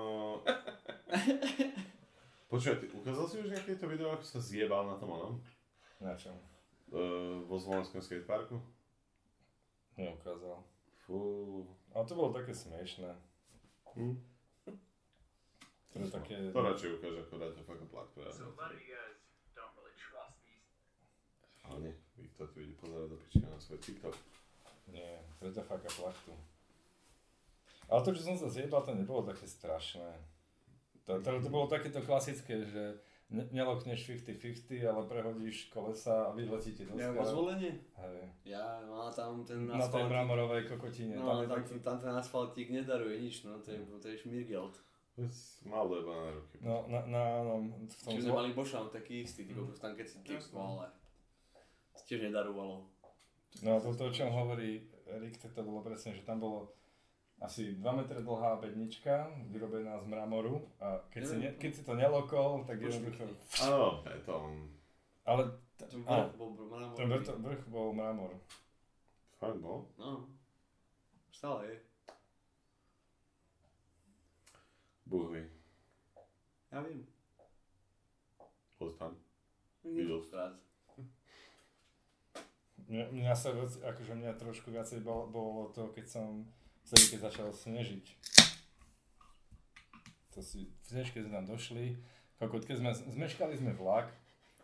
[2.51, 5.35] Počúvaj, ty ukázal si už nejaké to video, ako sa zjebal na tom onom?
[6.03, 6.35] Na čom?
[6.91, 8.59] Uh, vo Zvolenskom skateparku?
[9.95, 10.59] Neukázal.
[11.07, 11.17] Fú.
[11.95, 13.15] Ale to bolo také smiešné.
[13.95, 14.17] Hm.
[15.91, 16.35] To je také...
[16.51, 18.09] To radšej ukáže, ako dáte fakt plak.
[18.35, 19.19] So a lot of you guys
[19.55, 20.67] don't really trust these.
[21.67, 24.15] Ale nie, Viktor tu ide pozerať do piči na svoj TikTok.
[24.91, 26.35] Nie, tretia faka plachtu.
[27.91, 30.15] Ale to, čo som sa zjebal, to nebolo také strašné.
[31.11, 33.03] To, to, to bolo takéto klasické, že
[33.35, 37.19] ne, nelokneš 50-50, ale prehodíš kolesa a vyletí ti do Ja skla.
[37.27, 37.73] rozvolenie?
[37.99, 38.19] Hej.
[38.47, 41.19] Ja, no a tam ten Na tej mramorovej kokotine.
[41.19, 41.83] No, tam tam, taký...
[41.83, 44.79] tam ten asfaltík nedaruje nič, no, to je, to je šmirgelt.
[45.67, 46.57] Mal leba na ruky.
[46.63, 47.55] No, na, na, no,
[47.85, 50.89] v tom Čiže sme mali Boša, taký istý, ty kokos, tam keď si ty, ale
[52.07, 52.89] tiež nedarovalo.
[53.63, 56.71] No a toto, o čom hovorí Erik, tak to bolo presne, že tam bolo
[57.41, 61.93] asi 2 metre dlhá bednička, vyrobená z mramoru a keď si, ne, keď si to
[61.97, 63.25] nelokol, tak jednoducho...
[63.65, 64.69] Áno, betón.
[65.25, 65.49] Ale
[65.81, 66.97] Ten áno, vrch bol bol mramor.
[66.97, 68.33] ten vrch, vrch bol mramor.
[69.41, 69.89] Fakt bol?
[69.97, 70.29] No.
[71.33, 71.77] Stále je.
[75.09, 75.49] Búh vie.
[76.71, 77.03] Ja viem.
[79.01, 79.17] Tam.
[79.85, 80.55] Videl krát.
[82.91, 86.43] Mňa, mňa sa akože mňa trošku viacej bolo, to, keď som
[86.91, 88.07] vtedy, keď začalo snežiť.
[90.35, 91.95] To si, v snežke sme tam došli,
[92.43, 94.11] kokot, keď sme, zmeškali sme vlak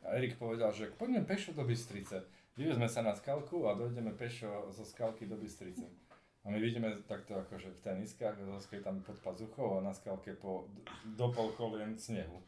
[0.02, 2.26] a Erik povedal, že poďme pešo do Bystrice.
[2.58, 5.86] Vyvezme sa na skalku a dojdeme pešo zo skalky do Bystrice.
[6.42, 10.66] A my vidíme takto akože v teniskách, so skejtami pod pazuchou a na skalke po,
[11.14, 12.42] do pol kolien snehu.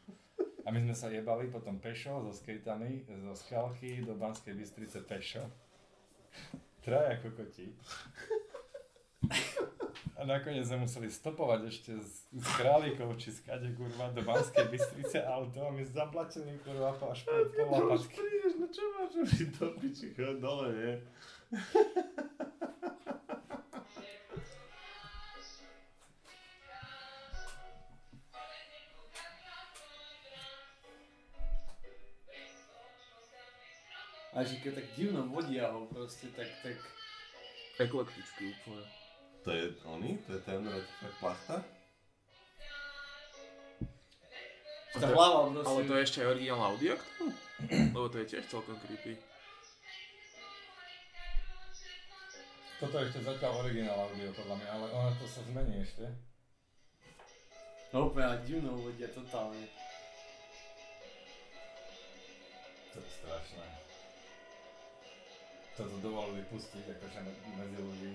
[0.63, 5.47] A my sme sa jebali potom pešo so skejtami zo skalky do Banskej Bystrice pešo.
[6.85, 7.69] Traja kokoti.
[10.19, 14.67] A nakoniec sme museli stopovať ešte z, z Králikov či z kade kurva do Banskej
[14.67, 18.19] Bystrice auto a my zablačení kurva po až po, po lapatky.
[18.19, 20.07] prídeš, no čo máš robiť do piči,
[20.43, 20.93] dole, nie?
[34.39, 36.79] A že keď tak divno vodia ho proste, tak, tak...
[37.75, 38.87] Eklektický úplne.
[39.43, 40.15] To je oný?
[40.23, 41.55] To je ten Retifak plachta?
[44.95, 45.67] Tá hlava proste...
[45.67, 47.35] Ale to je ešte aj originálna audio k tomu?
[47.91, 49.19] Lebo to je tiež celkom creepy.
[52.79, 56.07] Toto je ešte zatiaľ originál audio podľa mňa, ale ono to sa zmení ešte.
[57.91, 59.67] No úplne divno vodia, totálne.
[62.95, 63.88] To je strašné.
[65.79, 68.11] Toto dovolili pustiť akože me- medzi ľudí.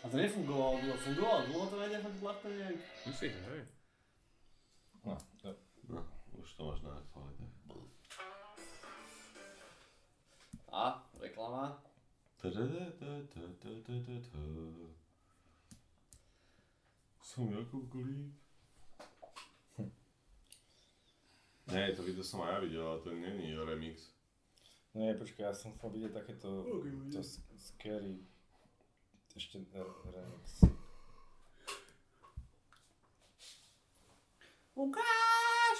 [0.00, 2.76] A to nefungovalo dlho, fungovalo dlho to nejde fakt ľahko nejak.
[3.04, 3.62] Myslím, že hej.
[5.04, 5.14] No,
[5.44, 5.48] to,
[5.92, 6.00] No,
[6.40, 7.52] už to máš na aktualitách.
[10.72, 10.84] A,
[11.20, 11.84] reklama.
[17.22, 18.41] Som Jakub Golík.
[21.66, 24.10] Ne, to video som aj ja videl, ale to není remix.
[24.94, 26.48] nie, počkaj, ja som chcel vidieť takéto
[27.08, 28.18] to s- scary
[29.32, 30.66] ešte re- remix.
[34.74, 35.78] Ukáž!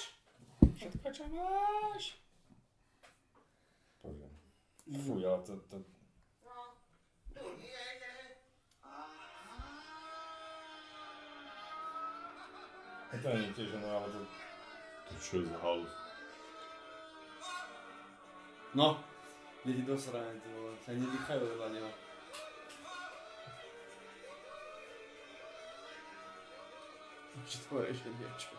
[0.76, 2.04] Všetko, čo máš.
[4.02, 4.28] Bože.
[4.86, 5.76] Fuj, ale to, to...
[13.12, 14.20] A to nie je tiež ono, ale to...
[15.12, 15.92] To čo je za halus?
[18.72, 18.96] No,
[19.68, 21.90] deti do srane, ty vole, sa nedýchajú vedľa neho.
[27.44, 28.56] Všetko reže niečo.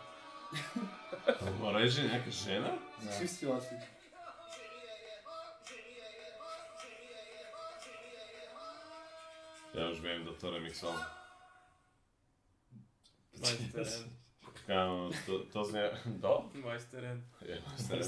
[1.26, 2.70] To reže nejaká žena?
[3.02, 3.10] No.
[3.10, 3.74] Čistila si.
[9.74, 10.94] Ja už viem, kto to remixol.
[13.42, 14.23] Majsteren.
[14.66, 15.90] Kámo, to, to znie...
[16.22, 16.48] Do?
[16.64, 17.20] Majsteren.
[17.44, 18.00] Je, majster.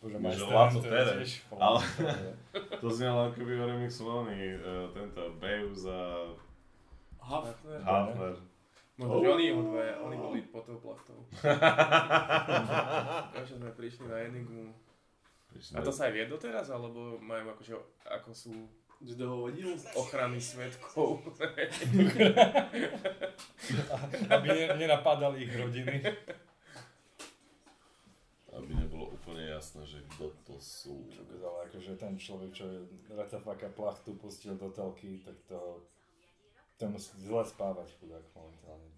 [0.00, 1.12] Bože, Že majster, Laco to je Tere.
[1.20, 1.84] tiež Ale-.
[2.82, 6.00] To znelo ako by remixovaný uh, tento Beus a
[7.20, 7.52] Aha,
[7.84, 8.34] Hafner.
[8.96, 11.16] Možno, že oni, ho dve, oni boli pod tou plachtou.
[13.32, 14.72] Takže sme prišli na Enigmu.
[15.72, 18.52] A to sa aj vie doteraz, alebo majú akože, ako sú
[19.00, 19.72] že to ho vodil?
[19.96, 21.24] ochrany svetkov.
[24.34, 26.04] Aby ne, nenapadali ich rodiny.
[28.52, 31.08] Aby nebolo úplne jasné, že kto to sú.
[31.40, 32.68] Ale akože ten človek, čo
[33.16, 35.80] Ratafaka plachtu pustil do telky, tak to...
[36.80, 38.88] To musí zle spávať chudák momentálne.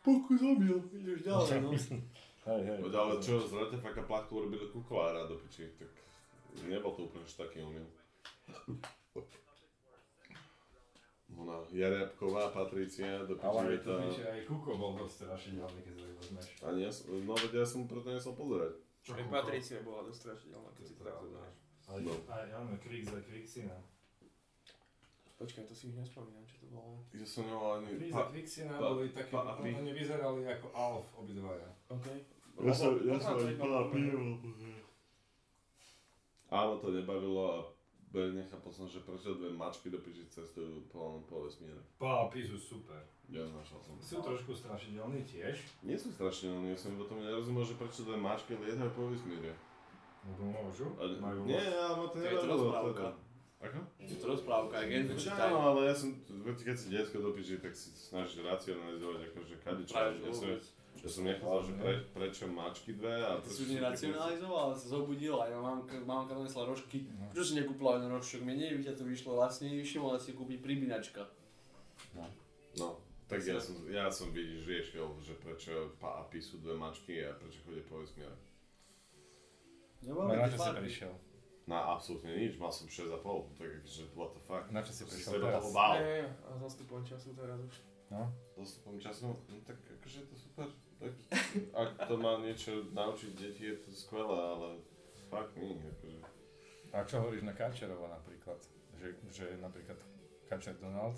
[0.00, 1.70] Pokus zabil, ideš ďalej, no.
[2.40, 2.78] Hej, hej.
[2.80, 5.92] Veď, ale čo, z Retefaka plachtu urobili kukovára do piči, tak
[6.66, 7.86] nebol to úplne až taký omyl.
[11.38, 16.14] Ona, Jarebková, Patricia, do Ale je to píše, aj Kuko bol dosť strašidelný, keď ich
[16.18, 16.46] vezmeš.
[16.66, 16.90] A nie,
[17.22, 18.74] no veď ja som preto nesol pozerať.
[19.14, 21.56] Aj Patricia bola dosť strašidelná, keď si to tak zoberáš.
[21.90, 23.78] Ale aj áno, Krik za Kriksina.
[25.40, 27.00] Počkaj, to si už nespomínam, čo to bolo.
[27.16, 27.96] Ja som nemal ani...
[27.96, 29.70] Krik za Kriksina boli pi.
[29.74, 31.70] oni vyzerali ako Alf obidvaja.
[31.88, 32.06] OK.
[32.60, 34.38] ja som, ja som to iba plná pivo.
[36.50, 37.56] Áno, to nebavilo a
[38.10, 41.78] nechápal som, že prečo dve mačky do piči cestujú po, po vesmíre.
[41.94, 42.98] Pápi sú super.
[43.30, 43.94] Ja našal som.
[44.02, 45.62] Sú trošku strašidelní tiež.
[45.86, 49.54] Nie sú strašne, ja som potom nerozumel, že prečo dve mačky lietajú po vesmíre.
[50.26, 50.90] No môžu.
[50.98, 53.06] A, Majú nie, ale to To je rozprávka.
[53.60, 53.78] Ako?
[54.00, 55.52] Je to rozprávka, aj keď to čítaj.
[55.52, 56.16] Áno, ale ja som,
[56.64, 60.48] keď si detsko do piči, tak si snažíš racionalizovať, akože že Ja som,
[61.00, 64.86] ja som nechápal, že pre, prečo mačky dve a Ty si už neracionalizoval, ale sa
[64.92, 67.08] zobudil aj mamka, mamka donesla rožky.
[67.08, 67.24] No.
[67.32, 68.44] Prečo si nekúpila len rožčok?
[68.44, 71.24] Menej by ťa to vyšlo lacnejšie, mohla si kúpiť pribinačka.
[72.76, 77.32] No, tak ja som, ja som vidíš, riešil, že prečo pápi sú dve mačky a
[77.32, 78.36] prečo chodia po vesmíre.
[80.04, 81.12] Nemáme Na tie čo si prišiel?
[81.68, 83.22] Na absolútne nič, mal som 6,5,
[83.54, 84.64] tak akože what the fuck.
[84.74, 85.62] Na čo si prišiel teraz?
[85.62, 85.94] toho bál.
[85.96, 87.76] Nie, nie, a zastupom času teraz už.
[88.10, 88.26] No.
[88.58, 90.66] Dostupom času, no tak akože je to super.
[91.00, 91.12] Tak,
[91.72, 94.68] ak to má niečo naučiť deti, je to skvelé, ale
[95.32, 96.20] fakt nie, akože.
[96.92, 98.60] A čo hovoríš na Kačerova napríklad?
[99.00, 99.96] Že, že napríklad
[100.44, 101.16] Kačer Donald?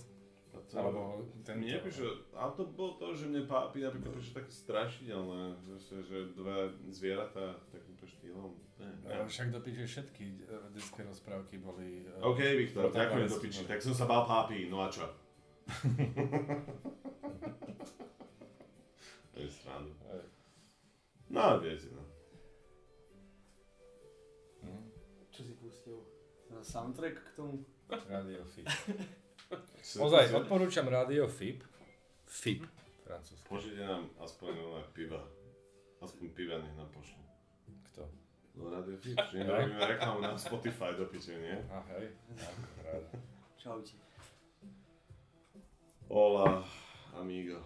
[0.52, 1.64] A to, Alebo ten...
[1.64, 2.04] Nie, akože,
[2.36, 5.42] ale to bolo to, že mne pápi napríklad prišlo také strašidelné,
[5.80, 8.52] že, že dve zvieratá takýmto štýlom.
[8.76, 12.04] to je- Ale však do piče všetky eh, detské rozprávky boli...
[12.04, 13.64] eh, OK, Viktor, ďakujem do boli.
[13.64, 15.08] Tak som sa bál pápi, no a čo?
[19.32, 19.92] to je srandu.
[20.12, 20.24] Hej.
[21.32, 22.04] No, viete, no.
[24.62, 24.82] Mhm.
[25.32, 25.98] Čo si pustil?
[26.62, 27.64] Soundtrack k tomu?
[27.88, 28.68] Radio FIP.
[30.04, 31.64] Ozaj, odporúčam Radio FIP.
[32.28, 32.64] FIP,
[33.04, 33.48] francúzsky.
[33.48, 35.20] Pošlite nám aspoň nové piva.
[36.00, 37.20] Aspoň piva nech nám pošlú.
[37.92, 38.08] Kto?
[38.56, 41.56] No Radio Fit, že robíme reklamu na Spotify do piče, nie?
[41.72, 43.08] A hej, ako ráda.
[43.56, 43.96] Čaute.
[46.12, 46.60] Hola,
[47.16, 47.60] amigo.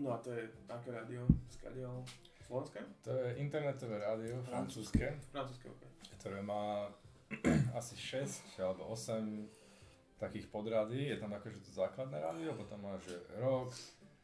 [0.00, 1.28] No a to je aké rádio?
[1.50, 2.00] Skadiaľ?
[2.42, 2.80] Slovenské?
[3.04, 5.82] To je internetové rádio, francúzske, Francúzske, ok.
[6.16, 6.88] ktoré má
[7.78, 11.06] asi 6 alebo 8 takých podrády.
[11.06, 13.70] Je tam akože to základné rádio, potom má že rock,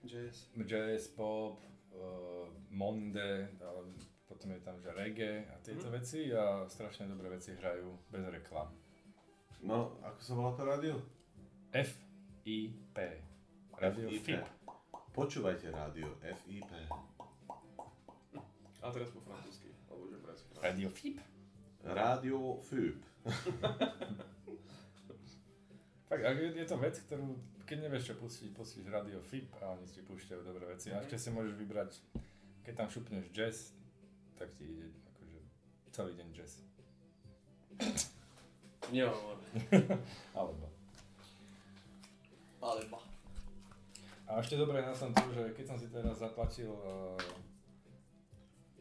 [0.03, 0.49] Jazz.
[0.59, 1.61] jazz, pop,
[1.93, 3.21] uh, monde,
[3.57, 3.81] ale
[4.25, 5.95] potom je tam že reggae a tieto Mhm.
[5.95, 8.73] veci a strašne dobré veci hrajú bez reklam.
[9.61, 10.95] No, ako sa volá to rádio?
[11.71, 12.97] F-I-P.
[13.77, 14.56] Radio FIP.
[15.17, 16.69] Počúvajte rádio FIP.
[18.85, 19.73] A teraz po francúzsky.
[19.89, 21.17] Alebo že brať Radio FIP?
[21.81, 23.01] Rádio FIP.
[26.13, 27.33] Tak, ak je, je to vec, ktorú,
[27.65, 30.93] keď nevieš čo pustiť, pustíš Radio FIP a oni ti púšťajú dobré veci.
[30.93, 31.97] A ešte si môžeš vybrať,
[32.61, 33.73] keď tam šupneš jazz,
[34.37, 35.39] tak ti ide akože
[35.97, 36.61] celý deň jazz.
[38.93, 39.41] Nehovor.
[40.37, 40.69] Alebo.
[42.61, 43.06] Alebo.
[44.27, 47.15] A ešte dobré na tom to, že keď som si teraz zaplatil, uh,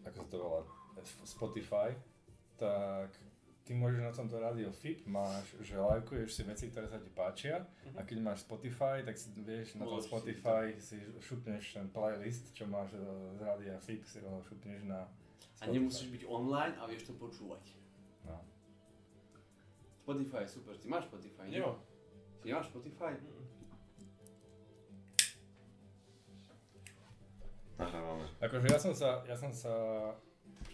[0.01, 0.61] ako sa to volá,
[1.05, 1.93] Spotify,
[2.57, 3.13] tak
[3.65, 7.65] ty môžeš na tomto rádio FIP, máš, že lajkuješ si veci, ktoré sa ti páčia
[7.97, 12.53] a keď máš Spotify, tak si vieš na tom si Spotify si šupneš ten playlist,
[12.53, 13.05] čo máš eh,
[13.37, 15.09] z rádia FIP, si ho šupneš na
[15.61, 17.73] A nemusíš byť online a vieš to počúvať.
[18.25, 18.37] No.
[20.05, 20.77] Spotify je super.
[20.77, 21.57] Ty máš Spotify, nie?
[21.57, 21.81] Nemám.
[22.41, 23.13] Ty máš Spotify?
[27.75, 28.25] Nahrávame.
[28.39, 29.73] Akože ja som sa, ja som sa,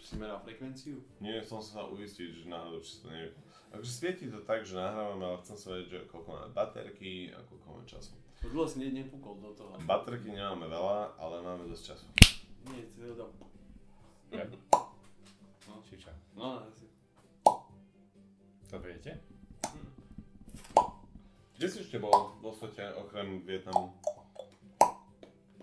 [0.02, 0.98] Si meral frekvenciu?
[1.18, 3.32] Nie, chcem sa uistiť, že náhodou či to nevie.
[3.72, 7.40] Akože svieti to tak, že nahrávame, ale chcem sa vedieť, že koľko máme baterky a
[7.42, 8.12] koľko máme času.
[8.42, 9.78] Dlho si ne- nepukol do toho.
[9.80, 12.06] Baterky nemáme veľa, ale máme dosť času.
[12.68, 13.32] Nie, to dom.
[14.30, 14.44] ja,
[15.64, 15.80] No.
[15.82, 16.90] či čo, No, asi.
[18.68, 19.16] to viete?
[21.54, 22.12] Kde si ešte bol
[22.42, 23.94] vo svete, okrem Vietnamu?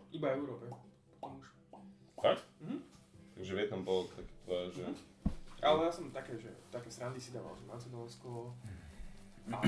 [0.09, 0.71] Iba Európe.
[2.23, 2.45] Fakt?
[2.61, 2.83] Mhm.
[3.35, 4.85] Takže Vietnam bol taký tvoje, že...
[5.63, 8.51] Ale ja som také, že také srandy si dával, že Macedónsko
[9.55, 9.59] a...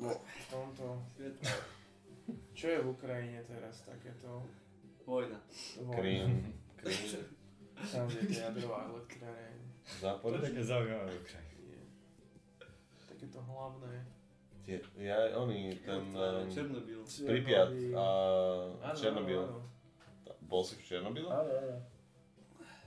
[0.00, 0.84] No, v tomto...
[2.56, 4.40] Čo je v Ukrajine teraz takéto?
[5.04, 5.36] Vojna.
[6.00, 7.12] Krím, Krím,
[7.76, 9.60] Tam je tie jadrová elektráreň.
[10.00, 10.40] Zápor.
[10.40, 11.82] zaujímavé Je.
[13.04, 14.00] Takéto hlavné.
[14.64, 16.00] Tie, ja, oni, ten...
[16.10, 17.04] Um, Černobyl.
[17.04, 18.04] Pripyat a
[18.92, 19.44] Černobyl.
[20.42, 21.28] Bol si v Černobyle?
[21.28, 21.44] áno.
[21.44, 21.76] áno.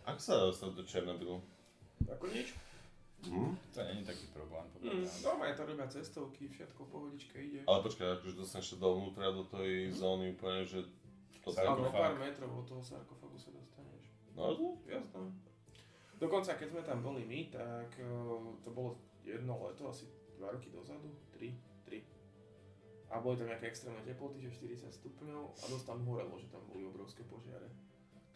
[0.05, 1.37] Ako sa dostal do Černobylu?
[2.07, 2.55] Ako nič.
[3.27, 3.53] Hm?
[3.73, 5.19] To nie je taký problém, Mm, povedať.
[5.19, 7.59] doma je to robia cestovky, všetko pohodičke ide.
[7.65, 10.85] Ale počkaj, akože dostaneš sa dovnútra do tej zóny úplne, že...
[11.41, 11.91] To Sarkofág.
[11.91, 14.03] pár metrov od toho sarkofagu sa dostaneš.
[14.35, 14.75] No?
[14.83, 15.23] Jasné.
[16.17, 18.07] Dokonca keď sme tam boli my, tak eh,
[18.61, 20.05] to bolo jedno leto, asi
[20.37, 21.51] 2 roky dozadu, 3,
[21.85, 22.01] 3.
[23.11, 26.61] A boli tam nejaké extrémne teploty, že 40 stupňov a dosť tam horelo, že tam
[26.69, 27.67] boli obrovské požiare.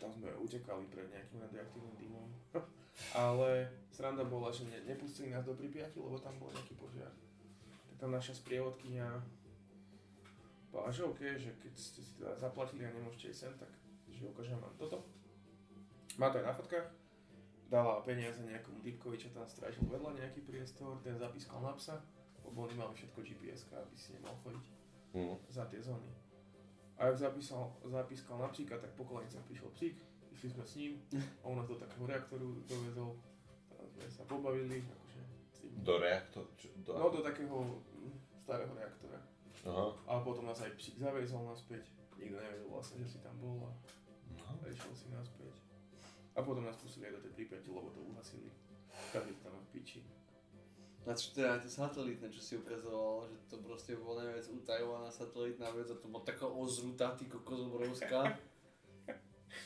[0.02, 2.26] tam sme utekali pred nejakým radioaktívnym dymom.
[3.14, 7.14] Ale sranda bola, že ne, nepustili nás do Pripiati, lebo tam bol nejaký požiar.
[7.86, 9.22] Tak tam naša sprievodkynia
[10.72, 13.70] bola, že OK, že keď ste si teda zaplatili a nemôžete ísť sem, tak
[14.10, 15.04] že ukážem vám toto.
[16.16, 17.01] Má to aj na fotkách.
[17.72, 22.04] Dala peniaze nejakomu typkovi, čo tam strážil vedľa nejaký priestor, ten zapískal na psa,
[22.44, 24.66] lebo oni mali všetko gps aby si nemal chodiť
[25.12, 25.36] Hm.
[25.52, 26.08] za tie zóny.
[26.96, 29.96] A ak zapísal, zapískal na psíka, tak po kolenicách prišiel psík,
[30.32, 30.94] išli sme s ním
[31.44, 33.20] a on nás do takého reaktoru dovezol.
[33.68, 35.22] Tam sme sa pobavili, akože.
[35.84, 36.44] Do reaktor...
[36.56, 36.92] Čo, do...
[36.96, 39.20] No do takého mm, starého reaktora.
[39.68, 39.86] Aha.
[40.08, 41.88] Ale potom nás aj psík zaviezol naspäť.
[42.16, 43.72] Nikto nevedel vlastne, že si tam bol a
[44.32, 44.64] No.
[44.64, 45.52] išiel si naspäť.
[46.36, 48.48] A potom nás pustili aj do tej Pripyati, lebo to uhasili.
[49.12, 50.00] Každý tam v piči.
[51.02, 55.74] Na čo teda to satelitné, čo si ukazoval, že to proste bolo najviac utajovaná satelitná
[55.74, 58.32] vec a to bola taká ozrutá, ty kokos obrovská.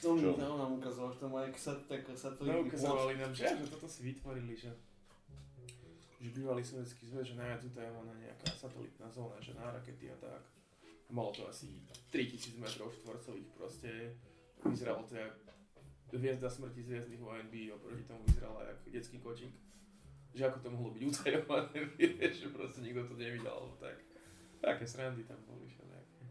[0.01, 0.33] To mi Čo?
[0.33, 3.69] to nám ukazoval, že to má nejaký sat, tak No satelitný ukazovali nám, že, že
[3.69, 4.73] toto si vytvorili, že
[6.25, 10.41] že bývalý sovietský zväz, že najviac utajovaná nejaká satelitná zóna, že na rakety a tak.
[11.13, 14.17] Malo to asi 3000 metrov štvorcových proste.
[14.65, 15.37] Vyzeralo to jak
[16.17, 19.53] hviezda smrti z hviezdnych vojen by oproti tomu vyzerala jak detský kočík.
[20.35, 23.97] Že ako to mohlo byť utajované, vieš, že proste nikto to nevidel, alebo tak.
[24.59, 26.21] Také srandy tam boli všelijaké.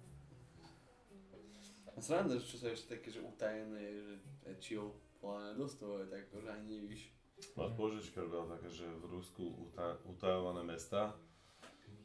[1.94, 4.51] A sranda, že čo sa ešte také, že utajené, že to
[5.56, 7.02] dosť toho je tak, že ani nevíš.
[7.56, 11.15] Máš požička bola taká, že v Rusku uta- utajované mesta,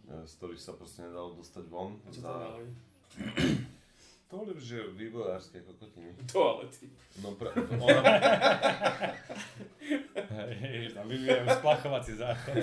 [0.07, 1.99] e, z ktorých sa proste nedalo dostať von.
[2.05, 2.69] A čo dali?
[4.29, 6.13] To že vývojárske kokotiny.
[6.29, 6.85] Toalety.
[7.25, 7.49] No pra...
[7.85, 8.01] ona...
[10.53, 12.61] Hej, tam vyvíjajú splachovací záchod.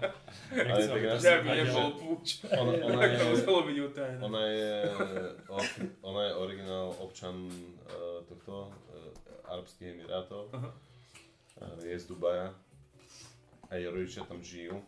[0.72, 2.40] Ale tak ja som- by nebol púč.
[2.48, 4.20] Ona, ona, je, muselo byť utajené.
[4.24, 4.72] ona, je,
[6.00, 10.48] ona je originál občan uh, tohto uh, Arabských Emirátov.
[10.48, 10.72] Uh,
[11.84, 12.56] je z Dubaja.
[13.68, 14.80] A jej rodičia tam žijú.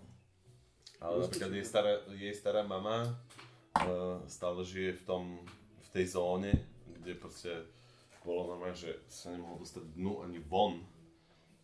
[1.04, 3.12] Ale napríklad jej stará, jej stará mama
[3.76, 5.22] uh, stále žije v tom,
[5.94, 6.50] tej zóne,
[6.90, 7.52] kde proste
[8.20, 10.82] bolo normálne, že sa nemohol dostať dnu ani von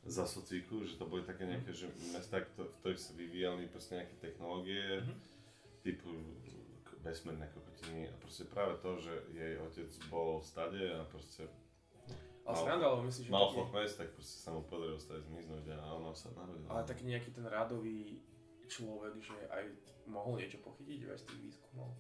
[0.00, 4.16] za socíku, že to boli také nejaké, že mesta, v ktorých sa vyvíjali proste nejaké
[4.16, 5.14] technológie, Mhm.
[5.80, 6.08] typu
[7.00, 11.48] vesmírne kokotiny a proste práve to, že jej otec bol v stade a proste
[12.44, 15.64] Ale sranda, ale myslíš, že mal taký, chopmes, tak proste sa mu podarilo stade zmiznúť
[15.70, 16.68] a ona sa narodila.
[16.70, 18.20] ale taký nejaký ten radový
[18.68, 19.64] človek, že aj
[20.06, 21.90] mohol niečo pochytiť z tých výskumov.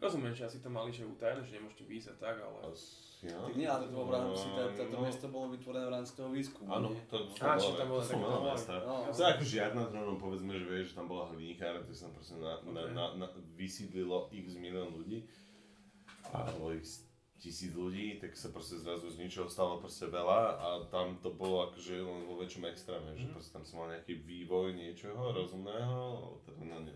[0.00, 2.58] Rozumiem, že asi to mali, že utajené, že nemôžete výjsť a tak, ale...
[2.72, 3.36] Asi, ja?
[3.36, 6.28] Tak nie, ale to bolo v rámci, táto No, miesto bolo vytvorené v rámci toho
[6.32, 8.16] výskumu, Áno, to, to, Á, to, či tam bolo to
[8.48, 8.74] mesta.
[8.80, 12.12] No, To ako žiadna dronom, povedzme, že vieš, že tam bola hliníkárna, to sa tam
[12.16, 12.90] proste na, na, Ok.
[12.96, 13.26] na, na,
[13.60, 15.28] vysídlilo x milión ľudí,
[16.32, 17.04] alebo x
[17.36, 21.68] tisíc ľudí, tak sa proste zrazu z ničoho stalo proste veľa a tam to bolo
[21.68, 23.32] akože len vo väčšom extréme, že Mhm.
[23.32, 26.00] proste tam sa mal nejaký vývoj niečoho rozumného,
[26.48, 26.92] teda na ne,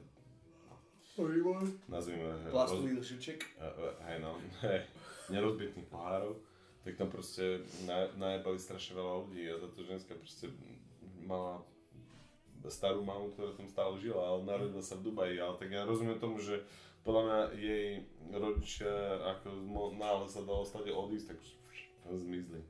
[1.86, 3.38] nazvime Plastový šuček.
[3.58, 4.34] Eh, eh, hej no,
[4.66, 4.82] hej,
[5.30, 6.42] nerozbitných pohárov,
[6.82, 10.50] tak tam proste na, najebali strašne veľa ľudí a táto ženská proste
[11.22, 11.62] mala
[12.66, 16.18] starú mamu, ktorá tam stále žila, ale narodila sa v Dubaji, ale tak ja rozumiem
[16.18, 16.64] tomu, že
[17.04, 17.88] podľa mňa jej
[18.32, 19.48] rodičia, ako
[19.94, 21.38] náhle sa dalo stade odísť, tak
[22.08, 22.64] zmizli.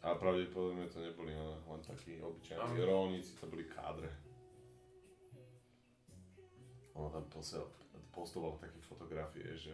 [0.00, 4.08] A pravdepodobne to neboli len, takí obyčajní rolníci, to boli kádre.
[6.98, 7.62] Ona tam posiel,
[8.10, 9.70] postovala také fotografie, že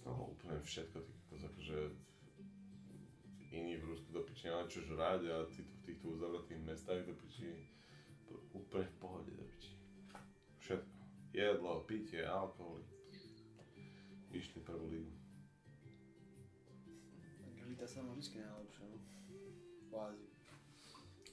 [0.00, 1.78] toho úplne všetko, ty kokos, akože
[3.52, 7.14] iní v Rusku do piči nemajú čo žrať a títo v týchto uzavretých mestách do
[7.14, 7.52] piči
[8.56, 9.76] úplne v pohode do piči.
[10.64, 10.92] Všetko.
[11.32, 12.80] Jedlo, pitie, alkohol.
[14.32, 15.12] Išli prvú lígu.
[17.60, 18.98] Elita sa má vždy najlepšie, no.
[19.88, 20.31] V Ázii.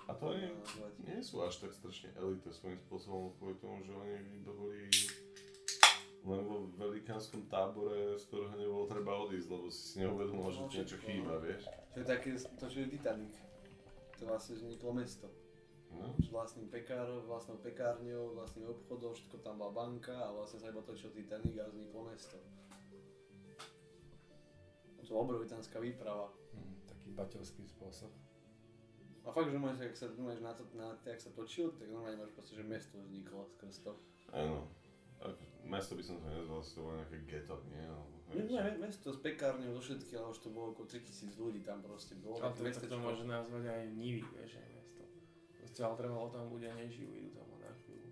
[0.10, 0.94] A to je, Nazvať.
[1.06, 4.90] nie sú až tak strašne elita svojím spôsobom kvôli tomu, že oni iba boli
[6.26, 10.76] len vo velikánskom tábore, z ktorého nebolo treba odísť, lebo si si neuvedomoval, že ti
[10.82, 11.70] niečo chýba, vieš.
[11.94, 13.34] To je také, to čo je Titanic.
[14.18, 15.30] To vlastne vzniklo mesto.
[15.94, 16.10] No.
[16.18, 20.82] S vlastným pekárov, vlastnou pekárňou, vlastným obchodom, všetko tam bola banka a vlastne sa iba
[20.82, 22.38] točil Titanic a vzniklo mesto.
[24.98, 26.34] To bola obrovitánska výprava.
[26.54, 28.29] Hm, taký baťovský spôsob.
[29.26, 31.92] A fakt, že máš, ak sa máš na to, na to, jak sa točil, tak
[31.92, 33.92] normálne máš proste, že mesto vzniklo skrz to.
[34.32, 34.66] Áno.
[35.68, 37.84] Mesto by som to nezval, to bolo nejaké ghetto, nie?
[37.84, 41.62] Alebo, Nie, nie, mesto s pekárňou, so všetkým, ale už to bolo okolo 3000 ľudí
[41.62, 42.40] tam proste bolo.
[42.40, 42.98] Ale to, to mestečko.
[42.98, 45.04] môže nazvať aj Nivy, vieš, aj mesto.
[45.60, 48.10] Proste, ale trvalo tam ľudia nežijú, idú tam na chvíľu.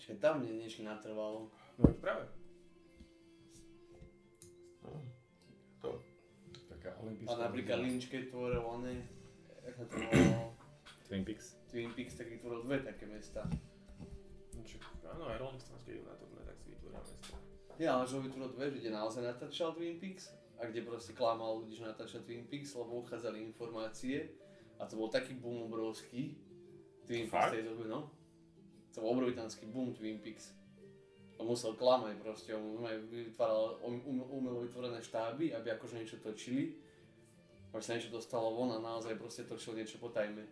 [0.00, 1.52] Čiže tam nie, nešli natrvalo.
[1.78, 2.26] No práve.
[6.90, 7.78] Olympijské A napríklad.
[7.78, 9.06] Lynch, keď tvoril oné,
[9.62, 10.50] jak sa to volalo,
[11.06, 11.46] Twin Peaks.
[11.70, 13.46] Twin Peaks, tak vytvoril dve také mesta.
[14.62, 17.34] Čo, áno, aj Rolling Stones, keď na turné, tak si vytvoria mesto.
[17.78, 21.12] Nie, ale že ho vytvoril dve, že kde naozaj natáčal Twin Peaks a kde proste
[21.16, 24.30] klamal ľudí, že natáča Twin Peaks, lebo uchádzali informácie
[24.78, 26.38] a to bol taký boom obrovský.
[27.06, 28.10] Twin Peaks tej doby, no.
[28.92, 30.54] To bol obrovitánsky boom Twin Peaks.
[31.42, 36.22] On musel klamať proste, on normálne vytváral um, um, umelo vytvorené štáby, aby akože niečo
[36.22, 36.78] točili.
[37.74, 40.46] Aby sa niečo dostalo von a naozaj proste točil niečo po tajme.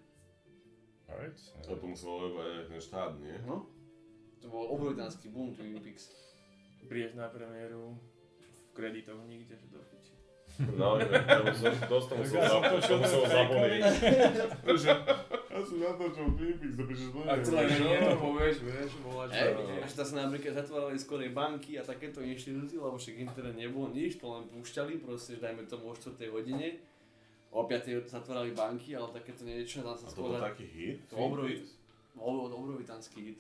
[1.06, 1.38] Alright.
[1.62, 3.38] To to muselo iba ten štát, nie?
[3.46, 3.70] No.
[4.42, 6.10] To bol obrovitánsky boom Twin Peaks.
[6.90, 7.94] Prídeš na premiéru,
[8.42, 9.78] v kreditoch nikde, že do.
[10.58, 13.56] No, to som to musel to.
[14.76, 14.92] Že,
[15.50, 18.90] Ja som natáčal Twin Peaks, to píšeš do A celé nie to povieš, vieš,
[19.28, 19.34] že...
[19.34, 23.90] Hej, až tam sa napríklad zatvárali skorej banky a takéto inštitúcie, lebo však internet nebolo
[23.90, 26.78] nič, to len púšťali, proste, že dajme tomu o 4 hodine.
[27.50, 30.44] O 5 zatvárali banky, ale takéto niečo, tam sa A to bol skôr...
[30.54, 30.98] taký hit?
[31.10, 31.66] To bol obrovi-
[32.14, 33.38] bol obrovitánsky hit.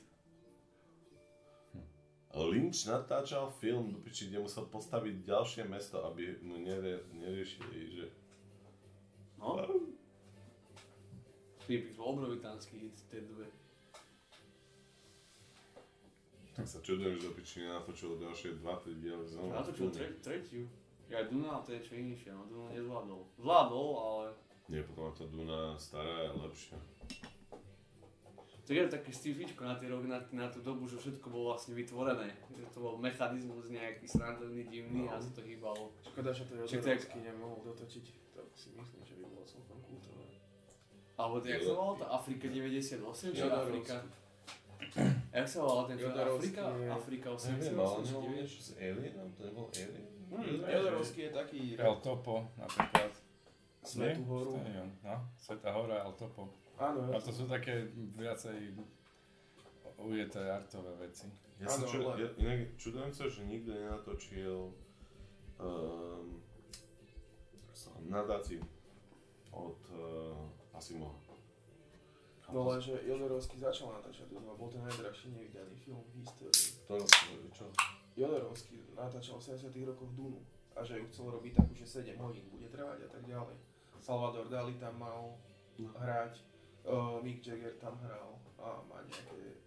[2.34, 8.06] Lynch natáčal film, do piči, kde musel postaviť ďalšie mesto, aby mu nere, neriešili, že...
[9.42, 9.58] No.
[11.66, 13.46] Peaks bol obrovitánsky hit v tej dobe.
[16.54, 19.62] Tak sa čudujem, že do piči nenatočil ďalšie 2-3 diely znova.
[19.62, 20.66] Natočil tre- tretiu.
[21.10, 23.22] Ja Duna, to je čo inšie, no Duna nezvládol.
[23.42, 24.26] Zvládol, ale...
[24.70, 26.78] Nie, potom tá Duna stará je lepšia.
[28.70, 32.30] To je také sci-fičko na, rok, na, na tú dobu, že všetko bolo vlastne vytvorené.
[32.54, 35.10] Že to bol mechanizmus nejaký srandovný, divný No.
[35.10, 35.90] a sa to hýbalo.
[36.06, 38.04] Škoda, že to je- Jodorowsky nemohol dotočiť.
[38.30, 40.22] To si myslím, že by bolo celkom kultové.
[41.18, 42.06] Alebo to, jak sa volalo to?
[42.14, 43.34] Afrika 98?
[43.34, 43.42] Či.
[43.42, 43.96] Afrika?
[45.34, 46.14] Jak sa volala ten film?
[46.14, 46.62] Afrika?
[46.94, 48.06] Afrika Neviem, ale 88?
[48.06, 48.38] či nebolo 9?
[48.38, 49.28] niečo s Alienom?
[49.34, 50.04] To nebol Alien?
[50.30, 51.60] Hm, Jodorowsky je taký...
[51.74, 53.12] El Topo napríklad.
[53.82, 54.62] Svetú horu.
[55.02, 56.54] No, Sveta hora El Topo.
[56.80, 58.72] Áno, A to sú také viacej
[60.00, 61.28] ujeté artové veci.
[61.60, 64.72] Ja sa Áno, ču, ale- ja, inak čudujem sa, že nikto nenatočil
[65.60, 66.40] um,
[68.08, 68.64] nadáci
[69.52, 71.20] od uh, Asimova.
[72.50, 76.66] No lenže Jodorowsky začal natáčať, to bol ten najdrahší nevydaný film v histórii.
[76.90, 76.98] To,
[77.54, 77.64] čo?
[78.18, 80.42] Jodorowsky natáčal v 70 rokoch Dunu
[80.74, 83.54] a že ju chcel robiť takú, že 7 hodín bude trvať a tak ďalej.
[84.02, 85.36] Salvador Dali tam mal
[85.78, 86.42] hrať,
[86.86, 89.60] uh, Mick Jagger tam hral a má nejaké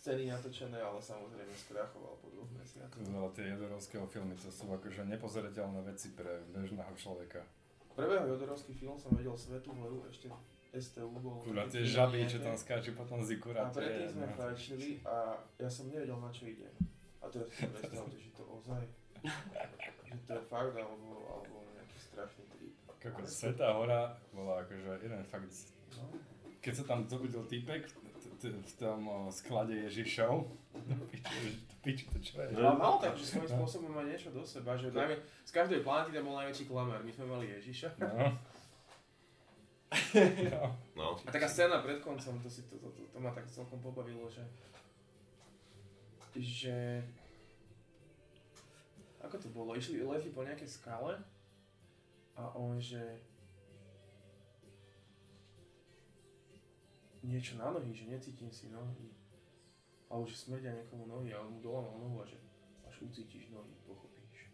[0.00, 3.04] scény natočené, ale samozrejme skrachoval po dvoch mesiacoch.
[3.04, 7.44] Ale tie Jodorovského filmy, to sú akože nepozerateľné veci pre bežného človeka.
[7.92, 10.32] Prvého Jodorovský film som vedel Svetú horu, ešte
[10.72, 11.42] STU bol.
[11.44, 13.76] Kurá, tie žaby, čo tam skáču potom z A ikuráte.
[13.76, 14.34] predtým sme no.
[14.38, 16.70] fajčili a ja som nevedel na čo ide.
[17.20, 18.82] A teraz si predstavte, že to ozaj,
[20.06, 22.72] že to je fakt alebo, alebo nejaký strašný trip.
[23.02, 25.52] Kako Svetá hora bola akože jeden fakt...
[25.98, 26.04] No.
[26.60, 27.88] Keď sa tam zobudil týpek
[28.40, 30.94] v tom sklade Ježišov, to
[31.84, 32.56] piči, to čo je?
[32.56, 36.16] Ale mal tak, že svojím spôsobom má niečo do seba, že najmä, z každej planety
[36.16, 37.88] tam bol najväčší klamár, my sme mali Ježiša.
[38.00, 38.08] No.
[40.52, 40.62] no.
[40.94, 41.06] No.
[41.24, 44.28] A taká scéna pred koncom, to, si, to, to, to, to ma tak celkom pobavilo,
[44.30, 44.44] že...
[46.36, 47.02] Že...
[49.26, 49.74] Ako to bolo?
[49.74, 51.18] Išli letli po nejakej skale
[52.36, 53.00] a on, že...
[57.20, 59.12] Niečo na nohy, že necítim si nohy.
[60.08, 62.40] Alebo že smrdia niekomu nohy a on mu dolamal nohu a že
[62.88, 64.50] až ucítiš nohy, pochopíš.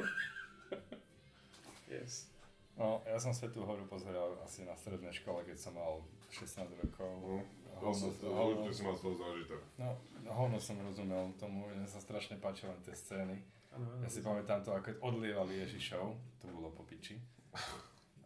[1.94, 2.26] yes.
[2.74, 7.10] no, ja som Svetú horu pozeral asi na strednej škole, keď som mal 16 rokov.
[7.22, 7.38] No.
[7.80, 9.60] Hovno, To hovno, si mal z toho zážitok.
[9.80, 13.40] no, hovno som rozumel tomu, mne sa strašne páčili tie scény.
[13.72, 13.86] Áno.
[14.02, 16.12] Ja si pamätám to, ako odlievali Ježišov,
[16.42, 17.16] to bolo po piči.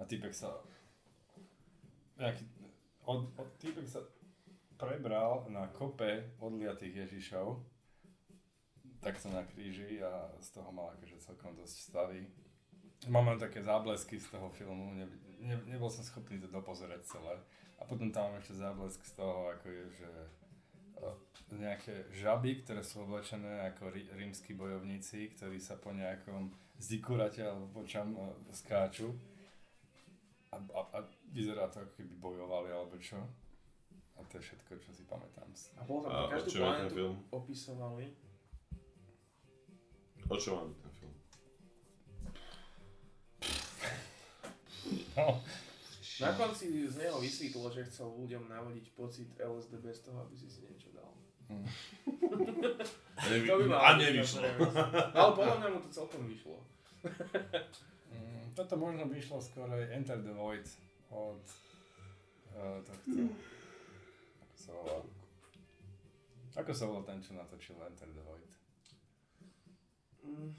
[0.00, 0.50] A týpek sa...
[2.18, 2.46] Nejaký,
[3.04, 4.00] od, od, týpek sa
[4.76, 7.62] prebral na kope odliatých Ježišov,
[9.00, 12.24] takto na kríži a z toho mal akože celkom dosť stavy.
[13.12, 15.04] Mám len také záblesky z toho filmu, ne,
[15.44, 17.36] ne, nebol som schopný to dopozerať celé.
[17.76, 20.10] A potom tam mám ešte záblesk z toho, ako je, že
[21.04, 21.14] eh,
[21.52, 26.48] nejaké žaby, ktoré sú oblečené ako rí, rímsky bojovníci, ktorí sa po nejakom
[26.80, 28.24] zikurate alebo po čom eh,
[28.56, 29.12] skáču.
[30.54, 30.98] A, a, a
[31.28, 33.18] vyzerá to, ako keby bojovali alebo čo.
[34.14, 35.50] A to je všetko, čo si pamätám.
[35.74, 37.14] A bol tam A každú ten planetu film?
[37.28, 38.04] opisovali.
[40.24, 41.14] O čo má byť ten film?
[45.14, 45.26] No,
[46.16, 50.46] Na konci z neho vysvetlo, že chcel ľuďom navodiť pocit LSD bez toho, aby si
[50.46, 51.10] si niečo dal.
[51.48, 51.66] hm.
[53.12, 54.46] A, nevy- To by a nevyšlo.
[55.10, 56.62] Ale podľa mňa mu to celkom vyšlo.
[58.14, 60.62] Mm, toto možno by išlo skôr aj Enter the Void
[61.10, 61.42] od
[62.54, 63.10] uh, tohto.
[64.38, 64.96] Ako sa volá?
[66.54, 68.50] Ako sa volá ten, čo natočil Enter the Void?
[70.22, 70.50] Mm,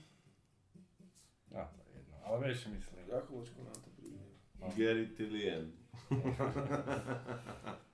[1.49, 2.15] No, to je jedno.
[2.27, 2.99] Ale vieš, čo myslím.
[3.07, 4.19] za chvíľočku nám to príde.
[4.75, 5.71] Gary Tillian.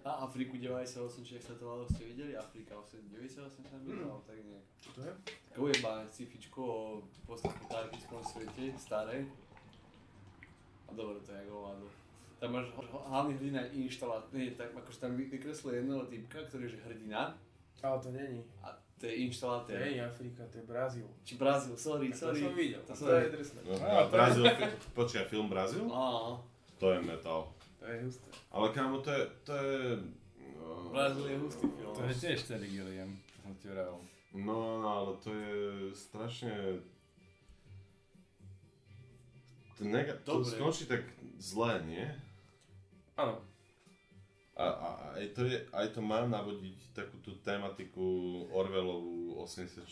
[0.00, 2.32] A Afriku 98, či sa to malo, ste videli?
[2.32, 4.64] Afrika 8, 98 sa mi dalo, tak nejak.
[4.78, 5.12] Čo to je?
[5.44, 6.80] Také ujebané sci-fičko o
[7.26, 9.28] postapokalyptickom svete, staré.
[10.82, 11.86] A dobre to je ako ovládu.
[12.34, 12.66] Tam máš
[13.06, 17.36] hlavný hrdina je inštalát, nie, tak akože tam vy- vykreslil jedného typka, ktorý je hrdina
[17.78, 18.40] Ale to není.
[18.58, 19.76] a to je To inštalatér.
[19.82, 21.06] nie je Afrika, to je Brazíl.
[21.22, 22.40] Či Brazíl, sorry, Tak to sorry.
[22.40, 22.80] som videl.
[22.80, 23.60] To To, je drsné.
[23.62, 23.74] No,
[24.08, 24.16] to
[24.50, 25.84] fi- počkaj, film Brazil?
[25.84, 26.40] Áno,
[26.78, 27.52] To je metal.
[27.80, 28.28] To je husté.
[28.52, 29.78] Ale kámo, to je, to je...
[30.56, 31.94] no, Brazíl je hustý film.
[31.96, 33.96] To je tiež Terry Gilliam, čo som ti vral.
[34.36, 35.54] No, no, ale to je
[35.96, 36.52] strašne...
[39.80, 41.08] To, nega- to skončí tak
[41.40, 42.04] zle, nie?
[43.16, 43.40] Áno.
[44.60, 49.88] A, a, a aj, to je, aj to má navodiť takú tú tematiku Orwellovú 84.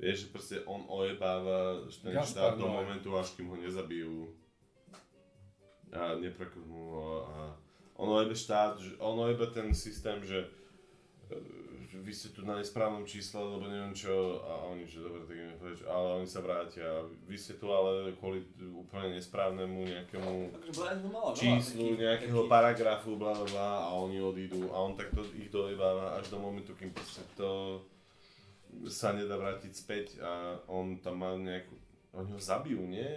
[0.00, 4.32] Vieš, že proste on ojebáva ten Gaspar štát do momentu, až kým ho nezabijú.
[5.92, 7.36] A neprekonú ho a
[8.02, 10.48] on ojebe štát, že on ojebe ten systém, že,
[11.30, 11.36] e,
[12.00, 15.56] vy ste tu na nesprávnom čísle, lebo neviem čo, a oni, že dobre, tak ideme
[15.60, 17.04] preč, ale oni sa vrátia.
[17.28, 18.42] Vy ste tu ale kvôli
[18.72, 20.32] úplne nesprávnemu nejakému
[21.36, 26.32] číslu nejakého paragrafu, bla bla bla a oni odídu a on takto ich dojebáva až
[26.32, 27.84] do momentu, kým proste to
[28.88, 31.76] sa nedá vrátiť späť a on tam má nejakú...
[32.16, 33.08] Oni ho zabijú, nie?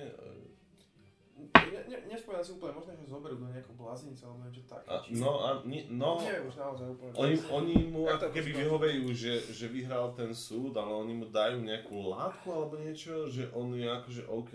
[1.36, 4.88] Ne, ne, nespomínam si úplne, možno, že zoberú do nejakého bláznice alebo niečo také.
[4.88, 7.12] A, no, a, ni, no, Neviem už naozaj úplne.
[7.12, 11.26] oni, oni mu Ja ako keby vyhovejú, že, že vyhral ten súd, ale oni mu
[11.28, 14.54] dajú nejakú látku alebo niečo, že on je akože OK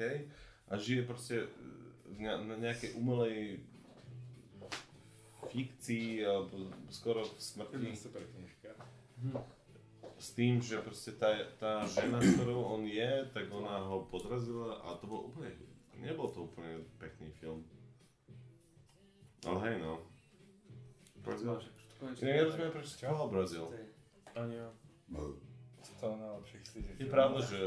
[0.67, 1.53] a žije proste
[2.09, 3.61] v ne- na nejakej umelej
[5.53, 7.93] fikcii alebo skoro v smrti.
[7.93, 8.71] Super knižka.
[10.21, 14.81] s tým, že proste tá, tá žena, s ktorou on je, tak ona ho podrazila
[14.81, 15.49] a to bol úplne,
[16.01, 17.65] nebol to úplne pekný film.
[19.45, 20.05] Ale hej no.
[21.21, 21.61] Brazil.
[22.01, 23.65] Ja nerozumiem, prečo volal Brazil.
[24.33, 24.69] Ani ja.
[26.01, 27.61] To najlepších si Je pravda, že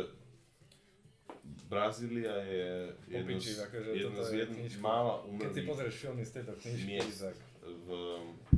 [1.70, 2.70] Brazília je
[3.10, 4.82] jedno z, akože jedno z je jedno, knižka.
[4.82, 7.88] mála Keď si umelých pozrieš filmy z tejto knižky, miest tak v,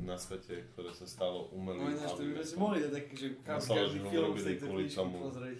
[0.05, 1.95] na svete, ktoré sa stalo No umelým.
[1.95, 5.59] ináč, to by sme si mohli dať taký, že každý, film z tejto knižky pozrieť.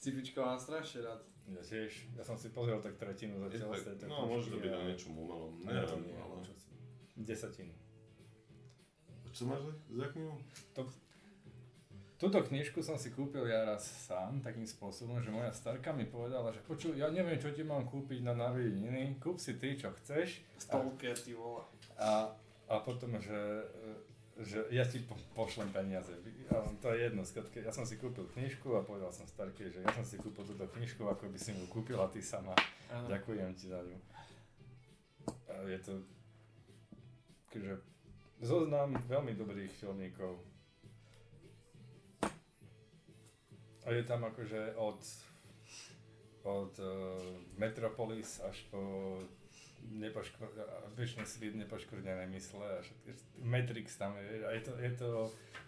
[0.00, 1.20] Scifičko mám strašne rád.
[1.50, 4.56] Ja tiež, ja som si pozrel tak tretinu Je zatiaľ z tak- No, môže to
[4.56, 5.50] byť a- o niečom umelom.
[5.56, 6.34] to Neviem, nie, ale...
[6.40, 6.74] čo si-
[7.16, 7.74] Desatinu.
[9.30, 10.34] Čo máš za- za knihu?
[12.20, 16.52] Túto knižku som si kúpil ja raz sám, takým spôsobom, že moja starka mi povedala,
[16.52, 20.44] že počuj, ja neviem, čo ti mám kúpiť na narodeniny, kúp si ty, čo chceš.
[20.58, 21.64] Stalker, ty vole.
[21.96, 22.28] A,
[22.68, 23.64] a potom, že,
[24.40, 26.12] že ja ti po, pošlem peniaze.
[26.50, 29.84] A to je jedno, skratke, ja som si kúpil knižku a povedal som starke, že
[29.84, 32.56] ja som si kúpil túto knižku, ako by si mu kúpila ty sama.
[32.88, 33.06] Áno.
[33.08, 33.98] Ďakujem ti za ňu.
[35.50, 35.92] A je to
[37.50, 37.74] akože
[38.40, 40.38] zoznam veľmi dobrých filmíkov.
[43.84, 45.00] A je tam akože od
[46.40, 46.88] od uh,
[47.60, 48.80] Metropolis až po
[49.88, 50.52] nepoškr-
[50.96, 55.10] väčšine svit nepoškvrnené mysle a všetky, Matrix tam je, a je to, je to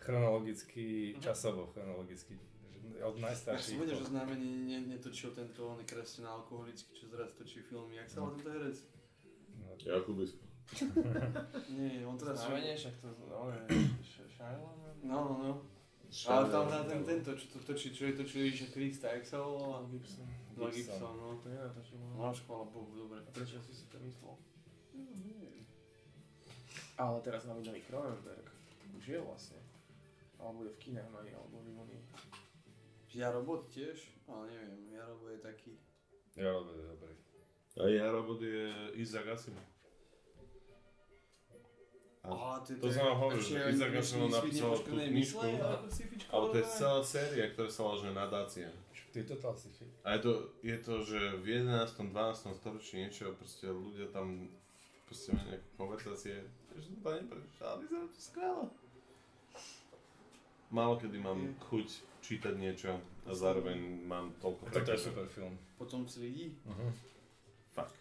[0.01, 2.37] chronologicky, časovo chronologicky,
[3.01, 3.79] od Ja som najstarších.
[3.83, 7.99] vedel, že po- známe ne, ne, netočil tento oný kresťan alkoholický, čo zraz točí filmy.
[7.99, 8.77] Jak sa volá tento herec?
[9.59, 10.43] no, Jakubisko.
[11.75, 12.47] Nie, on teraz...
[12.47, 13.51] Znamenie, však to no,
[14.07, 14.97] Shyamalan?
[15.03, 15.53] No, no, no.
[16.29, 19.41] Ale tam hrá ten, tento, čo to točí, čo je točil Ježiša Krista, jak sa
[19.41, 19.81] volá?
[19.89, 20.29] Gibson.
[20.57, 21.15] Mel Gibson.
[21.17, 21.39] No.
[21.41, 22.07] To je to, čo má.
[22.17, 23.19] No, chvála Bohu, dobre.
[23.21, 24.37] A prečo si si to myslel?
[27.01, 28.47] Ale teraz máme nový Cronenberg.
[28.93, 29.59] Už je vlastne.
[30.37, 32.05] Alebo bude v kinách nový, alebo mimo nich.
[33.13, 34.09] Jarobot tiež?
[34.29, 35.73] Ale neviem, Jarobot je taký...
[36.33, 37.13] Ja robím dobrý.
[37.77, 39.65] A ja robot je Isaac Asimov.
[42.23, 45.49] A Á, to, to som vám hovoril, že Isaac Asimov napísal tú knižku,
[46.33, 48.69] ale to je celá séria, ktorá sa volá že nadácia.
[49.13, 50.33] Ty total si fi- A je to,
[50.63, 52.09] je to, že v 11.
[52.09, 52.57] 12.
[52.57, 54.49] storočí niečo, proste ľudia tam
[55.05, 56.37] proste majú nejaké konverzácie,
[56.73, 58.65] že som to neprečítal, vyzerá to skvelé.
[60.71, 61.37] Málo kedy mám
[61.69, 61.87] chuť
[62.23, 65.05] čítať niečo a zároveň mám toľko Toto je prekážok.
[65.05, 65.55] super film.
[65.77, 66.47] Potom si lidí?
[66.65, 66.89] Uh-huh.
[67.71, 67.93] Fakt.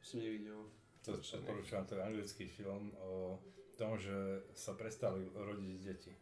[0.00, 0.64] Som nevidel.
[1.04, 3.36] To odporúčam, to je anglický film o
[3.76, 4.16] tom, že
[4.56, 6.12] sa prestali rodiť deti.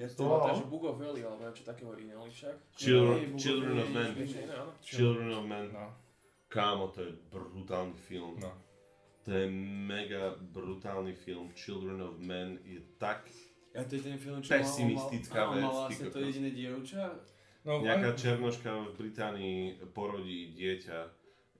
[0.00, 2.56] Ja si To- To je, že Book of Valley, alebo niečo také originálny však.
[2.72, 4.10] Children, Children of Men.
[4.48, 4.72] Áno.
[4.80, 5.66] Children of Men.
[5.70, 5.86] No,
[6.48, 8.40] Kámo, to je brutálny film.
[8.40, 8.50] no.
[9.20, 9.44] To je
[9.84, 11.52] mega brutálny film.
[11.52, 13.28] Children of Men je tak...
[13.70, 17.04] Ja to je ten film, čo Pesimistická mal, vec, mal, ty vlastne to jediné dievča.
[17.60, 19.58] No, Nejaká černoška v Británii
[19.92, 20.98] porodí dieťa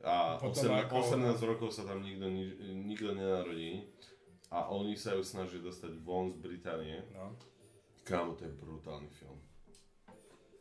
[0.03, 3.85] a Potom 18, ako- 18 rokov sa tam nikto, ni- nikto nenarodí
[4.49, 7.05] a oni sa ju snažia dostať von z Británie.
[7.13, 7.37] no.
[8.11, 9.39] Kámo, to je brutálny film.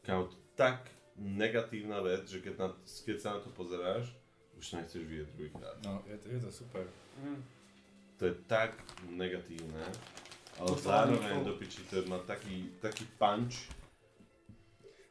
[0.06, 0.86] Kámo, to je tak
[1.18, 4.14] negatívna vec, že keď, na, keď sa na to pozeráš,
[4.54, 5.78] už to nechceš vidieť druhýkrát.
[5.82, 6.86] No, je to, je to super.
[7.18, 7.42] Hm.
[8.22, 8.78] To je tak
[9.10, 9.82] negatívne,
[10.62, 13.66] ale To zároveň do piči to má taký, taký punch.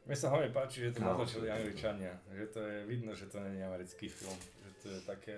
[0.07, 2.23] Mne sa hlavne páči, že to Kámo, natočili Angličania.
[2.31, 4.39] Že to je vidno, že to nie je americký film.
[4.39, 5.37] Že to je také...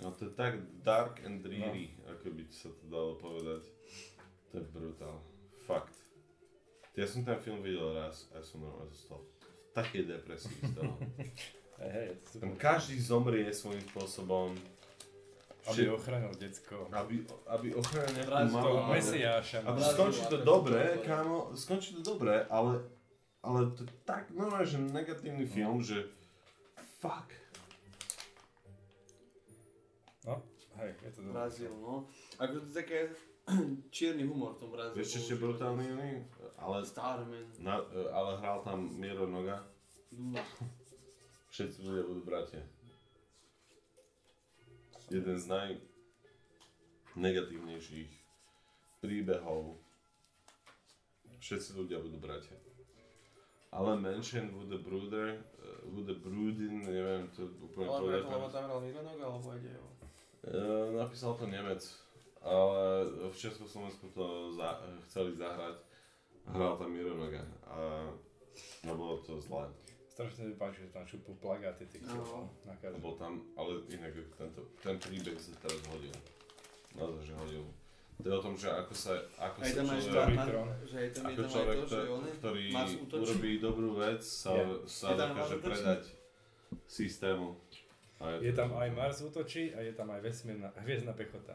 [0.00, 2.16] No to je tak dark and dreary, no.
[2.16, 3.68] ako by sa to dalo povedať.
[4.48, 5.18] To je brutál.
[5.66, 5.97] Fakt.
[6.98, 10.72] Ja som ten film videl raz a ja som normálne zostal v takej depresii z
[10.74, 10.94] toho.
[12.26, 12.42] Super.
[12.42, 14.58] Tam každý zomrie svojím spôsobom.
[15.70, 16.90] Aby ochránil decko.
[16.90, 18.82] aby, aby ochránil nejakú malú...
[18.82, 19.62] To Mesiáša.
[19.62, 22.82] Aby skončí to dobre, kámo, skončí to dobre, ale,
[23.46, 26.10] ale to je tak normálne, že negatívny film, že
[26.98, 27.30] fuck.
[30.26, 30.42] No,
[30.82, 31.34] hej, je to dobré.
[31.36, 32.10] Brazíl, no.
[32.42, 33.14] Ako to také
[33.94, 34.96] čierny humor v tom Brazíle.
[35.00, 36.10] Vieš ešte brutálny iný?
[36.58, 37.46] Ale, Starman.
[37.62, 37.80] na,
[38.12, 39.64] ale hral tam Miro Noga.
[40.12, 40.42] No.
[41.48, 42.62] Všetci ľudia budú bratia.
[45.08, 45.46] Jeden z
[47.16, 48.12] najnegatívnejších
[49.00, 49.80] príbehov.
[51.40, 52.58] Všetci ľudia budú bratia.
[53.68, 58.22] Ale Mention with the Bruder, uh, with the Bruden, neviem to úplne Ale povedať.
[58.24, 59.88] lebo tam hral Mironok, alebo ide o...
[60.48, 61.84] Uh, napísal to Nemec,
[62.40, 62.82] ale
[63.26, 65.76] v Československu to za, chceli zahrať.
[66.46, 68.08] Hral tam Miro Noga a
[68.82, 69.68] no bolo to zlé.
[70.08, 72.48] Strašne mi páči, že tam šupú plagáty tých No.
[72.64, 72.98] na A každom.
[73.00, 76.10] bol tam, ale inak tento, ten príbeh sa teraz hodil.
[76.92, 77.64] Naozaj, že hodil.
[78.18, 80.74] To je o tom, že ako sa, ako A je sa tam aj človek, Throne.
[80.82, 82.64] že je tam, je ako tam aj človek, to, že kto- on ktorý
[83.14, 84.64] urobí dobrú vec, sa, Je.
[84.88, 86.02] sa Je tam dokáže predať
[86.88, 87.48] systému.
[88.18, 91.54] A Je to- tam aj Mars útočí a je tam aj vesmírna, hviezdna pechota.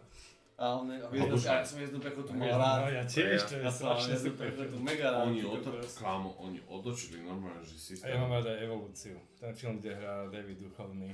[0.56, 2.78] A on je, a hviezdnu, Alebo- ja som hviezdnu pechotu mal Hviezdna- rád.
[2.80, 4.46] No ja tiež, to je mal strašne super.
[4.48, 5.26] pechotu mega rád.
[5.26, 8.08] Oni, oto, kámo, oni otočili normálne, že A systém.
[8.08, 9.18] ja mám rád aj evolúciu.
[9.36, 11.10] Ten film, kde hrá David Duchovný.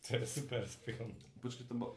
[0.00, 1.10] To je super film.
[1.36, 1.90] Počkaj, to bol,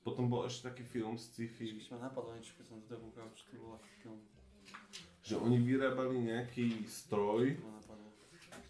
[0.00, 3.28] potom bol ešte taký film z sci-fi, Ešte ma napadlo niečo, keď som to kúkal,
[3.36, 4.18] čo to aký film.
[5.20, 7.60] že oni vyrábali nejaký stroj,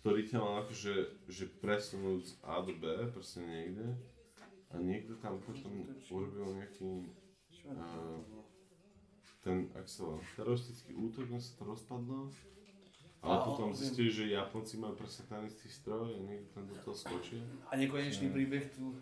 [0.01, 0.95] ktorý ťa mal akože
[1.29, 3.95] že presunúť z A do B, proste niekde.
[4.69, 7.07] A niekto tam potom urobil nejaký
[7.71, 8.25] A-
[9.39, 12.29] ten, ak sa volá, teroristický útok, no sa to rozpadlo.
[13.19, 13.79] A, Ale potom viem.
[13.81, 17.43] zistili, že Japonci majú presne ten istý stroj a niekto tam do toho skočil.
[17.67, 18.95] A nekonečný príbeh tu...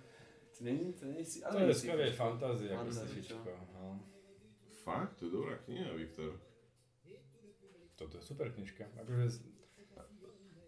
[0.57, 1.41] To není, to není si...
[1.41, 2.89] To ale je skôr fantázia, ako.
[3.75, 4.01] No.
[4.81, 6.33] Fakt, to je dobrá kniha, Viktor.
[7.93, 8.89] Toto je super knižka.
[8.97, 9.45] Akože z-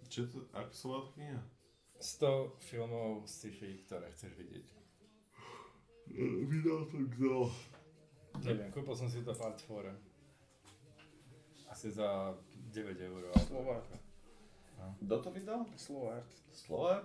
[0.08, 1.40] Čo to, ako sa volá kniha?
[1.96, 4.66] 100 filmov sci-fi, ktoré chceš vidieť.
[6.44, 7.48] Vydal to kto?
[8.42, 9.92] Neviem, kúpil som si to v Artfore.
[11.68, 12.32] Asi za
[12.72, 13.22] 9 eur.
[13.44, 13.84] Slovák.
[14.78, 15.04] ako.
[15.04, 15.60] Kto to vydal?
[15.76, 16.28] Slovart.
[16.50, 17.04] Slovák?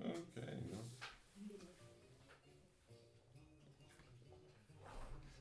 [0.00, 0.36] OK,
[0.70, 0.80] no.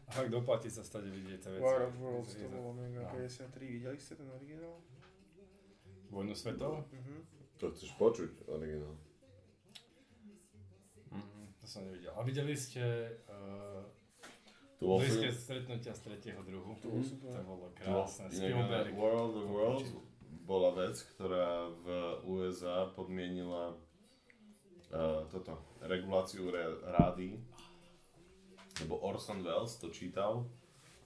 [0.08, 1.62] A fakt doplatí sa stade vidieť tie veci.
[1.62, 3.14] War of Worlds, to bolo mega No.
[3.14, 4.82] 53, videli ste ten originál?
[6.10, 6.90] Vojnu svetov?
[6.90, 7.18] Mhm.
[7.62, 8.98] To chceš počuť, originál.
[11.14, 12.10] Mhm, to som nevidel.
[12.18, 12.82] A videli ste
[13.30, 13.86] uh,
[14.80, 16.72] To bol blízke film, stretnutia z tretieho druhu?
[17.04, 17.36] Super.
[17.36, 18.32] To bolo krásne.
[18.32, 18.92] inak, Spielberg.
[18.96, 19.90] World of Worlds
[20.50, 21.88] bola vec, ktorá v
[22.26, 23.76] USA podmienila
[24.90, 27.38] uh, toto, reguláciu re- rády,
[28.82, 30.50] lebo Orson Welles to čítal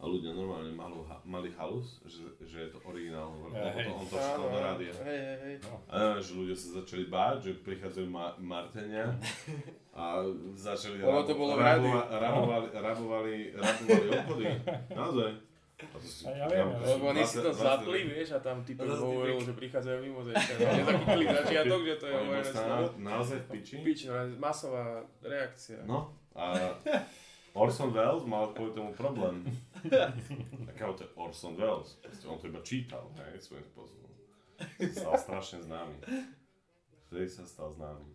[0.04, 3.88] a ľudia normálne mali, mali halus, že, že je to originál, lebo Hej.
[3.88, 4.92] to, on to čítal do rádia.
[5.00, 5.56] hej, hej, hej.
[5.88, 9.16] A že ľudia sa začali báť, že prichádzajú ma- Martenia
[9.96, 14.46] a začali Lebo to bolo rabova- rabovali, rabovali, rabovali obchody.
[14.92, 15.32] Naozaj.
[15.76, 18.40] A to si, A ja viem, ale- Lebo oni si to 20 zapli, vieš, a
[18.40, 20.68] tam typek zase hovoril, že prichádzajú mimozemšťania.
[20.70, 22.16] Je taký klid začiatok, že to je
[22.46, 22.68] slovo.
[22.68, 23.76] na- naozaj v piči.
[23.82, 24.84] Pič, no, masová
[25.20, 25.80] reakcia.
[25.84, 26.60] No a
[27.54, 29.46] Orson Welles mal kvôli tomu problém.
[30.74, 32.02] Akáho to je Orson Welles?
[32.26, 34.10] On to iba čítal, hej, svojím spôsobom.
[34.90, 35.98] Stal strašne známy.
[37.06, 38.10] Vtedy sa stal známy.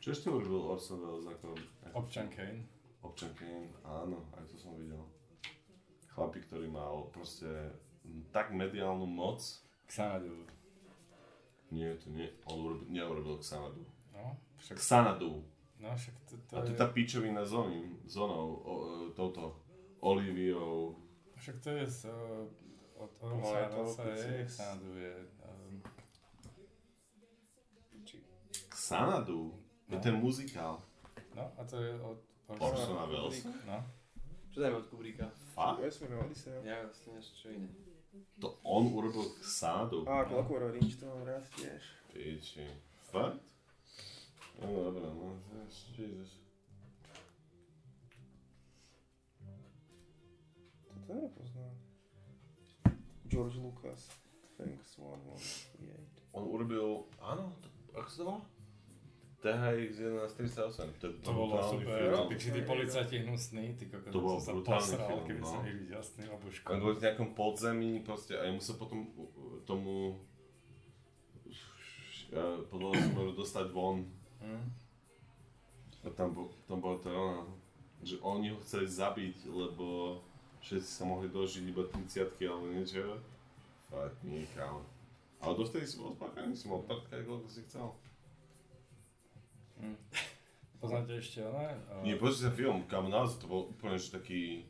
[0.00, 1.52] Čo ešte urobil Orson Welles ako
[1.92, 2.64] Občan Kane.
[3.04, 5.04] Občan Kane, áno, aj to som videl.
[6.16, 7.48] Chlapík, ktorý mal proste
[8.32, 9.44] tak mediálnu moc.
[9.84, 10.48] Xanadu.
[11.70, 13.84] Nie, to nie, on urobil, neurobil Xanadu.
[14.16, 14.32] No,
[14.64, 15.44] však, Xanadu.
[15.80, 18.72] No, však to, to, A to je, je tá pičovina zóny, zónou, o,
[19.08, 19.56] e, touto
[20.00, 20.96] Oliviou.
[21.36, 22.44] však to je z, uh,
[23.00, 23.40] od No,
[23.72, 25.82] Rosa, je je, Xanadu je, um,
[28.70, 29.54] Xanadu?
[29.88, 30.02] Je No.
[30.02, 30.82] ten muzikál.
[31.34, 32.18] no a to je od
[32.58, 33.44] Orsona Welles.
[33.66, 33.84] No,
[34.50, 35.30] Čo dajme od Kubricka?
[35.54, 35.78] Fakt?
[35.78, 36.58] Vesmírne Odisea.
[36.66, 37.70] Ja vlastne niečo čo iné.
[38.42, 40.02] To on urobil Xanadu?
[40.10, 41.82] A Clockwork Orange, to mám rád tiež.
[42.10, 42.66] Piči.
[43.14, 43.38] Fakt?
[44.60, 45.40] No dobré, no.
[45.96, 46.40] Jesus.
[51.10, 51.74] Toto nepoznám.
[53.26, 54.10] George Lucas.
[54.56, 55.38] Thanks one one
[55.72, 56.22] three eight.
[56.32, 57.68] On urobil, áno, to,
[57.98, 58.40] ako sa to volá?
[59.40, 59.96] THX
[60.36, 62.28] 1138, to, je to bolo super, film.
[62.28, 65.48] piči, tí policajti hnusní, ty kokos, To bol som sa posral, film, keby no.
[65.48, 66.66] sa ich jasný obuško.
[66.76, 70.20] On bol v nejakom podzemí, proste, a jemu sa potom uh, tomu
[72.30, 74.04] ja, podľa môžu dostať von.
[74.40, 74.64] Hm?
[76.04, 77.44] A tam, bo, tam bolo to ono,
[78.00, 80.16] že oni ho chceli zabiť, lebo
[80.64, 83.20] všetci sa mohli dožiť iba 30 alebo niečo.
[83.92, 84.80] Fakt, nie, kámo.
[85.40, 87.88] Ale dovtedy si bol spákaný, si mohol prtkať, koľko si chcel.
[89.80, 89.96] Hm.
[90.80, 91.76] Poznáte ešte oné?
[91.92, 94.64] Uh, Nie, pozri sa film, kam naozaj to bol úplne že taký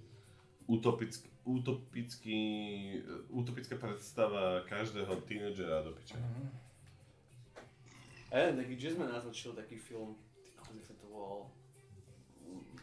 [0.67, 2.41] utopický, utopický,
[3.31, 6.19] utopická predstava každého tínedžera do piče.
[6.19, 6.60] Mhm.
[8.31, 10.15] A jeden taký jazzman natočil taký film,
[10.55, 11.51] jak sa to volal.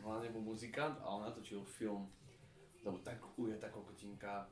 [0.04, 2.12] On nebol muzikant, ale on natočil film.
[2.84, 4.52] Bol tak ujatá kokotinka.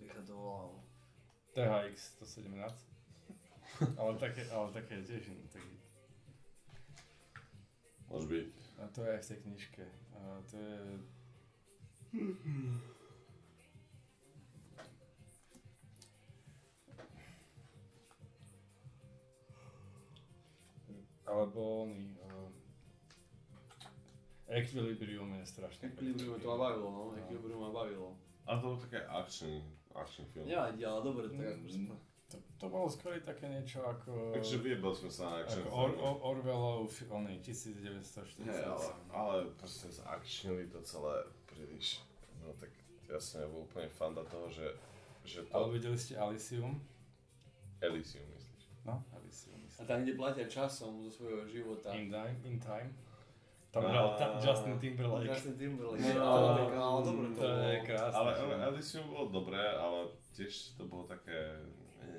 [0.00, 0.84] Jak sa to volalo?
[1.52, 2.60] THX 117.
[4.00, 5.80] ale také, ale také tiež taký,
[8.10, 8.48] Môže byť.
[8.82, 9.84] a to je aj v tej knižke.
[10.12, 10.76] A to je...
[21.30, 22.18] Alebo oný...
[22.26, 22.50] Uh,
[24.50, 25.88] Equilibrium je strašne.
[25.94, 27.02] Equilibrium to ma bavilo, no.
[27.14, 28.18] Equilibrium ma bavilo.
[28.50, 29.62] A to bol také action,
[29.94, 30.50] action film.
[30.50, 31.94] Nevadí, ale dobre, tak Mm, sa...
[32.30, 34.34] To, to bolo skôr také niečo ako...
[34.34, 35.90] Takže vyjebal sme sa na action Ako Or.
[35.98, 38.46] Or, Orwellov, oný 1940.
[38.46, 42.02] Hej, ale, ale proste zakčnili to celé príliš.
[42.42, 42.70] No tak
[43.10, 44.66] ja som nebol úplne fanda toho, že,
[45.26, 45.50] že to...
[45.50, 46.78] Ale videli ste Alicium?
[47.82, 48.62] Elysium, myslíš?
[48.86, 49.02] No.
[49.80, 51.88] A tam, kde platia časom zo svojho života.
[51.96, 52.36] In Time?
[52.44, 52.92] In Time?
[53.70, 55.30] Tam hral ta, Justin Timberlake.
[55.30, 56.02] Justin Timberlake.
[56.02, 58.18] No, No, to, tak, ale dobre to to je krásne.
[58.18, 58.30] Ale,
[58.66, 59.98] Elysium bolo dobré, ale
[60.34, 61.54] tiež to bolo také...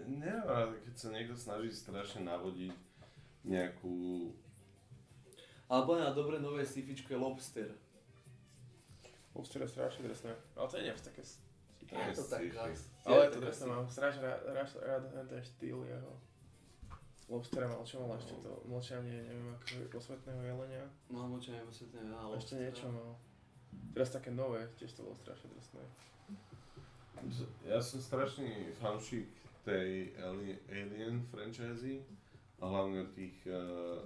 [0.08, 2.72] Neviem, keď sa niekto snaží strašne navodiť
[3.44, 4.32] nejakú...
[5.68, 7.70] Ale podľa mňa dobré nové sci-fičko je Lobster.
[9.36, 10.32] Lobster je strašne drsné.
[10.56, 11.22] Ale to je neviem, také...
[11.92, 12.64] Je to taká...
[13.06, 16.14] Ale je to drsné, mám strašne rád, rád rád ten štýl jeho.
[17.32, 20.84] Lobstera mal, čo mal ešte to mlčanie, neviem, ako posvetného jelenia.
[21.08, 23.16] No, močo nebo sa ten A ešte niečo mal.
[23.96, 25.80] Teraz také nové, tiež to bolo strašne drsné.
[27.64, 29.32] Ja som strašný fanúšik
[29.64, 32.04] tej Ali- Alien franchise
[32.58, 33.38] a hlavne tých...
[33.46, 34.02] Uh,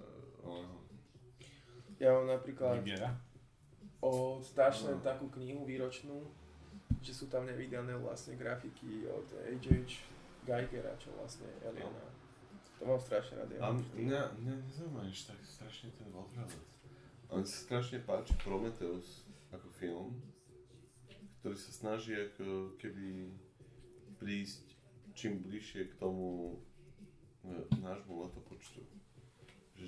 [1.95, 3.15] Ja mám napríklad Nigeria.
[3.99, 5.01] o strašne No.
[5.01, 6.27] takú knihu výročnú,
[6.99, 10.03] že sú tam nevydané vlastne grafiky od H.H.
[10.43, 12.03] Geigera, čo vlastne je Aliena.
[12.85, 13.49] To mám strašne rád.
[13.49, 13.73] a Ja.
[13.73, 16.69] mňa, mňa nezaujíma ešte tak strašne ten Ultraviolet.
[17.25, 20.21] A mne sa strašne páči Prometheus ako film,
[21.41, 23.33] ktorý sa snaží ako keby
[24.21, 24.77] prísť
[25.17, 26.61] čím bližšie k tomu
[27.41, 28.85] e, nášmu letopočtu.
[29.81, 29.85] Že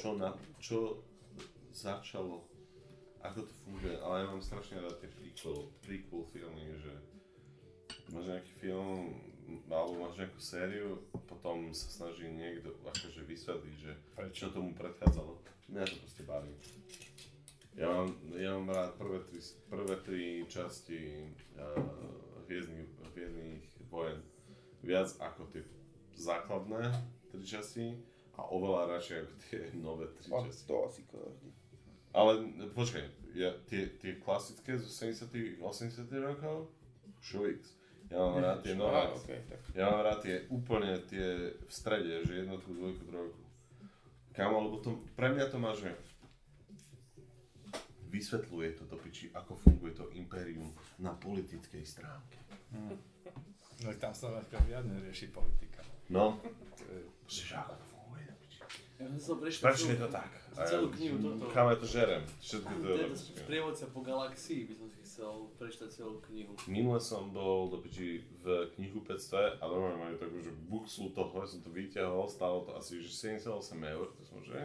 [0.00, 1.04] čo, na, čo
[1.76, 2.48] začalo,
[3.20, 6.92] ako to funguje, ale ja mám strašne rád tie prequel, prequel filmy, že
[8.16, 9.12] máš nejaký film,
[9.70, 10.88] alebo máš nejakú sériu,
[11.26, 14.48] potom sa snaží niekto akože vysvetliť, že Prečo?
[14.50, 15.38] čo tomu predchádzalo.
[15.70, 16.52] Mňa to proste baví.
[17.78, 19.40] Ja mám, ja mám rád prvé tri,
[19.70, 21.78] prvé tri časti uh,
[22.50, 24.18] hviezdnych, hviezdnych vojen
[24.82, 25.62] viac ako tie
[26.18, 26.90] základné
[27.30, 27.94] tri časti
[28.34, 30.66] a oveľa radšej ako tie nové tri A časti.
[30.66, 31.48] to asi každý.
[32.10, 32.32] Ale
[32.74, 33.06] počkaj,
[33.38, 36.66] ja, tie, tie klasické zo 70 80 rokov,
[37.22, 37.78] Šuvix.
[38.10, 38.90] Ja mám rád tie nové.
[38.92, 39.60] Á, okej, tak.
[39.72, 43.40] Ja mám rád tie úplne tie v strede, že jednotku, dvojku, trojku.
[44.30, 45.94] Kámo, lebo to, pre mňa to má, že
[48.10, 50.66] vysvetľuje to do piči, ako funguje to impérium
[50.98, 52.38] na politickej stránke.
[53.80, 55.80] No tam sa napríklad žiadne rieši politika.
[56.10, 56.42] No,
[56.76, 57.00] To je,
[57.30, 58.58] že ako to funguje do piči.
[58.98, 60.30] Ja som prešiel Strašne celú- to tak.
[60.60, 61.44] Celú knihu toto.
[61.48, 62.22] Kam ja to žerem.
[62.36, 66.56] Všetko to Tento sprievodca po galaxii by som si chcel prečítať celú knihu.
[66.64, 71.44] Minule som bol do piči v knihu 500 a normálne majú takú, že buchslu toho,
[71.44, 73.44] som to vyťahol, stálo to asi že 78
[73.84, 74.56] eur, to som že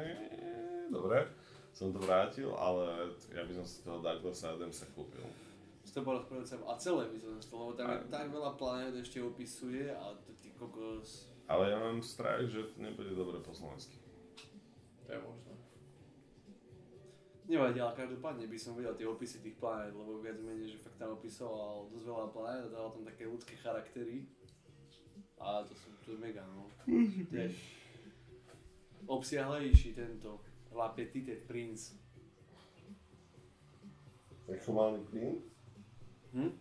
[0.88, 1.28] dobre,
[1.76, 5.28] som to vrátil, ale ja by som si toho Douglasa Adamsa kúpil.
[5.92, 9.20] To bolo sprievodca a celé by som chcel, lebo tam A- tak veľa planét ešte
[9.20, 14.00] opisuje a to ty kokos, Ale ja mám strach, že to nebude dobre po slovensky.
[15.04, 15.55] to je možné.
[17.46, 20.98] Nevadí, ale každopádne by som vedel tie opisy tých planét, lebo viac menej, že fakt
[20.98, 24.26] tam opisoval dosť veľa planét a dával tam také ľudské charaktery.
[25.38, 26.66] A to sú to je mega, no.
[27.34, 27.86] Tiež
[29.08, 30.42] obsiahlejší tento
[30.74, 31.94] La Petite Prince.
[34.50, 35.42] Ako malý print?
[36.34, 36.52] Hm?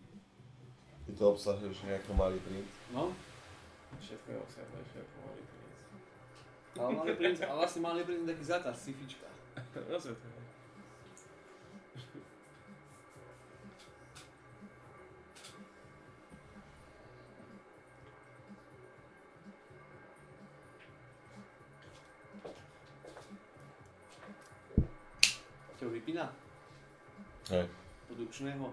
[1.05, 2.69] Ty to obsahuješ nejaký malý print?
[2.93, 3.13] No,
[4.01, 5.73] Všetko je obsiahlejšie ako malý princ.
[6.75, 9.27] ale malý princ, ale vlastne malý princ je taký zlatá scifička.
[9.91, 10.34] Rozumiem
[28.45, 28.67] Produkčného.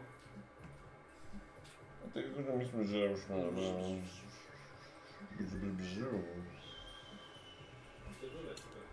[2.03, 3.65] A tak akože myslím, že už máme...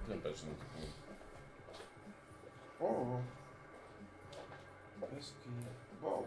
[0.08, 0.52] Nepečne.
[2.80, 3.20] Ó.
[5.12, 5.50] Hezký.
[6.02, 6.24] Wow.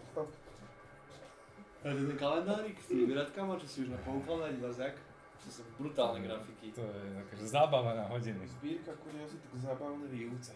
[1.83, 4.97] A ten kalendárik s tými vyradkama, čo si už na poukladať, bazák.
[5.43, 6.71] To sú brutálne grafiky.
[6.77, 8.47] To je akože zábava na hodiny.
[8.47, 10.55] Zbírka kuriozit k zábavné výuce.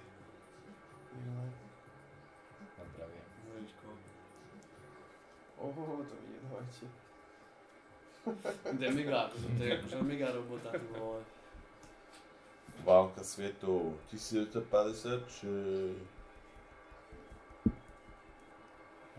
[1.16, 1.66] Jo.
[5.59, 7.07] おおというのは一応
[8.78, 11.23] デミガード tega žarmiga robota nivoja.
[12.85, 15.47] Walka svetu 1956.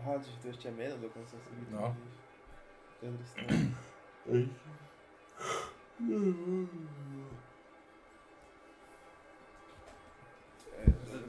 [0.00, 1.40] Aha, czy to jeszcze miałem do końca sobie
[1.72, 1.94] No.
[3.02, 3.72] Dobry stan.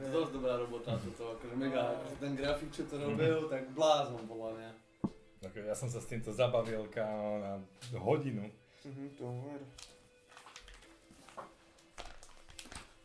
[0.04, 4.18] To dość dobra robota to cała, że mega, ten grafik czy to robił, tak blazą
[4.28, 4.89] woła, nie?
[5.40, 7.64] Ako ja som sa s týmto zabavil kámo, na
[7.96, 8.44] hodinu.
[8.84, 9.64] Mhm, to ver.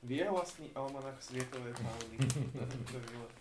[0.04, 2.16] Vie vlastný almanach svietovej fauny.
[2.84, 3.34] To je?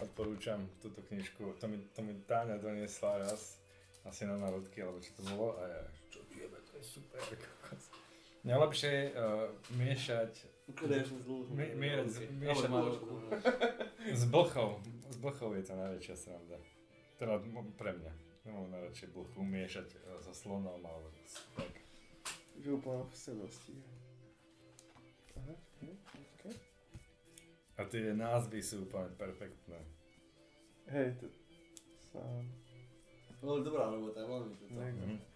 [0.00, 1.52] Odporúčam túto knižku.
[1.60, 3.60] To mi, to mi Táňa doniesla raz.
[4.08, 5.54] Asi na národky, alebo čo to bolo.
[5.60, 7.20] A ja, čo jebe, to je super.
[8.42, 9.46] Najlepšie je uh,
[9.78, 10.32] miešať
[10.70, 11.18] Konečne.
[11.50, 11.74] Mi-
[12.70, 12.80] má
[14.14, 14.78] s blchou.
[15.10, 16.58] S blchou je to najväčšia sranda.
[17.18, 17.42] Teda
[17.74, 18.12] pre mňa.
[18.42, 21.10] Nemám najradšej blchu miešať uh, so slonom alebo
[21.54, 21.70] tak.
[22.58, 23.74] Že úplne v sedosti.
[25.38, 25.98] Aha, hm.
[27.78, 29.78] A tie názvy sú úplne perfektné.
[30.90, 31.26] Hej, to...
[32.12, 32.44] Sám.
[33.42, 34.54] Ale dobrá robota, veľmi.
[34.70, 35.31] Mhm.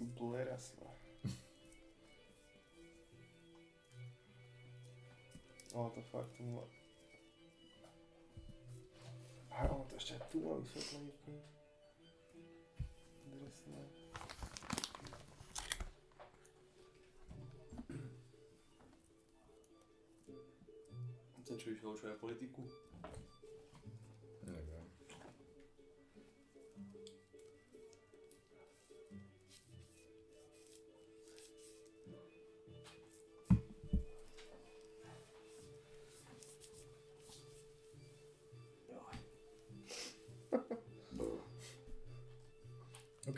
[0.00, 0.88] Blerasla.
[5.74, 6.62] Ale to fakt tu má...
[9.52, 11.32] A on to ešte tu má vysvetlenku.
[13.28, 13.80] Dresné.
[21.44, 22.64] Ten čo išiel čo aj politiku?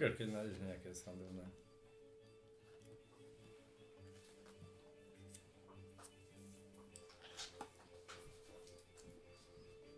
[0.01, 1.45] Ukáž, keď nájdeš nejaké srandovné.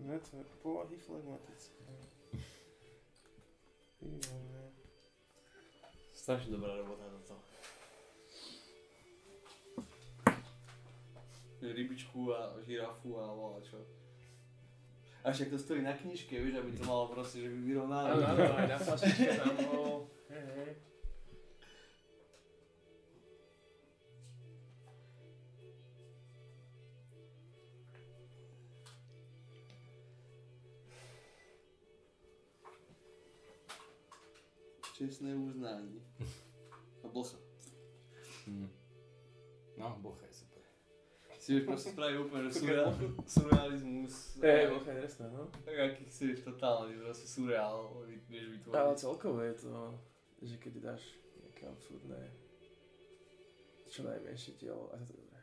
[0.02, 1.86] Ne, to je povahy flegmatické.
[4.02, 4.62] Výborné.
[6.10, 7.38] Strašne dobrá robota toto.
[11.62, 14.01] Rybičku a žirafu a voľa čo.
[15.24, 18.10] A však to stojí na knižke, vieš, aby to malo proste, že by vyrovnané.
[18.10, 20.10] Áno, áno, aj na flašičke tam bol.
[20.28, 20.72] Hej, hej.
[34.98, 36.02] Čestné uznání.
[37.04, 37.36] A bosa.
[38.46, 38.70] Hm.
[39.78, 40.31] No, bocha super.
[41.42, 42.94] Si vieš proste spraviť úplne, že surreal,
[43.26, 44.38] surrealizmus.
[44.38, 45.50] Hej, veľká dresná, no.
[45.66, 49.02] Tak aký chceš totálny, proste surreál, vieš Ale vytvoriť.
[49.02, 49.74] celkovo je to,
[50.38, 51.02] že keď dáš
[51.42, 52.22] nejaké absurdné,
[53.90, 55.42] čo najmenšie telo, a to je dobré.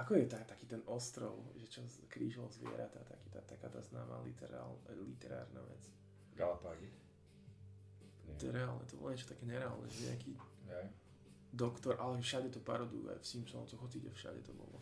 [0.00, 4.24] Ako je tá, taký ten ostrov, že čo krížol zvieratá, taký, tá, taká tá známa
[4.24, 5.84] literál, literárna vec.
[6.32, 6.88] Galapágy.
[8.40, 10.32] To je reálne, to bolo niečo také nereálne, že nejaký
[10.72, 10.88] Hej.
[11.52, 14.80] doktor, ale všade to parodujú, aj v Simpsonoch, hocide všade to bolo.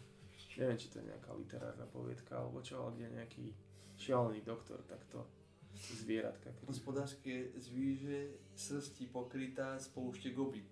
[0.58, 3.54] Neviem, či to je nejaká literárna poviedka, alebo čo, ale kde nejaký
[3.96, 5.26] šialený doktor takto
[5.74, 6.50] zvieratka.
[6.50, 6.66] kríži.
[6.66, 10.64] Hospodářské zvíře srstí pokrytá spouště goby.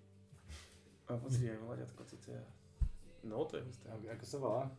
[1.07, 2.43] A pozri aj mladiatko, co to je.
[3.23, 3.89] No, to je husté.
[3.91, 4.71] Ako sa volá?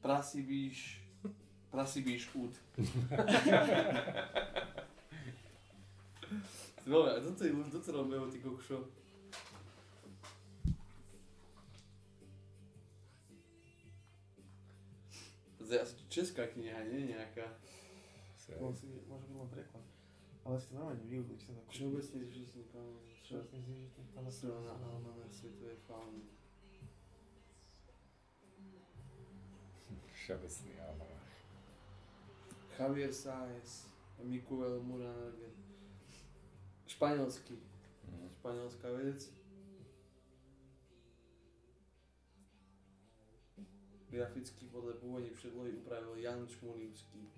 [0.00, 1.02] Prasibíš,
[1.70, 2.54] prasibíš út.
[6.88, 8.88] Dobre, a toto je už toto robíme, ty kokšo.
[15.68, 17.44] To je asi česká kniha, nie nejaká.
[18.56, 19.84] Musí, môže byť len preklad.
[20.40, 22.88] Ale si to normálne využiť, sa to Všeobecne zvýšený pán.
[23.20, 23.60] Všeobecne
[24.16, 26.24] pán na Strana Almana Svetové fauny.
[30.08, 31.28] Všeobecný almanach.
[32.72, 33.92] Javier Sáez,
[34.24, 35.52] Mikuel Muraner.
[36.88, 37.60] Španielský.
[38.08, 38.32] Mhm.
[38.40, 39.37] Španielská vec.
[44.08, 47.28] Graficky podľa pôvodnej predlohy upravil Jan Čmulivský.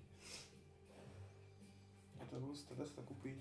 [2.15, 3.39] Je to husté, dá sa to kúpiť.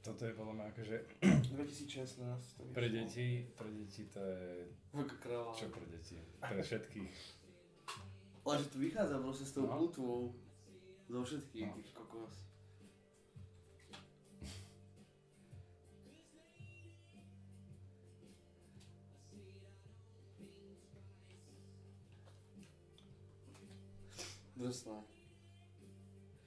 [0.00, 0.96] Toto je podľa mňa akože
[1.56, 2.16] 2016
[2.50, 2.72] to vyšlo.
[2.72, 4.68] pre deti, pre deti to je,
[5.18, 5.52] kráľa.
[5.52, 6.16] čo pre deti?
[6.38, 7.16] Pre všetkých.
[8.42, 9.72] Ale že to vychádza proste s tou No.
[9.74, 10.20] plutvou.
[11.06, 11.76] Zo všetkých, No.
[11.94, 12.34] kokos.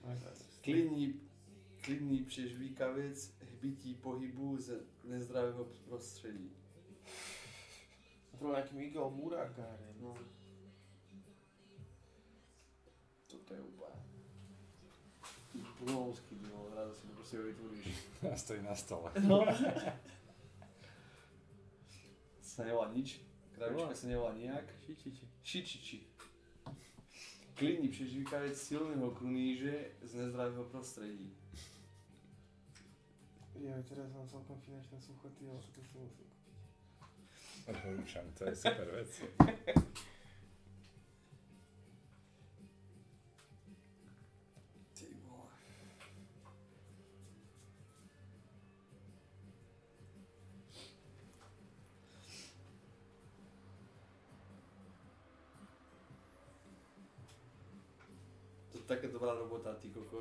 [0.01, 0.17] Tak.
[0.63, 1.21] Klidný,
[1.81, 6.51] klidný přežvíkavec hbití pohybu z nezdravého prostředí.
[8.31, 9.95] To bol nejaký Miguel Muragáren.
[10.01, 10.13] No.
[13.27, 14.01] Toto je úplne...
[15.77, 17.87] Budovský by bol rád, si to proste vytvoríš.
[18.33, 19.09] A stojí na stole.
[19.25, 19.45] No.
[22.41, 23.21] sa nevolá nič.
[23.53, 24.65] Kravička sa nevolá nijak.
[24.85, 25.25] Šičiči.
[25.45, 26.16] Šičiči.
[27.57, 31.33] Klidný přežvíkavec silného kruníže z nezdravého prostredí.
[33.57, 36.29] Ja teraz mám celkom finančné súchoty, ale to si musím kúpiť.
[37.65, 39.09] Odporúčam, to je super vec.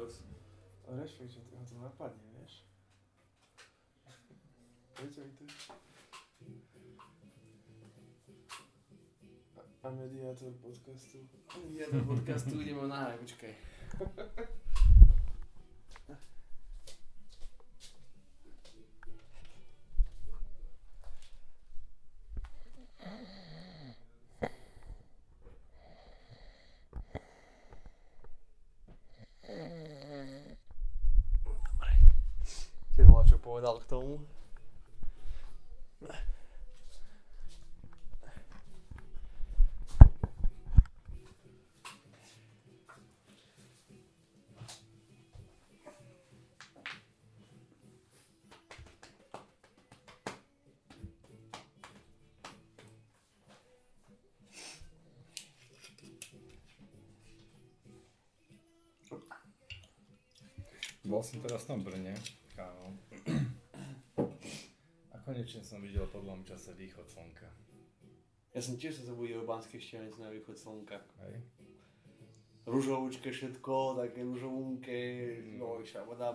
[0.06, 0.22] kokos.
[0.86, 2.62] Rešpekt, že to, to napadne, vieš.
[5.02, 5.44] Viete mi to?
[9.58, 11.18] A- A mediátor podcastu.
[11.92, 13.52] Do podcastu ideme nahrať, počkaj.
[32.96, 33.24] Tiež bola
[33.86, 34.18] čo povedal k tomu.
[61.06, 62.42] Bol som teraz v tom Brne, kámo.
[62.42, 62.45] A
[65.26, 67.50] konečne som videl po dlhom čase východ slnka.
[68.54, 71.02] Ja som tiež sa zabudil o Banskej štiavnici na východ slnka.
[71.26, 71.42] Hej?
[72.66, 74.96] Ružovúčke všetko, také ružovúnke,
[75.58, 76.30] no iša voda.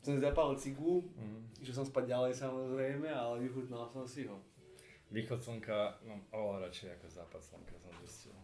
[0.00, 1.60] Som zapálil cigu, Mhm.
[1.60, 4.40] išiel som spať ďalej samozrejme, ale vychutnal som si ho.
[5.12, 8.34] Východ slnka mám oveľa radšej ako západ slnka, som zistil.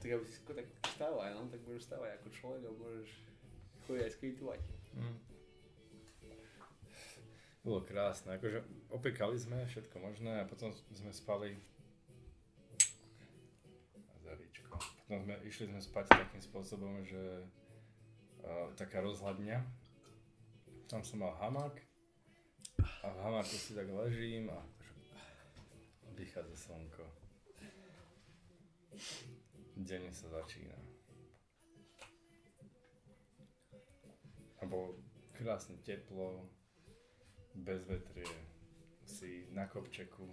[0.00, 0.66] Tak aby si tak
[0.96, 3.10] stávaj, no, tak môžeš stávať ako človek a môžeš
[3.86, 4.60] chodiť aj skateovať.
[4.96, 5.35] Mm.
[7.66, 8.62] Bolo krásne, akože
[8.94, 11.58] opekali sme všetko možné a potom sme spali
[14.22, 14.78] zavíčko.
[15.02, 17.42] Potom sme, išli sme spať takým spôsobom, že
[18.46, 19.66] uh, taká rozhľadňa.
[20.86, 21.74] Tam som mal hamák
[23.02, 24.62] A v hamáku si tak ležím a
[26.14, 27.02] vychádza slnko.
[29.74, 30.78] Deň sa začína.
[34.58, 35.02] A bolo
[35.34, 36.46] krásne teplo,
[37.56, 38.28] bez vetrie,
[39.04, 40.28] si na kopčeku.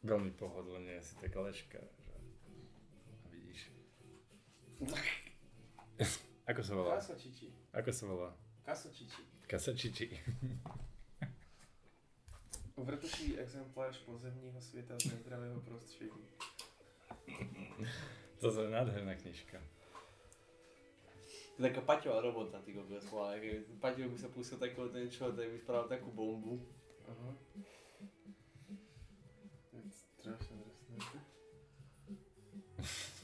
[0.00, 1.76] Veľmi pohodlne si tak leška.
[1.76, 3.68] A vidíš.
[6.50, 6.96] Ako sa volá?
[6.96, 7.52] Kasačiči.
[7.76, 8.30] Ako sa volá?
[8.64, 9.22] Kasačiči.
[9.44, 10.06] Kasačiči.
[12.80, 16.24] Vrtuší exemplář pozemního světa z nezdravého prostředí.
[18.40, 19.60] Toto je nádherná knižka.
[21.60, 25.28] To je taká Paťová robota, ty kokos, keď Paťo by sa pustil takého ten čo,
[25.28, 26.56] tak by spravil takú bombu.
[27.04, 27.36] Aha.
[29.68, 30.96] To je strašne drsné.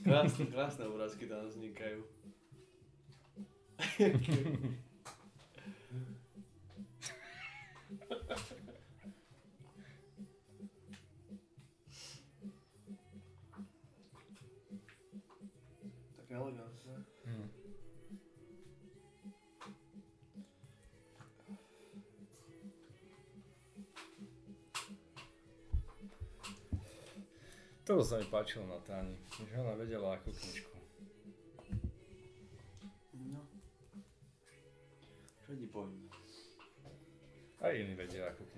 [0.04, 2.04] Krásne, krásne obrázky tam vznikajú.
[16.20, 16.65] Tak elegantné.
[27.86, 30.74] To sa mi páčilo na Táni, že ona vedela akú knižku.
[33.30, 33.46] No.
[35.46, 36.10] Čo ti poviem?
[37.62, 38.55] Aj iní vedia akú knižku.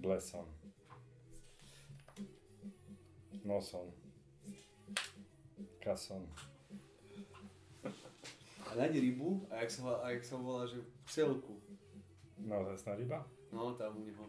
[0.00, 0.48] Blesom.
[3.44, 3.92] Nosom.
[5.84, 6.24] Kasom.
[8.70, 11.60] A nájde rybu a jak sa, a jak sa volá, že celku.
[12.40, 13.28] Naozaj ryba?
[13.52, 14.24] No, tam u neho.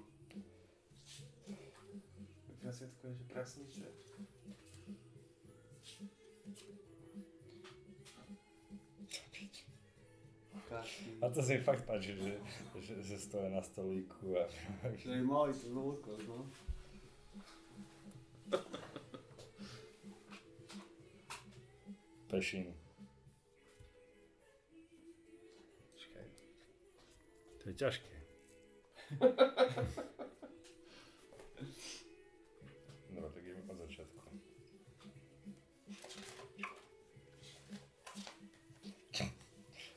[2.60, 3.82] Prasiatko je, že prasnice.
[10.72, 11.20] Krásny.
[11.20, 12.40] A to sa mi fakt páči, že,
[12.80, 14.48] že, že stoja na stolíku a...
[14.96, 16.48] Že je malý to veľkosť, no.
[22.32, 22.72] Pešín.
[26.00, 26.28] Čakaj.
[27.60, 28.16] To je ťažké.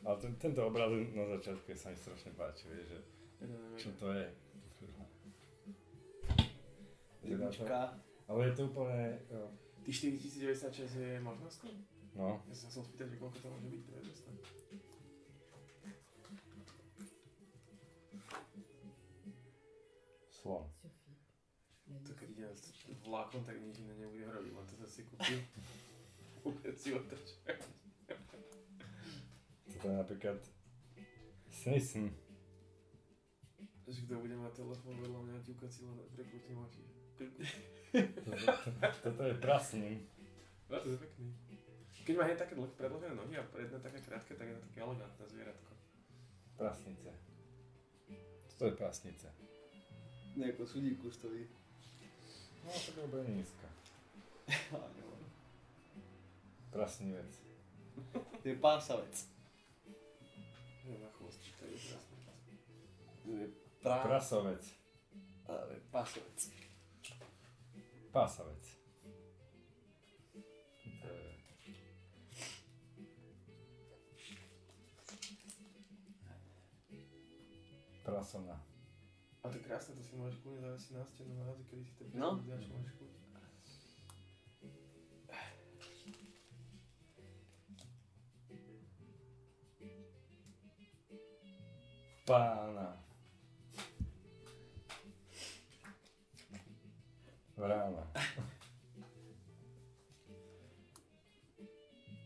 [0.04, 2.98] Ale ten, tento obraz na začiatku sa mi strašne páči, vieš, že
[3.80, 4.26] čo to je.
[7.24, 7.96] Rybička.
[8.28, 9.48] Ale je to úplne, jo,
[9.84, 11.72] Ty 4096 je možnostný?
[12.16, 14.24] no, Ja sa chcel spýtať, že koľko to môže byť, to je dosť.
[20.28, 20.64] slon.
[22.04, 22.46] To keď ide
[23.08, 25.40] vlákom, tak nič iné nebude robiť, len to zase kúpi.
[26.44, 27.40] Vôbec si otač.
[29.84, 30.40] Toto je napríklad
[31.52, 32.08] Smithson.
[33.84, 36.88] Že kto bude mať telefón vedľa mňa, ťukať si len prekrútim oči.
[39.04, 40.00] Toto, je prasný.
[40.72, 41.36] To je pekný.
[42.00, 44.80] Keď má hneď také dlhé predložené nohy a predné také krátke, tak je to také
[44.80, 45.72] elegantné zvieratko.
[46.56, 47.12] Prasnice.
[48.56, 49.28] Toto je prasnice.
[50.32, 51.44] Nejako sudíku stojí.
[52.64, 53.68] No, tak je úplne nízka.
[56.72, 57.32] Prasnivec.
[58.40, 59.33] To je pásavec.
[60.84, 61.50] Не на хвостите,
[63.24, 63.46] не
[63.82, 64.02] Пра...
[64.02, 64.74] Прасовец.
[65.46, 66.50] Абе, пасовец.
[68.12, 68.78] Пасовец.
[71.02, 71.34] Да.
[78.04, 78.60] Прасана.
[79.42, 82.32] А ты красный, ты снимаешь куни, да, 17 на разы, когда ты no?
[82.36, 83.23] можешь куни.
[92.26, 92.72] pana.
[92.72, 92.92] No.
[97.56, 98.06] Vrana.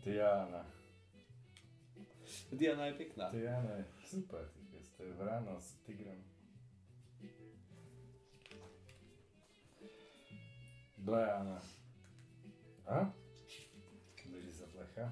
[0.04, 0.64] Tijana.
[2.58, 3.30] Tijana je pekna.
[3.30, 6.24] Tijana je super, ki ste vrana s tigrom.
[10.96, 11.60] Blejana.
[12.86, 13.04] A?
[14.24, 15.10] Bili za pleha.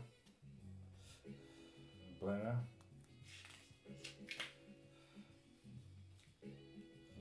[2.20, 2.75] Blejana.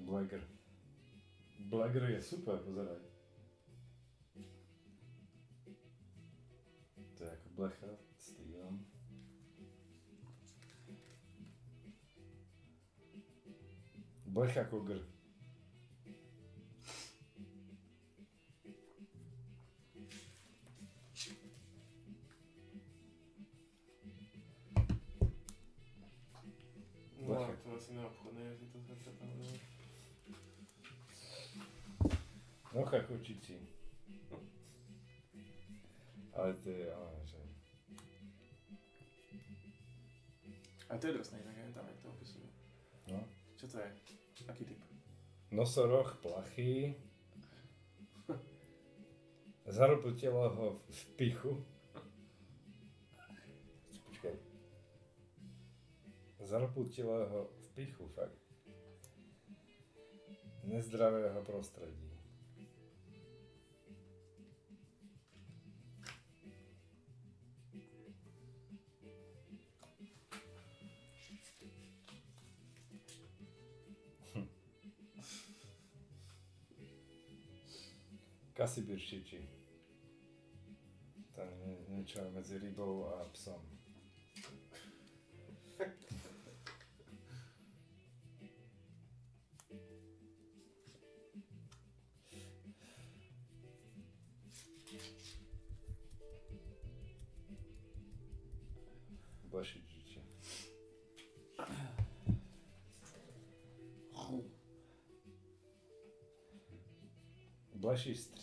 [0.05, 0.41] Blogger.
[1.59, 3.01] Blogger je super pozerať.
[7.17, 7.89] To je ako blecha
[8.21, 8.85] s týlom.
[14.29, 15.14] Blecha ako gr.
[32.75, 33.55] Nocha kočici.
[36.33, 37.37] Ale to je, ale že...
[40.89, 42.47] A to je drsné, inak neviem tam, jak to opisujú.
[43.07, 43.23] No.
[43.55, 43.89] Čo to je?
[44.51, 44.79] Aký typ?
[45.55, 46.99] Nosoroch plachý.
[49.65, 51.63] Zarobutilo ho v pichu.
[54.05, 54.35] Počkaj.
[56.43, 58.35] Zarobutilo ho v pichu, fakt.
[60.67, 61.39] Nezdravého
[78.55, 78.87] prostredí.
[78.95, 79.47] Kasibiršiči.
[81.35, 83.59] To je niečo medzi rybou a psom.
[99.51, 100.19] Blašičiči.
[107.75, 108.34] Blaši šibrity.